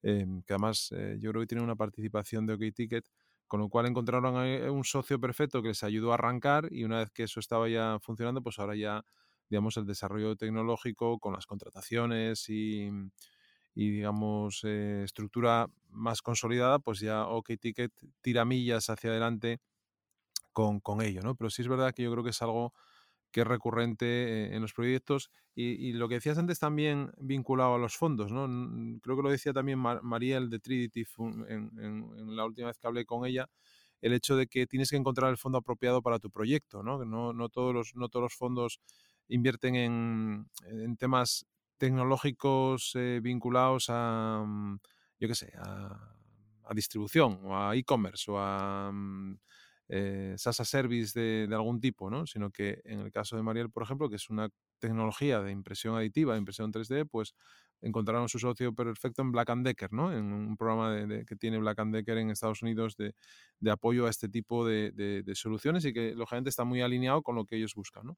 em, 0.03 0.43
que 0.43 0.53
además 0.53 0.91
eh, 0.95 1.17
yo 1.19 1.31
creo 1.31 1.41
que 1.41 1.47
tienen 1.47 1.65
una 1.65 1.75
participación 1.75 2.45
de 2.45 2.53
OK 2.53 2.61
Ticket, 2.75 3.05
con 3.47 3.59
lo 3.61 3.69
cual 3.69 3.87
encontraron 3.87 4.35
un 4.71 4.83
socio 4.83 5.19
perfecto 5.19 5.61
que 5.61 5.69
les 5.69 5.83
ayudó 5.83 6.11
a 6.11 6.15
arrancar 6.15 6.67
y 6.71 6.83
una 6.83 6.99
vez 6.99 7.11
que 7.11 7.23
eso 7.23 7.39
estaba 7.39 7.69
ya 7.69 7.97
funcionando, 8.01 8.41
pues 8.43 8.59
ahora 8.59 8.75
ya, 8.75 9.03
digamos, 9.49 9.77
el 9.77 9.85
desarrollo 9.85 10.35
tecnológico 10.35 11.17
con 11.19 11.33
las 11.33 11.45
contrataciones 11.45 12.49
y, 12.49 12.89
digamos, 13.73 14.61
eh, 14.65 15.03
estructura 15.05 15.67
más 15.89 16.21
consolidada, 16.21 16.79
pues 16.79 16.99
ya 16.99 17.25
OK 17.27 17.51
Ticket 17.59 17.93
tira 18.21 18.43
millas 18.45 18.89
hacia 18.89 19.11
adelante 19.11 19.59
con, 20.81 21.01
ello, 21.01 21.21
¿no? 21.21 21.35
Pero 21.35 21.49
sí 21.49 21.61
es 21.61 21.67
verdad 21.67 21.93
que 21.93 22.03
yo 22.03 22.11
creo 22.11 22.23
que 22.23 22.31
es 22.31 22.41
algo 22.41 22.73
que 23.31 23.41
es 23.41 23.47
recurrente 23.47 24.05
eh, 24.05 24.55
en 24.55 24.61
los 24.61 24.73
proyectos 24.73 25.29
y, 25.53 25.93
lo 25.93 26.07
que 26.07 26.15
decías 26.15 26.37
antes 26.37 26.59
también 26.59 27.11
vinculado 27.17 27.75
a 27.75 27.77
los 27.77 27.95
fondos, 27.95 28.31
¿no? 28.31 28.47
Creo 29.01 29.17
que 29.17 29.23
lo 29.23 29.29
decía 29.29 29.53
también 29.53 29.79
Mariel 29.79 30.49
de 30.49 30.59
Trinity 30.59 31.03
en, 31.47 32.35
la 32.35 32.45
última 32.45 32.67
vez 32.67 32.77
que 32.77 32.87
hablé 32.87 33.05
con 33.05 33.25
ella, 33.25 33.47
el 34.01 34.13
hecho 34.13 34.35
de 34.35 34.47
que 34.47 34.67
tienes 34.67 34.89
que 34.89 34.97
encontrar 34.97 35.29
el 35.29 35.37
fondo 35.37 35.57
apropiado 35.57 36.01
para 36.01 36.19
tu 36.19 36.29
proyecto, 36.31 36.83
¿no? 36.83 37.03
No, 37.05 37.33
no, 37.33 37.49
todos, 37.49 37.73
los, 37.73 37.95
no 37.95 38.09
todos 38.09 38.23
los 38.23 38.35
fondos 38.35 38.79
invierten 39.27 39.75
en, 39.75 40.97
temas 40.97 41.45
tecnológicos 41.77 42.93
eh, 42.95 43.19
vinculados 43.21 43.87
a, 43.89 44.43
mm, 44.45 44.79
yo 45.19 45.27
qué 45.27 45.35
sé, 45.35 45.53
a, 45.57 46.13
distribución 46.75 47.39
o 47.45 47.57
a 47.57 47.75
e-commerce 47.75 48.29
o 48.29 48.37
a... 48.39 48.91
Eh, 49.89 50.35
Service 50.37 51.17
de, 51.17 51.47
algún 51.53 51.79
tipo, 51.79 52.09
¿no? 52.09 52.25
sino 52.25 52.51
que 52.51 52.81
en 52.83 52.99
el 52.99 53.11
caso 53.11 53.37
de 53.37 53.43
Mariel, 53.43 53.69
por 53.69 53.83
ejemplo, 53.83 54.09
que 54.09 54.17
es 54.17 54.29
una 54.29 54.49
tecnología 54.79 55.41
de 55.41 55.51
impresión 55.51 55.95
aditiva, 55.95 56.33
de 56.33 56.39
impresión 56.39 56.71
3D, 56.71 57.07
pues 57.09 57.35
encontraron 57.81 58.27
su 58.27 58.39
socio 58.39 58.73
perfecto 58.73 59.21
en 59.21 59.31
Black 59.31 59.49
Decker, 59.57 59.93
¿no? 59.93 60.11
en 60.11 60.33
un 60.33 60.57
programa 60.57 60.91
de, 60.91 61.25
que 61.25 61.35
tiene 61.35 61.57
Black 61.59 61.77
Decker 61.85 62.17
en 62.17 62.31
Estados 62.31 62.61
Unidos 62.61 62.97
de, 62.97 63.13
apoyo 63.71 64.07
a 64.07 64.09
este 64.09 64.29
tipo 64.29 64.65
de, 64.65 65.23
soluciones 65.35 65.85
y 65.85 65.93
que 65.93 66.13
lógicamente 66.15 66.49
está 66.49 66.63
muy 66.63 66.81
alineado 66.81 67.21
con 67.21 67.35
lo 67.35 67.45
que 67.45 67.55
ellos 67.55 67.73
buscan. 67.75 68.07
¿no? 68.07 68.17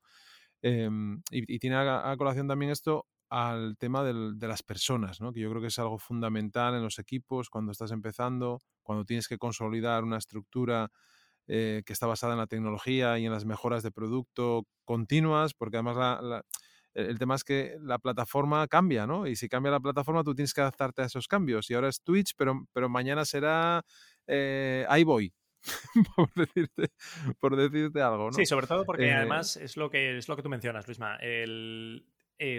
Em, 0.61 1.21
y, 1.29 1.59
tiene 1.59 1.75
a, 1.75 2.15
colación 2.17 2.47
también 2.47 2.71
esto 2.71 3.05
al 3.29 3.77
tema 3.77 4.03
de 4.03 4.47
las 4.47 4.63
personas, 4.63 5.21
¿no? 5.21 5.31
que 5.31 5.39
yo 5.39 5.49
creo 5.49 5.61
que 5.61 5.67
es 5.67 5.77
algo 5.77 5.99
fundamental 5.99 6.73
en 6.73 6.81
los 6.81 6.97
equipos 6.97 7.49
cuando 7.49 7.71
estás 7.71 7.91
empezando, 7.91 8.59
cuando 8.81 9.05
tienes 9.05 9.27
que 9.27 9.37
consolidar 9.37 10.03
una 10.03 10.17
estructura 10.17 10.89
eh, 11.51 11.81
que 11.83 11.93
está 11.93 12.05
basada 12.05 12.33
en 12.33 12.39
la 12.39 12.45
tecnología 12.45 13.17
y 13.17 13.25
en 13.25 13.31
las 13.31 13.43
mejoras 13.43 13.81
de 13.81 13.89
producto 13.89 14.67
continuas, 14.85 15.55
porque 15.55 15.77
además 15.77 16.43
el 16.93 17.17
tema 17.17 17.33
es 17.33 17.43
que 17.43 17.75
la 17.81 17.97
plataforma 17.97 18.67
cambia, 18.67 19.07
¿no? 19.07 19.25
Y 19.25 19.35
si 19.35 19.49
cambia 19.49 19.71
la 19.71 19.79
plataforma, 19.79 20.23
tú 20.23 20.35
tienes 20.35 20.53
que 20.53 20.61
adaptarte 20.61 21.01
a 21.01 21.05
esos 21.05 21.27
cambios. 21.27 21.67
Y 21.71 21.73
ahora 21.73 21.89
es 21.89 22.03
Twitch, 22.03 22.35
pero, 22.37 22.67
pero 22.71 22.87
mañana 22.87 23.25
será 23.25 23.83
eh, 24.27 24.85
iBoy. 24.99 25.33
por, 26.15 26.31
decirte, 26.35 26.89
por 27.39 27.55
decirte 27.55 27.99
algo, 27.99 28.25
¿no? 28.25 28.33
Sí, 28.33 28.45
sobre 28.45 28.67
todo 28.67 28.85
porque 28.85 29.07
eh, 29.07 29.13
además 29.13 29.57
es 29.57 29.75
lo 29.75 29.89
que 29.89 30.19
es 30.19 30.29
lo 30.29 30.35
que 30.35 30.43
tú 30.43 30.49
mencionas, 30.49 30.85
Luisma. 30.85 31.15
El, 31.15 32.05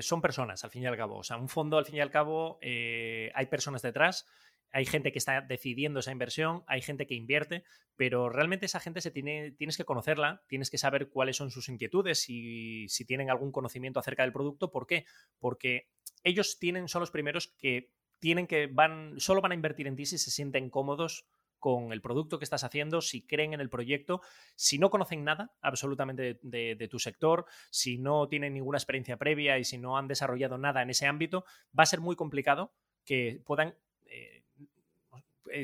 son 0.00 0.20
personas, 0.20 0.64
al 0.64 0.70
fin 0.70 0.82
y 0.82 0.86
al 0.86 0.96
cabo. 0.96 1.18
O 1.18 1.22
sea, 1.22 1.36
un 1.36 1.48
fondo, 1.48 1.78
al 1.78 1.86
fin 1.86 1.94
y 1.94 2.00
al 2.00 2.10
cabo, 2.10 2.58
hay 2.60 3.46
personas 3.48 3.82
detrás 3.82 4.26
hay 4.72 4.86
gente 4.86 5.12
que 5.12 5.18
está 5.18 5.40
decidiendo 5.40 6.00
esa 6.00 6.12
inversión, 6.12 6.62
hay 6.66 6.82
gente 6.82 7.06
que 7.06 7.14
invierte, 7.14 7.64
pero 7.96 8.28
realmente 8.28 8.66
esa 8.66 8.80
gente 8.80 9.00
se 9.00 9.10
tiene, 9.10 9.52
tienes 9.52 9.76
que 9.76 9.84
conocerla, 9.84 10.42
tienes 10.46 10.70
que 10.70 10.78
saber 10.78 11.10
cuáles 11.10 11.36
son 11.36 11.50
sus 11.50 11.68
inquietudes 11.68 12.28
y 12.28 12.88
si 12.88 13.04
tienen 13.04 13.30
algún 13.30 13.52
conocimiento 13.52 14.00
acerca 14.00 14.22
del 14.22 14.32
producto. 14.32 14.70
¿Por 14.70 14.86
qué? 14.86 15.04
Porque 15.38 15.88
ellos 16.24 16.58
tienen, 16.58 16.88
son 16.88 17.00
los 17.00 17.10
primeros 17.10 17.48
que 17.58 17.90
tienen 18.18 18.46
que 18.46 18.66
van, 18.66 19.18
solo 19.18 19.40
van 19.40 19.52
a 19.52 19.56
invertir 19.56 19.86
en 19.86 19.96
ti 19.96 20.06
si 20.06 20.18
se 20.18 20.30
sienten 20.30 20.70
cómodos 20.70 21.26
con 21.60 21.92
el 21.92 22.00
producto 22.00 22.38
que 22.38 22.44
estás 22.44 22.64
haciendo, 22.64 23.02
si 23.02 23.26
creen 23.26 23.52
en 23.52 23.60
el 23.60 23.68
proyecto, 23.68 24.22
si 24.56 24.78
no 24.78 24.90
conocen 24.90 25.24
nada 25.24 25.52
absolutamente 25.60 26.40
de, 26.42 26.88
tu 26.90 26.98
sector, 26.98 27.44
si 27.70 27.98
no 27.98 28.28
tienen 28.28 28.54
ninguna 28.54 28.78
experiencia 28.78 29.18
previa 29.18 29.58
y 29.58 29.64
si 29.64 29.78
no 29.78 29.98
han 29.98 30.08
desarrollado 30.08 30.58
nada 30.58 30.82
en 30.82 30.90
ese 30.90 31.06
ámbito, 31.06 31.44
va 31.78 31.82
a 31.82 31.86
ser 31.86 32.00
muy 32.00 32.16
complicado 32.16 32.72
que 33.04 33.42
puedan 33.44 33.76
eh, 34.06 34.39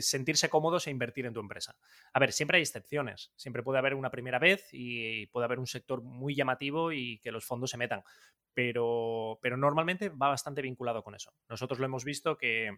sentirse 0.01 0.49
cómodos 0.49 0.87
e 0.87 0.91
invertir 0.91 1.27
en 1.27 1.35
tu 1.35 1.41
empresa. 1.41 1.77
A 2.13 2.19
ver, 2.19 2.33
siempre 2.33 2.57
hay 2.57 2.63
excepciones, 2.63 3.33
siempre 3.37 3.63
puede 3.63 3.79
haber 3.79 3.95
una 3.95 4.11
primera 4.11 4.39
vez 4.39 4.69
y 4.73 5.27
puede 5.27 5.45
haber 5.45 5.59
un 5.59 5.67
sector 5.67 6.03
muy 6.03 6.35
llamativo 6.35 6.93
y 6.93 7.19
que 7.19 7.33
los 7.33 7.45
fondos 7.45 7.71
se 7.71 7.77
metan, 7.77 8.03
pero, 8.55 9.39
pero 9.43 9.57
normalmente 9.57 10.09
va 10.09 10.29
bastante 10.29 10.63
vinculado 10.63 11.03
con 11.03 11.15
eso. 11.15 11.33
Nosotros 11.49 11.79
lo 11.79 11.87
hemos 11.87 12.05
visto 12.05 12.37
que 12.37 12.71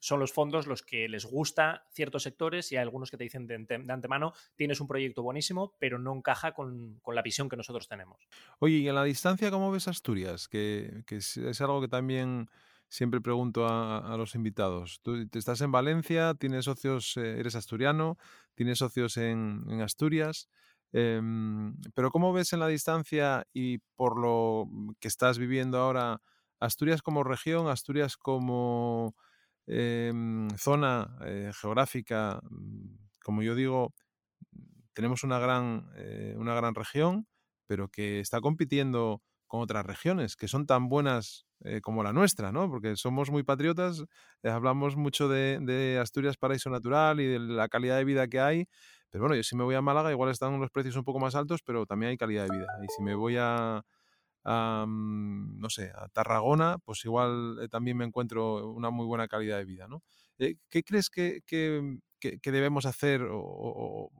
son 0.00 0.20
los 0.20 0.32
fondos 0.32 0.66
los 0.66 0.82
que 0.82 1.08
les 1.08 1.24
gusta 1.24 1.86
ciertos 1.90 2.24
sectores 2.24 2.70
y 2.70 2.76
hay 2.76 2.82
algunos 2.82 3.10
que 3.10 3.16
te 3.16 3.24
dicen 3.24 3.46
de, 3.46 3.56
antemano, 3.88 4.34
tienes 4.54 4.80
un 4.80 4.86
proyecto 4.86 5.22
buenísimo, 5.22 5.76
pero 5.78 5.98
no 5.98 6.14
encaja 6.14 6.52
con, 6.52 7.00
la 7.06 7.22
visión 7.22 7.48
que 7.48 7.56
nosotros 7.56 7.88
tenemos. 7.88 8.28
Oye, 8.58 8.76
y 8.76 8.88
en 8.88 8.94
la 8.96 9.04
distancia, 9.04 9.50
¿cómo 9.50 9.72
ves 9.72 9.88
Asturias? 9.88 10.46
Que, 10.46 11.04
que 11.06 11.16
es 11.16 11.60
algo 11.62 11.80
que 11.80 11.88
también 11.88 12.50
siempre 12.88 13.20
pregunto 13.20 13.66
a, 13.66 14.16
los 14.16 14.34
invitados. 14.34 15.00
Tú 15.02 15.28
estás 15.32 15.60
en 15.60 15.72
Valencia, 15.72 16.34
tienes 16.34 16.66
socios, 16.66 17.16
eh, 17.16 17.38
eres 17.38 17.54
asturiano, 17.54 18.18
tienes 18.54 18.78
socios 18.78 19.16
en, 19.16 19.80
Asturias, 19.82 20.48
em, 20.92 21.76
pero 21.94 22.10
¿cómo 22.10 22.32
ves 22.32 22.52
en 22.52 22.60
la 22.60 22.68
distancia 22.68 23.46
y 23.52 23.78
por 23.96 24.18
lo 24.18 24.66
que 25.00 25.08
estás 25.08 25.38
viviendo 25.38 25.78
ahora 25.78 26.20
Asturias 26.60 27.02
como 27.02 27.24
región, 27.24 27.68
Asturias 27.68 28.16
como 28.16 29.14
em, 29.66 30.48
zona 30.56 31.18
eh, 31.26 31.50
geográfica? 31.60 32.40
Mm, 32.48 32.96
como 33.24 33.42
yo 33.42 33.54
digo, 33.54 33.94
tenemos 34.94 35.24
una 35.24 35.38
gran, 35.38 35.90
eh, 35.96 36.34
una 36.38 36.54
gran 36.54 36.74
región, 36.74 37.26
pero 37.66 37.88
que 37.88 38.20
está 38.20 38.40
compitiendo 38.40 39.22
con 39.46 39.60
otras 39.60 39.84
regiones 39.84 40.36
que 40.36 40.48
son 40.48 40.66
tan 40.66 40.88
buenas 40.88 41.43
eh, 41.60 41.80
como 41.80 42.02
la 42.02 42.12
nuestra, 42.12 42.52
¿no? 42.52 42.68
Porque 42.68 42.96
somos 42.96 43.30
muy 43.30 43.42
patriotas, 43.42 44.04
eh, 44.42 44.50
hablamos 44.50 44.96
mucho 44.96 45.28
de, 45.28 45.98
Asturias 46.00 46.36
paraíso 46.36 46.68
natural 46.68 47.20
y 47.20 47.26
de 47.26 47.38
la 47.38 47.68
calidad 47.68 47.96
de 47.96 48.04
vida 48.04 48.26
que 48.28 48.40
hay, 48.40 48.66
pero 49.10 49.22
bueno, 49.24 49.36
yo 49.36 49.42
si 49.42 49.56
me 49.56 49.64
voy 49.64 49.74
a 49.74 49.80
Málaga 49.80 50.10
igual 50.10 50.30
están 50.30 50.58
los 50.60 50.70
precios 50.70 50.96
un 50.96 51.04
poco 51.04 51.20
más 51.20 51.34
altos, 51.34 51.62
pero 51.64 51.86
también 51.86 52.10
hay 52.10 52.16
calidad 52.16 52.48
de 52.48 52.58
vida. 52.58 52.66
Y 52.82 52.86
si 52.94 53.02
me 53.02 53.14
voy 53.14 53.36
a, 53.38 53.82
mm, 54.44 55.58
no 55.60 55.70
sé, 55.70 55.92
a 55.94 56.08
Tarragona, 56.08 56.78
pues 56.84 57.04
igual 57.04 57.58
eh, 57.62 57.68
también 57.68 57.96
me 57.96 58.04
encuentro 58.04 58.72
una 58.72 58.90
muy 58.90 59.06
buena 59.06 59.28
calidad 59.28 59.58
de 59.58 59.64
vida, 59.64 59.86
¿no? 59.88 60.02
¿Qué 60.36 60.82
crees 60.82 61.08
que, 61.10 61.40
debemos 62.42 62.86
hacer 62.86 63.26
o, 63.30 64.10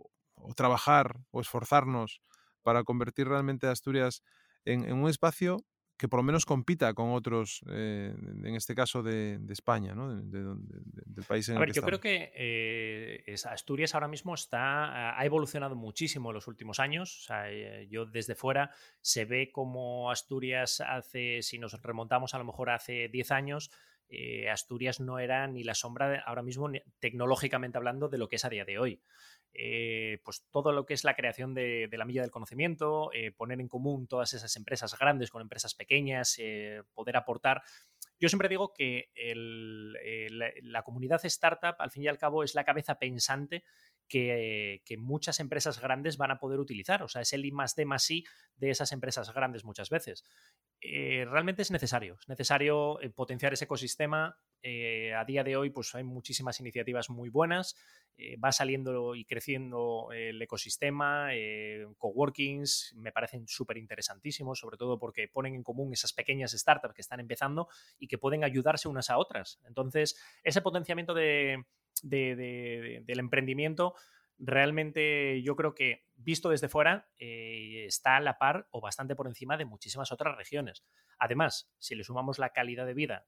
trabajar 0.56 1.16
o 1.30 1.40
esforzarnos 1.40 2.20
para 2.62 2.84
convertir 2.84 3.28
realmente 3.28 3.66
Asturias 3.66 4.22
en, 4.64 4.92
un 4.92 5.08
espacio 5.08 5.58
que 6.04 6.08
por 6.08 6.18
lo 6.18 6.24
menos 6.24 6.44
compita 6.44 6.92
con 6.92 7.12
otros, 7.12 7.64
eh, 7.66 8.14
en 8.44 8.54
este 8.54 8.74
caso 8.74 9.02
de, 9.02 9.40
España, 9.48 9.94
¿no? 9.94 10.14
del 10.14 11.24
país 11.26 11.48
en 11.48 11.56
a 11.56 11.60
ver, 11.60 11.72
yo 11.72 11.80
creo 11.80 11.98
que 11.98 12.30
eh, 12.36 13.34
Asturias 13.46 13.94
ahora 13.94 14.06
mismo 14.06 14.34
está, 14.34 15.18
ha 15.18 15.24
evolucionado 15.24 15.76
muchísimo 15.76 16.28
en 16.28 16.34
los 16.34 16.46
últimos 16.46 16.78
años. 16.78 17.20
O 17.22 17.22
sea, 17.22 17.50
eh, 17.50 17.88
yo 17.88 18.04
desde 18.04 18.34
fuera 18.34 18.70
se 19.00 19.24
ve 19.24 19.50
como 19.50 20.10
Asturias 20.10 20.82
hace, 20.82 21.40
si 21.40 21.58
nos 21.58 21.72
remontamos 21.80 22.34
a 22.34 22.38
lo 22.38 22.44
mejor 22.44 22.68
hace 22.68 23.08
10 23.08 23.30
años, 23.30 23.70
Asturias 24.52 25.00
no 25.00 25.18
era 25.18 25.46
ni 25.48 25.64
la 25.64 25.74
sombra 25.74 26.22
ahora 26.26 26.42
mismo 26.42 26.70
tecnológicamente 27.00 27.78
hablando 27.78 28.10
de 28.10 28.18
lo 28.18 28.28
que 28.28 28.36
es 28.36 28.44
a 28.44 28.50
día 28.50 28.66
de 28.66 28.78
hoy. 28.78 29.00
Eh, 29.56 30.18
pues 30.24 30.44
todo 30.50 30.72
lo 30.72 30.84
que 30.84 30.94
es 30.94 31.04
la 31.04 31.14
creación 31.14 31.54
de, 31.54 31.88
la 31.92 32.04
milla 32.04 32.22
del 32.22 32.32
conocimiento, 32.32 33.12
eh, 33.12 33.30
poner 33.30 33.60
en 33.60 33.68
común 33.68 34.08
todas 34.08 34.34
esas 34.34 34.56
empresas 34.56 34.98
grandes 34.98 35.30
con 35.30 35.42
empresas 35.42 35.74
pequeñas, 35.74 36.36
eh, 36.38 36.82
poder 36.92 37.16
aportar. 37.16 37.62
Yo 38.18 38.28
siempre 38.28 38.48
digo 38.48 38.72
que 38.72 39.10
la, 40.62 40.82
comunidad 40.82 41.24
startup, 41.24 41.76
al 41.78 41.92
fin 41.92 42.02
y 42.02 42.08
al 42.08 42.18
cabo, 42.18 42.42
es 42.42 42.56
la 42.56 42.64
cabeza 42.64 42.98
pensante 42.98 43.62
que, 44.08 44.82
muchas 44.98 45.38
empresas 45.38 45.80
grandes 45.80 46.16
van 46.16 46.32
a 46.32 46.38
poder 46.38 46.58
utilizar. 46.58 47.02
O 47.04 47.08
sea, 47.08 47.22
es 47.22 47.32
el 47.32 47.44
I 47.44 47.52
más 47.52 47.76
D 47.76 47.84
más 47.84 48.10
I 48.10 48.24
de 48.56 48.70
esas 48.70 48.90
empresas 48.90 49.32
grandes 49.32 49.64
muchas 49.64 49.88
veces. 49.88 50.24
realmente 50.80 51.62
es 51.62 51.70
necesario, 51.70 52.16
es 52.20 52.28
necesario 52.28 52.98
potenciar 53.14 53.52
ese 53.52 53.66
ecosistema. 53.66 54.36
A 54.64 55.24
día 55.24 55.44
de 55.44 55.56
hoy, 55.56 55.70
pues 55.70 55.94
hay 55.94 56.04
muchísimas 56.04 56.58
iniciativas 56.60 57.10
muy 57.10 57.28
buenas. 57.28 57.76
Eh, 58.16 58.36
va 58.36 58.52
saliendo 58.52 59.16
y 59.16 59.24
creciendo 59.24 60.10
el 60.12 60.40
ecosistema, 60.40 61.34
eh, 61.34 61.84
coworkings, 61.98 62.94
me 62.96 63.10
parecen 63.10 63.48
súper 63.48 63.76
interesantísimos, 63.76 64.60
sobre 64.60 64.76
todo 64.76 65.00
porque 65.00 65.26
ponen 65.26 65.56
en 65.56 65.64
común 65.64 65.92
esas 65.92 66.12
pequeñas 66.12 66.52
startups 66.52 66.94
que 66.94 67.02
están 67.02 67.18
empezando 67.18 67.68
y 67.98 68.06
que 68.06 68.18
pueden 68.18 68.44
ayudarse 68.44 68.86
unas 68.86 69.10
a 69.10 69.18
otras. 69.18 69.60
Entonces, 69.66 70.16
ese 70.44 70.62
potenciamiento 70.62 71.12
del 71.12 71.64
emprendimiento 73.06 73.94
realmente 74.38 75.42
yo 75.42 75.56
creo 75.56 75.74
que 75.74 76.06
visto 76.16 76.50
desde 76.50 76.68
fuera 76.68 77.08
eh, 77.18 77.84
está 77.86 78.16
a 78.16 78.20
la 78.20 78.38
par 78.38 78.68
o 78.70 78.80
bastante 78.80 79.14
por 79.14 79.26
encima 79.26 79.56
de 79.56 79.64
muchísimas 79.64 80.12
otras 80.12 80.36
regiones. 80.36 80.84
Además, 81.24 81.72
si 81.78 81.94
le 81.94 82.04
sumamos 82.04 82.38
la 82.38 82.50
calidad 82.50 82.84
de 82.84 82.92
vida, 82.92 83.26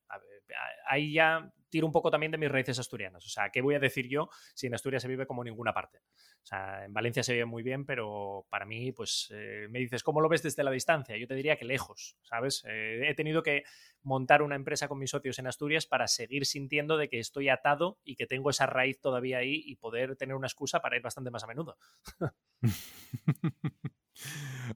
ahí 0.86 1.14
ya 1.14 1.50
tiro 1.70 1.86
un 1.86 1.92
poco 1.92 2.10
también 2.10 2.30
de 2.30 2.36
mis 2.36 2.50
raíces 2.50 2.78
asturianas. 2.78 3.24
O 3.24 3.28
sea, 3.30 3.48
¿qué 3.48 3.62
voy 3.62 3.74
a 3.74 3.78
decir 3.78 4.06
yo 4.06 4.28
si 4.54 4.66
en 4.66 4.74
Asturias 4.74 5.00
se 5.00 5.08
vive 5.08 5.26
como 5.26 5.40
en 5.42 5.46
ninguna 5.46 5.72
parte? 5.72 6.02
O 6.42 6.46
sea, 6.46 6.84
en 6.84 6.92
Valencia 6.92 7.22
se 7.22 7.32
vive 7.32 7.46
muy 7.46 7.62
bien, 7.62 7.86
pero 7.86 8.46
para 8.50 8.66
mí, 8.66 8.92
pues 8.92 9.32
eh, 9.32 9.66
me 9.70 9.78
dices, 9.78 10.02
¿cómo 10.02 10.20
lo 10.20 10.28
ves 10.28 10.42
desde 10.42 10.62
la 10.62 10.70
distancia? 10.70 11.16
Yo 11.16 11.26
te 11.26 11.34
diría 11.34 11.56
que 11.56 11.64
lejos, 11.64 12.18
¿sabes? 12.20 12.64
Eh, 12.68 13.08
he 13.08 13.14
tenido 13.14 13.42
que 13.42 13.64
montar 14.02 14.42
una 14.42 14.56
empresa 14.56 14.88
con 14.88 14.98
mis 14.98 15.08
socios 15.10 15.38
en 15.38 15.46
Asturias 15.46 15.86
para 15.86 16.06
seguir 16.06 16.44
sintiendo 16.44 16.98
de 16.98 17.08
que 17.08 17.18
estoy 17.18 17.48
atado 17.48 17.98
y 18.04 18.16
que 18.16 18.26
tengo 18.26 18.50
esa 18.50 18.66
raíz 18.66 19.00
todavía 19.00 19.38
ahí 19.38 19.62
y 19.64 19.76
poder 19.76 20.16
tener 20.16 20.36
una 20.36 20.48
excusa 20.48 20.80
para 20.80 20.96
ir 20.96 21.02
bastante 21.02 21.30
más 21.30 21.44
a 21.44 21.46
menudo. 21.46 21.78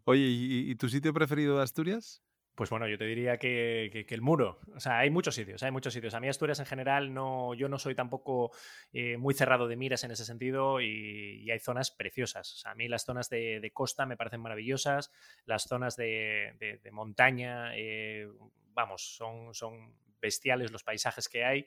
Oye, 0.05 0.27
¿y, 0.27 0.75
tu 0.77 0.89
sitio 0.89 1.13
preferido 1.13 1.59
de 1.59 1.63
Asturias? 1.63 2.23
Pues 2.61 2.69
bueno, 2.69 2.87
yo 2.87 2.99
te 2.99 3.07
diría 3.07 3.39
que, 3.39 4.05
el 4.07 4.21
muro. 4.21 4.61
O 4.75 4.81
sea, 4.81 4.99
hay 4.99 5.09
muchos 5.09 5.35
sitios, 5.35 5.63
hay 5.63 5.71
muchos 5.71 5.95
sitios. 5.95 6.13
A 6.13 6.21
mí 6.21 6.29
Asturias 6.29 6.59
en 6.61 6.67
general, 6.67 7.15
no, 7.15 7.55
yo 7.55 7.71
no 7.71 7.79
soy 7.79 7.95
tampoco 7.95 8.51
eh, 8.93 9.17
muy 9.17 9.33
cerrado 9.33 9.67
de 9.67 9.77
miras 9.77 10.05
en 10.05 10.11
ese 10.11 10.27
sentido 10.27 10.79
y, 10.83 11.51
hay 11.51 11.59
zonas 11.59 11.91
preciosas. 11.91 12.53
O 12.53 12.57
sea, 12.59 12.73
a 12.73 12.75
mí 12.75 12.87
las 12.87 13.07
zonas 13.07 13.31
de, 13.31 13.71
costa 13.73 14.05
me 14.05 14.19
parecen 14.19 14.43
maravillosas, 14.43 15.11
las 15.47 15.63
zonas 15.63 15.97
de, 15.97 16.79
montaña, 16.93 17.75
eh, 17.77 18.29
vamos, 18.75 19.17
son, 19.17 19.55
son 19.55 19.95
bestiales 20.21 20.71
los 20.71 20.85
paisajes 20.85 21.31
que 21.31 21.47
hay. 21.47 21.67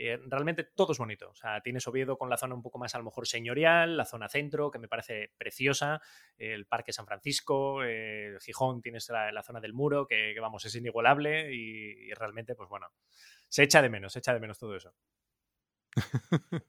Eh, 0.00 0.16
realmente 0.26 0.62
todo 0.62 0.92
es 0.92 0.98
bonito. 0.98 1.28
O 1.30 1.34
sea, 1.34 1.60
tienes 1.60 1.84
Oviedo 1.88 2.16
con 2.16 2.30
la 2.30 2.36
zona 2.36 2.54
un 2.54 2.62
poco 2.62 2.78
más 2.78 2.94
a 2.94 2.98
lo 2.98 3.04
mejor 3.04 3.26
señorial, 3.26 3.96
la 3.96 4.04
zona 4.04 4.28
centro, 4.28 4.70
que 4.70 4.78
me 4.78 4.86
parece 4.86 5.32
preciosa, 5.36 6.00
el 6.36 6.66
Parque 6.66 6.92
San 6.92 7.04
Francisco, 7.04 7.82
eh, 7.84 8.36
Gijón 8.40 8.80
tienes 8.80 9.08
la, 9.08 9.42
zona 9.42 9.60
del 9.60 9.72
muro, 9.72 10.06
que, 10.06 10.38
vamos, 10.40 10.64
es 10.64 10.76
inigualable 10.76 11.52
y, 11.52 12.14
realmente, 12.14 12.54
pues 12.54 12.68
bueno, 12.68 12.86
se 13.48 13.64
echa 13.64 13.82
de 13.82 13.90
menos, 13.90 14.12
se 14.12 14.20
echa 14.20 14.32
de 14.32 14.38
menos 14.38 14.60
todo 14.60 14.76
eso. 14.76 14.94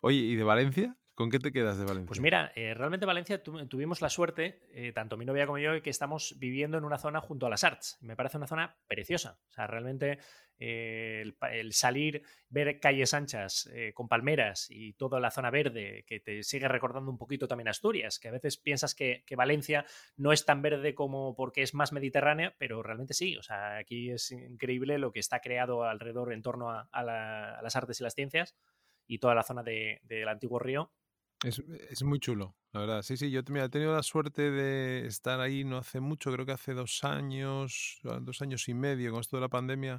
Oye, 0.00 0.16
¿y 0.16 0.36
de 0.36 0.44
Valencia? 0.44 0.96
¿Con 1.16 1.30
qué 1.30 1.38
te 1.38 1.50
quedas 1.50 1.78
de 1.78 1.86
Valencia? 1.86 2.08
Pues 2.08 2.20
mira, 2.20 2.52
eh, 2.54 2.74
realmente 2.74 3.06
Valencia 3.06 3.42
tuvimos 3.42 4.02
la 4.02 4.10
suerte, 4.10 4.60
eh, 4.74 4.92
tanto 4.92 5.16
mi 5.16 5.24
novia 5.24 5.46
como 5.46 5.56
yo, 5.56 5.80
que 5.80 5.88
estamos 5.88 6.34
viviendo 6.38 6.76
en 6.76 6.84
una 6.84 6.98
zona 6.98 7.22
junto 7.22 7.46
a 7.46 7.48
las 7.48 7.64
Arts. 7.64 7.96
Me 8.02 8.14
parece 8.16 8.36
una 8.36 8.46
zona 8.46 8.76
preciosa. 8.86 9.38
O 9.48 9.50
sea, 9.50 9.66
realmente 9.66 10.18
eh, 10.58 11.24
el, 11.52 11.72
salir, 11.72 12.22
ver 12.50 12.78
calles 12.80 13.14
anchas 13.14 13.66
con 13.94 14.08
palmeras 14.08 14.66
y 14.68 14.92
toda 14.92 15.18
la 15.18 15.30
zona 15.30 15.50
verde, 15.50 16.04
que 16.06 16.20
te 16.20 16.42
sigue 16.42 16.68
recordando 16.68 17.10
un 17.10 17.16
poquito 17.16 17.48
también 17.48 17.68
Asturias, 17.68 18.18
que 18.18 18.28
a 18.28 18.32
veces 18.32 18.58
piensas 18.58 18.94
que, 18.94 19.24
Valencia 19.34 19.86
no 20.18 20.34
es 20.34 20.44
tan 20.44 20.60
verde 20.60 20.94
como 20.94 21.34
porque 21.34 21.62
es 21.62 21.72
más 21.72 21.92
mediterránea, 21.92 22.54
pero 22.58 22.82
realmente 22.82 23.14
sí. 23.14 23.38
O 23.38 23.42
sea, 23.42 23.78
aquí 23.78 24.10
es 24.10 24.32
increíble 24.32 24.98
lo 24.98 25.12
que 25.12 25.20
está 25.20 25.40
creado 25.40 25.84
alrededor 25.84 26.34
en 26.34 26.42
torno 26.42 26.70
a, 26.70 27.02
las 27.62 27.74
artes 27.74 28.00
y 28.00 28.02
las 28.02 28.14
ciencias 28.14 28.54
y 29.06 29.18
toda 29.18 29.34
la 29.34 29.44
zona 29.44 29.62
del 29.62 30.28
antiguo 30.28 30.58
río 30.58 30.92
es, 31.46 32.02
muy 32.02 32.18
chulo, 32.18 32.56
la 32.72 32.80
verdad. 32.80 33.02
Sí, 33.02 33.16
sí, 33.16 33.30
yo 33.30 33.40
he 33.40 33.68
tenido 33.68 33.94
la 33.94 34.02
suerte 34.02 34.50
de 34.50 35.06
estar 35.06 35.40
ahí 35.40 35.64
no 35.64 35.78
hace 35.78 36.00
mucho, 36.00 36.32
creo 36.32 36.44
que 36.44 36.52
hace 36.52 36.74
dos 36.74 37.04
años, 37.04 38.00
ah, 38.04 38.18
dos 38.20 38.42
años 38.42 38.68
y 38.68 38.74
medio 38.74 39.12
con 39.12 39.20
esto 39.20 39.36
de 39.36 39.42
la 39.42 39.48
pandemia. 39.48 39.98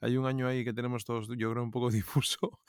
Hay 0.00 0.16
un 0.16 0.26
año 0.26 0.48
ahí 0.48 0.64
que 0.64 0.72
tenemos 0.72 1.04
todos, 1.04 1.28
yo 1.28 1.50
creo, 1.50 1.62
un 1.62 1.70
poco 1.70 1.90
difuso, 1.90 2.60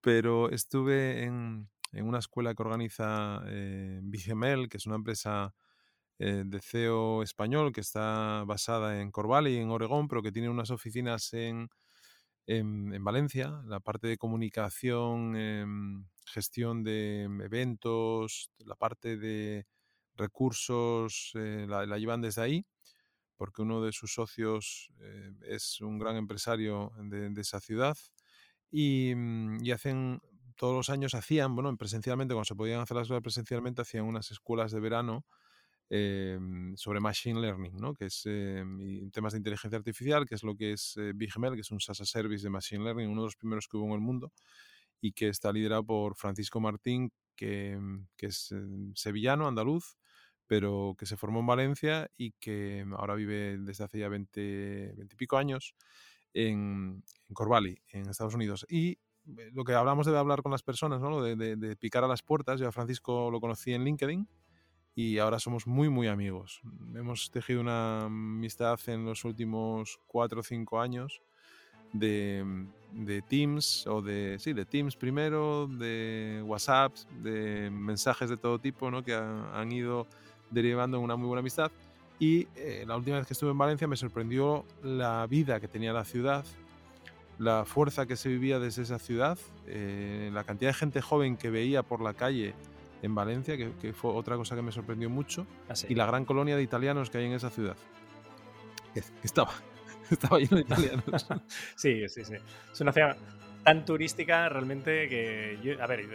pero 0.00 0.50
estuve 0.50 1.24
en, 1.24 1.68
una 1.92 2.18
escuela 2.18 2.54
que 2.54 2.62
organiza 2.62 3.42
eh, 3.46 4.02
que 4.12 4.76
es 4.76 4.86
una 4.86 4.96
empresa 4.96 5.54
eh, 6.18 6.42
de 6.44 6.60
CEO 6.60 7.22
español 7.22 7.72
que 7.72 7.80
está 7.80 8.44
basada 8.46 9.00
en 9.00 9.10
Corvallis, 9.10 9.58
en 9.58 9.70
Oregón, 9.70 10.08
pero 10.08 10.22
que 10.22 10.32
tiene 10.32 10.50
unas 10.50 10.70
oficinas 10.70 11.32
en, 11.32 11.70
en, 12.46 13.04
Valencia, 13.04 13.62
la 13.66 13.80
parte 13.80 14.08
de 14.08 14.18
comunicación, 14.18 15.36
em, 15.36 16.06
gestión 16.26 16.84
de 16.84 17.22
eventos, 17.22 18.50
la 18.58 18.74
parte 18.76 19.16
de 19.16 19.66
recursos, 20.14 21.32
eh, 21.34 21.66
la, 21.68 21.98
llevan 21.98 22.22
desde 22.22 22.42
ahí, 22.42 22.66
porque 23.36 23.62
uno 23.62 23.82
de 23.82 23.92
sus 23.92 24.14
socios 24.14 24.90
eh, 25.00 25.32
es 25.48 25.80
un 25.80 25.98
gran 25.98 26.16
empresario 26.16 26.92
de, 26.98 27.32
esa 27.40 27.60
ciudad 27.60 27.96
y, 28.70 29.14
mm, 29.14 29.64
y, 29.64 29.70
hacen, 29.72 30.20
todos 30.56 30.74
los 30.74 30.90
años 30.90 31.14
hacían, 31.14 31.54
bueno, 31.54 31.76
presencialmente, 31.76 32.34
cuando 32.34 32.46
se 32.46 32.54
podían 32.54 32.80
hacer 32.80 32.96
las 32.96 33.08
cosas 33.08 33.22
presencialmente, 33.22 33.82
hacían 33.82 34.04
unas 34.04 34.30
escuelas 34.30 34.72
de 34.72 34.80
verano 34.80 35.26
Em, 35.88 36.76
sobre 36.76 36.98
Machine 36.98 37.40
Learning, 37.40 37.76
¿no? 37.76 37.94
que 37.94 38.06
es 38.06 38.22
em, 38.26 39.08
temas 39.12 39.34
de 39.34 39.38
inteligencia 39.38 39.78
artificial, 39.78 40.26
que 40.26 40.34
es 40.34 40.42
lo 40.42 40.56
que 40.56 40.72
es 40.72 40.96
eh, 40.96 41.12
BigML, 41.14 41.54
que 41.54 41.60
es 41.60 41.70
un 41.70 41.78
SaaS 41.78 42.08
Service 42.08 42.42
de 42.42 42.50
Machine 42.50 42.82
Learning, 42.82 43.08
uno 43.08 43.22
de 43.22 43.26
los 43.26 43.36
primeros 43.36 43.68
que 43.68 43.76
hubo 43.76 43.86
en 43.86 43.92
el 43.92 44.00
mundo, 44.00 44.32
y 45.00 45.12
que 45.12 45.28
está 45.28 45.52
liderado 45.52 45.84
por 45.84 46.16
Francisco 46.16 46.60
Martín, 46.60 47.12
que, 47.36 47.72
em, 47.72 48.06
que 48.16 48.26
es 48.26 48.54
sevillano, 48.94 49.46
andaluz, 49.46 49.96
pero 50.46 50.94
que 50.98 51.06
se 51.06 51.16
formó 51.16 51.40
en 51.40 51.46
Valencia 51.46 52.10
y 52.16 52.32
que 52.32 52.86
ahora 52.96 53.14
vive 53.14 53.58
desde 53.58 53.84
hace 53.84 53.98
ya 53.98 54.08
20, 54.08 54.94
20 54.96 55.14
y 55.14 55.16
pico 55.16 55.36
años 55.36 55.74
en, 56.34 57.02
en 57.28 57.34
Corvallis, 57.34 57.78
en 57.88 58.08
Estados 58.08 58.34
Unidos. 58.34 58.66
Y 58.68 58.92
eh, 59.38 59.50
lo 59.52 59.64
que 59.64 59.74
hablamos 59.74 60.06
de 60.06 60.16
hablar 60.16 60.42
con 60.42 60.52
las 60.52 60.62
personas, 60.62 61.00
¿no? 61.00 61.22
de, 61.22 61.36
de, 61.36 61.56
de 61.56 61.76
picar 61.76 62.04
a 62.04 62.08
las 62.08 62.22
puertas, 62.22 62.60
yo 62.60 62.68
a 62.68 62.72
Francisco 62.72 63.30
lo 63.30 63.40
conocí 63.40 63.72
en 63.72 63.84
LinkedIn, 63.84 64.28
y 64.98 65.18
ahora 65.18 65.38
somos 65.38 65.66
muy, 65.66 65.90
muy 65.90 66.08
amigos. 66.08 66.62
Hemos 66.94 67.30
tejido 67.30 67.60
una 67.60 68.06
amistad 68.06 68.80
en 68.86 69.04
los 69.04 69.26
últimos 69.26 70.00
cuatro 70.06 70.40
o 70.40 70.42
cinco 70.42 70.80
años 70.80 71.20
de, 71.92 72.44
de, 72.92 73.22
Teams 73.22 73.86
o 73.86 74.02
de, 74.02 74.36
sí, 74.38 74.52
de 74.52 74.64
Teams 74.64 74.96
primero, 74.96 75.66
de 75.66 76.42
WhatsApp, 76.44 76.92
de 77.22 77.70
mensajes 77.70 78.28
de 78.28 78.36
todo 78.36 78.58
tipo 78.58 78.90
¿no? 78.90 79.02
que 79.02 79.14
han, 79.14 79.72
ido 79.72 80.06
derivando 80.50 80.98
en 80.98 81.04
una 81.04 81.16
muy 81.16 81.26
buena 81.26 81.40
amistad. 81.40 81.70
Y 82.18 82.48
eh, 82.56 82.84
la 82.86 82.96
última 82.96 83.18
vez 83.18 83.26
que 83.26 83.34
estuve 83.34 83.50
en 83.50 83.58
Valencia 83.58 83.86
me 83.86 83.96
sorprendió 83.96 84.64
la 84.82 85.26
vida 85.26 85.60
que 85.60 85.68
tenía 85.68 85.92
la 85.92 86.04
ciudad, 86.04 86.44
la 87.38 87.64
fuerza 87.64 88.06
que 88.06 88.16
se 88.16 88.28
vivía 88.28 88.58
desde 88.58 88.82
esa 88.82 88.98
ciudad, 88.98 89.38
eh, 89.66 90.30
la 90.32 90.44
cantidad 90.44 90.70
de 90.70 90.74
gente 90.74 91.02
joven 91.02 91.36
que 91.36 91.50
veía 91.50 91.82
por 91.82 92.00
la 92.00 92.14
calle 92.14 92.54
en 93.02 93.14
Valencia, 93.14 93.56
que, 93.56 93.92
fue 93.92 94.12
otra 94.12 94.36
cosa 94.36 94.56
que 94.56 94.62
me 94.62 94.72
sorprendió 94.72 95.10
mucho, 95.10 95.46
ah, 95.68 95.74
y 95.88 95.94
la 95.94 96.06
gran 96.06 96.24
colonia 96.24 96.56
de 96.56 96.62
italianos 96.62 97.10
que 97.10 97.18
hay 97.18 97.26
en 97.26 97.32
esa 97.32 97.50
ciudad. 97.50 97.76
Que, 98.94 99.02
estaba, 99.22 99.52
estaba 100.10 100.38
lleno 100.38 100.56
de 100.56 100.62
italianos. 100.62 101.26
sí, 101.74 102.08
sí, 102.08 102.24
sí. 102.24 102.34
Es 102.72 102.80
una 102.80 102.92
ciudad 102.92 103.16
tan 103.64 103.84
turística 103.84 104.48
realmente 104.48 105.08
que, 105.08 105.78
a 105.80 105.86
ver, 105.86 106.06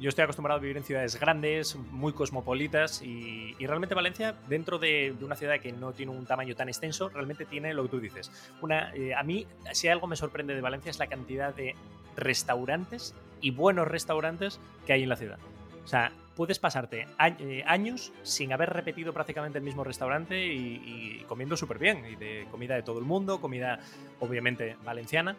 yo 0.00 0.08
estoy 0.08 0.22
acostumbrado 0.22 0.58
a 0.58 0.60
vivir 0.60 0.76
en 0.76 0.84
ciudades 0.84 1.18
grandes, 1.18 1.74
muy 1.74 2.12
cosmopolitas 2.12 3.02
y, 3.02 3.54
realmente 3.58 3.94
Valencia, 3.94 4.34
dentro 4.48 4.78
de, 4.78 5.14
una 5.20 5.34
ciudad 5.36 5.58
que 5.58 5.72
no 5.72 5.92
tiene 5.92 6.12
un 6.12 6.26
tamaño 6.26 6.54
tan 6.54 6.68
extenso, 6.68 7.08
realmente 7.08 7.46
tiene 7.46 7.74
lo 7.74 7.84
que 7.84 7.88
tú 7.88 8.00
dices. 8.00 8.30
Una, 8.60 8.94
eh, 8.94 9.14
a 9.14 9.22
mí, 9.22 9.46
si 9.72 9.88
algo 9.88 10.06
me 10.06 10.16
sorprende 10.16 10.54
de 10.54 10.60
Valencia 10.60 10.90
es 10.90 10.98
la 10.98 11.06
cantidad 11.06 11.54
de 11.54 11.74
restaurantes 12.16 13.14
y 13.40 13.50
buenos 13.50 13.88
restaurantes 13.88 14.60
que 14.86 14.92
hay 14.92 15.02
en 15.02 15.08
la 15.08 15.16
ciudad. 15.16 15.38
O 15.84 15.88
sea, 15.88 16.12
puedes 16.36 16.58
pasarte 16.58 17.06
eh, 17.18 17.64
años 17.66 18.12
sin 18.22 18.52
haber 18.52 18.70
repetido 18.70 19.12
prácticamente 19.12 19.58
el 19.58 19.64
mismo 19.64 19.82
restaurante 19.82 20.46
y, 20.46 21.20
y 21.20 21.24
comiendo 21.26 21.56
súper 21.56 21.78
bien. 21.78 22.04
Y 22.06 22.16
de 22.16 22.46
comida 22.50 22.74
de 22.74 22.82
todo 22.82 22.98
el 22.98 23.04
mundo, 23.04 23.40
comida 23.40 23.80
obviamente 24.20 24.76
valenciana 24.84 25.36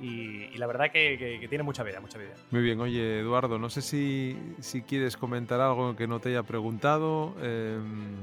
y, 0.00 0.56
la 0.58 0.66
verdad 0.66 0.90
que, 0.90 1.46
tiene 1.48 1.64
mucha 1.64 1.82
vida, 1.82 2.00
mucha 2.00 2.18
vida. 2.18 2.34
Muy 2.50 2.62
bien, 2.62 2.80
oye 2.80 3.20
Eduardo, 3.20 3.58
no 3.58 3.70
sé 3.70 3.82
si, 3.82 4.36
quieres 4.86 5.16
comentar 5.16 5.60
algo 5.60 5.96
que 5.96 6.06
no 6.06 6.20
te 6.20 6.30
haya 6.30 6.42
preguntado, 6.42 7.34
em, 7.42 8.14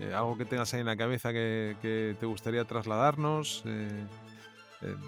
eh, 0.00 0.12
algo 0.14 0.36
que 0.36 0.44
tengas 0.44 0.72
ahí 0.74 0.80
en 0.80 0.86
la 0.86 0.96
cabeza 0.96 1.32
que, 1.32 2.16
te 2.18 2.26
gustaría 2.26 2.64
trasladarnos. 2.64 3.62
Eh, 3.66 3.88
eh. 3.90 4.06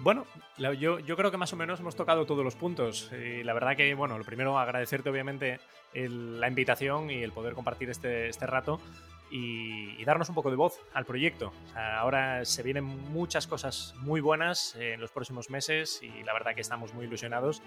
Bueno, 0.01 0.25
yo, 0.57 0.99
creo 0.99 1.31
que 1.31 1.37
más 1.37 1.53
o 1.53 1.55
menos 1.55 1.79
hemos 1.79 1.95
tocado 1.95 2.25
todos 2.25 2.43
los 2.43 2.55
puntos. 2.55 3.11
Y 3.11 3.43
la 3.43 3.53
verdad 3.53 3.75
que, 3.75 3.93
bueno, 3.93 4.17
lo 4.17 4.23
primero, 4.23 4.57
agradecerte 4.57 5.09
obviamente 5.09 5.59
la 5.93 6.47
invitación 6.47 7.09
y 7.09 7.23
el 7.23 7.31
poder 7.31 7.53
compartir 7.53 7.89
este, 7.89 8.29
este 8.29 8.45
rato 8.47 8.79
y, 9.31 10.03
darnos 10.05 10.29
un 10.29 10.35
poco 10.35 10.49
de 10.49 10.55
voz 10.55 10.79
al 10.93 11.05
proyecto. 11.05 11.51
ahora 11.75 12.45
se 12.45 12.61
vienen 12.63 12.85
muchas 12.85 13.47
cosas 13.47 13.93
muy 13.97 14.21
buenas 14.21 14.75
en 14.75 15.01
los 15.01 15.11
próximos 15.11 15.49
meses 15.49 16.01
y 16.03 16.23
la 16.23 16.33
verdad 16.33 16.53
que 16.53 16.61
estamos 16.61 16.93
muy 16.93 17.05
ilusionados. 17.05 17.61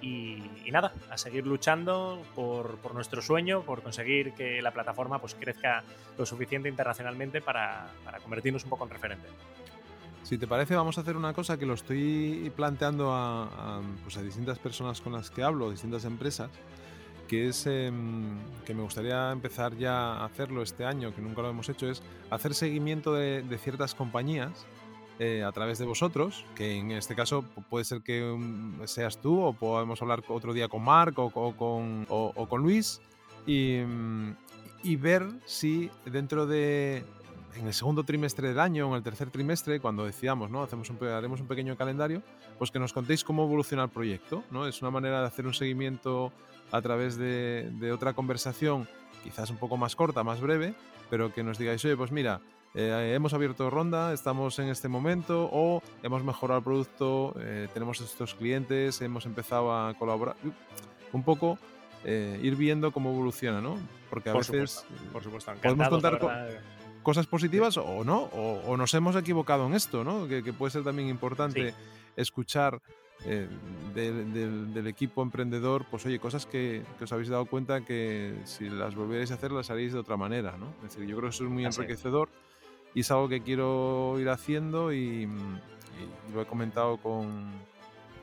Y, 0.00 0.42
nada, 0.72 0.92
a 1.10 1.16
seguir 1.16 1.46
luchando 1.46 2.20
por, 2.34 2.92
nuestro 2.92 3.22
sueño, 3.22 3.62
por 3.62 3.82
conseguir 3.82 4.32
que 4.32 4.60
la 4.60 4.72
plataforma 4.72 5.20
pues, 5.20 5.36
crezca 5.36 5.84
lo 6.18 6.26
suficiente 6.26 6.68
internacionalmente 6.68 7.40
para, 7.40 7.90
convertirnos 8.22 8.64
un 8.64 8.70
poco 8.70 8.84
en 8.84 8.90
referente. 8.90 9.28
Si 10.22 10.38
te 10.38 10.46
parece, 10.46 10.76
vamos 10.76 10.96
a 10.98 11.00
hacer 11.00 11.16
una 11.16 11.34
cosa 11.34 11.58
que 11.58 11.66
lo 11.66 11.74
estoy 11.74 12.50
planteando 12.54 13.12
a, 13.12 13.80
pues 14.02 14.16
a 14.16 14.22
distintas 14.22 14.58
personas 14.58 15.00
con 15.00 15.12
las 15.12 15.30
que 15.30 15.42
hablo, 15.42 15.70
distintas 15.70 16.04
empresas, 16.04 16.48
que 17.26 17.48
es 17.48 17.66
em, 17.66 18.38
que 18.64 18.72
me 18.72 18.82
gustaría 18.82 19.32
empezar 19.32 19.76
ya 19.76 20.14
a 20.14 20.24
hacerlo 20.24 20.62
este 20.62 20.84
año, 20.84 21.14
que 21.14 21.20
nunca 21.20 21.42
lo 21.42 21.50
hemos 21.50 21.68
hecho, 21.68 21.90
es 21.90 22.02
hacer 22.30 22.54
seguimiento 22.54 23.12
de, 23.14 23.58
ciertas 23.58 23.94
compañías 23.96 24.66
eh, 25.18 25.42
a 25.42 25.50
través 25.50 25.78
de 25.78 25.86
vosotros, 25.86 26.44
que 26.54 26.76
en 26.76 26.92
este 26.92 27.16
caso 27.16 27.44
puede 27.68 27.84
ser 27.84 28.02
que 28.02 28.22
um, 28.22 28.86
seas 28.86 29.20
tú 29.20 29.40
o 29.40 29.52
podemos 29.52 30.00
hablar 30.02 30.22
otro 30.28 30.52
día 30.52 30.68
con 30.68 30.82
Marc 30.82 31.18
o, 31.18 31.30
con, 31.30 32.06
o, 32.08 32.48
con, 32.48 32.62
Luis 32.62 33.00
y, 33.44 33.80
mm, 33.84 34.36
y 34.84 34.96
ver 34.96 35.26
si 35.46 35.90
dentro 36.06 36.46
de 36.46 37.04
en 37.56 37.66
el 37.66 37.74
segundo 37.74 38.04
trimestre 38.04 38.48
del 38.48 38.60
año 38.60 38.88
en 38.88 38.94
el 38.94 39.02
tercer 39.02 39.30
trimestre, 39.30 39.80
cuando 39.80 40.04
decíamos, 40.04 40.50
¿no? 40.50 40.62
Hacemos 40.62 40.88
un, 40.90 41.02
haremos 41.06 41.40
un 41.40 41.46
pequeño 41.46 41.76
calendario, 41.76 42.22
pues 42.58 42.70
que 42.70 42.78
nos 42.78 42.92
contéis 42.92 43.24
cómo 43.24 43.44
evoluciona 43.44 43.84
el 43.84 43.90
proyecto, 43.90 44.42
¿no? 44.50 44.66
Es 44.66 44.80
una 44.82 44.90
manera 44.90 45.20
de 45.20 45.26
hacer 45.26 45.46
un 45.46 45.54
seguimiento 45.54 46.32
a 46.70 46.80
través 46.80 47.16
de, 47.16 47.90
otra 47.92 48.14
conversación, 48.14 48.88
quizás 49.22 49.50
un 49.50 49.58
poco 49.58 49.76
más 49.76 49.94
corta, 49.94 50.24
más 50.24 50.40
breve, 50.40 50.74
pero 51.10 51.32
que 51.32 51.42
nos 51.42 51.58
digáis, 51.58 51.84
oye, 51.84 51.96
pues 51.96 52.10
mira, 52.10 52.40
eh, 52.74 53.12
hemos 53.14 53.34
abierto 53.34 53.68
ronda, 53.68 54.14
estamos 54.14 54.58
en 54.58 54.68
este 54.68 54.88
momento 54.88 55.50
o 55.52 55.82
hemos 56.02 56.24
mejorado 56.24 56.58
el 56.58 56.64
producto, 56.64 57.34
eh, 57.38 57.68
tenemos 57.74 58.00
estos 58.00 58.34
clientes, 58.34 59.02
hemos 59.02 59.26
empezado 59.26 59.74
a 59.74 59.92
colaborar. 59.94 60.36
Un 61.12 61.22
poco 61.22 61.58
eh, 62.04 62.40
ir 62.42 62.56
viendo 62.56 62.90
cómo 62.90 63.10
evoluciona, 63.10 63.60
¿no? 63.60 63.76
Porque 64.08 64.30
a 64.30 64.32
veces 64.32 64.86
por 65.12 65.22
supuesto, 65.22 65.52
podemos 65.62 65.88
contar 65.88 66.18
cosas 67.02 67.26
positivas 67.26 67.76
o 67.76 68.04
no, 68.04 68.22
o, 68.22 68.76
nos 68.76 68.94
hemos 68.94 69.16
equivocado 69.16 69.66
en 69.66 69.74
esto, 69.74 70.04
¿no? 70.04 70.26
Que, 70.26 70.42
puede 70.52 70.70
ser 70.70 70.84
también 70.84 71.08
importante 71.08 71.74
escuchar 72.16 72.80
eh, 73.24 73.48
del, 73.94 74.86
equipo 74.86 75.22
emprendedor, 75.22 75.86
pues 75.90 76.04
oye, 76.06 76.18
cosas 76.18 76.46
que, 76.46 76.82
os 77.00 77.12
habéis 77.12 77.28
dado 77.28 77.46
cuenta 77.46 77.84
que 77.84 78.34
si 78.44 78.68
las 78.68 78.94
volvierais 78.94 79.30
a 79.30 79.34
hacer 79.34 79.52
las 79.52 79.70
haríais 79.70 79.92
de 79.92 79.98
otra 79.98 80.16
manera, 80.16 80.56
¿no? 80.56 80.74
Es 80.84 80.94
decir, 80.94 81.08
yo 81.08 81.16
creo 81.16 81.30
que 81.30 81.34
eso 81.34 81.44
es 81.44 81.50
muy 81.50 81.64
enriquecedor 81.64 82.28
y 82.94 83.00
es 83.00 83.10
algo 83.10 83.28
que 83.28 83.42
quiero 83.42 84.18
ir 84.18 84.28
haciendo 84.28 84.92
y, 84.92 85.28
lo 86.34 86.40
he 86.40 86.46
comentado 86.46 86.96
con, 86.96 87.52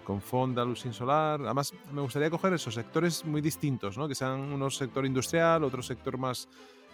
con 0.04 0.22
Fonda, 0.22 0.66
Luz 0.66 0.82
Sin 0.82 0.92
Solar. 0.92 1.40
Además, 1.42 1.74
me 1.94 2.02
gustaría 2.02 2.30
coger 2.30 2.52
esos 2.54 2.74
sectores 2.74 3.24
muy 3.24 3.42
distintos, 3.42 3.98
¿no? 3.98 4.08
Que 4.08 4.16
sean 4.16 4.40
unos 4.40 4.76
sector 4.76 5.06
industrial, 5.06 5.64
otro 5.64 5.82
sector 5.82 6.18
más 6.18 6.50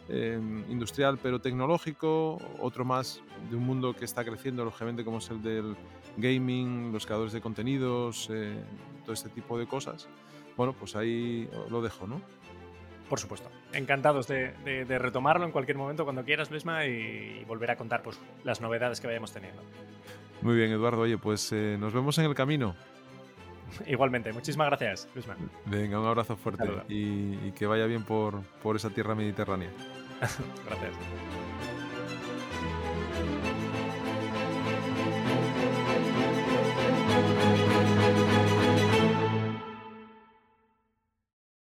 Em, 0.07 0.63
industrial 0.69 1.17
pero 1.17 1.39
tecnológico, 1.41 2.37
otro 2.59 2.85
más 2.85 3.23
de 3.49 3.55
un 3.55 3.63
mundo 3.63 3.95
que 3.95 4.05
está 4.05 4.23
creciendo, 4.23 4.63
lógicamente, 4.63 5.03
como 5.03 5.17
es 5.17 5.29
el 5.31 5.41
del 5.41 5.75
gaming, 6.17 6.91
los 6.91 7.05
creadores 7.07 7.33
de 7.33 7.41
contenidos, 7.41 8.29
eh, 8.31 8.55
todo 9.03 9.13
este 9.13 9.29
tipo 9.29 9.57
de 9.57 9.65
cosas. 9.65 10.07
Bueno, 10.55 10.73
pues 10.73 10.95
ahí 10.95 11.49
lo 11.69 11.81
dejo, 11.81 12.05
¿no? 12.05 12.21
Por 13.09 13.19
supuesto. 13.19 13.49
Encantados 13.73 14.27
de, 14.27 14.53
retomarlo 14.87 15.45
en 15.45 15.51
cualquier 15.51 15.77
momento, 15.77 16.03
cuando 16.03 16.23
quieras, 16.23 16.49
Luisma, 16.49 16.85
y, 16.85 17.43
volver 17.45 17.71
a 17.71 17.75
contar 17.75 18.01
pues, 18.03 18.19
las 18.43 18.61
novedades 18.61 19.01
que 19.01 19.07
vayamos 19.07 19.31
teniendo. 19.31 19.61
Muy 20.41 20.55
bien, 20.55 20.71
Eduardo. 20.71 21.01
Oye, 21.01 21.17
pues 21.17 21.51
eh, 21.51 21.77
nos 21.79 21.93
vemos 21.93 22.17
en 22.19 22.25
el 22.25 22.35
camino. 22.35 22.75
Igualmente, 23.87 24.31
muchísimas 24.33 24.67
gracias, 24.67 25.07
Luisma. 25.13 25.35
Venga, 25.65 25.99
un 25.99 26.07
abrazo 26.07 26.35
fuerte 26.35 26.63
y, 26.87 27.51
que 27.51 27.65
vaya 27.67 27.85
bien 27.85 28.03
por, 28.03 28.41
por 28.61 28.75
esa 28.75 28.89
tierra 28.89 29.15
mediterránea. 29.15 29.69
Gracias. 30.65 31.74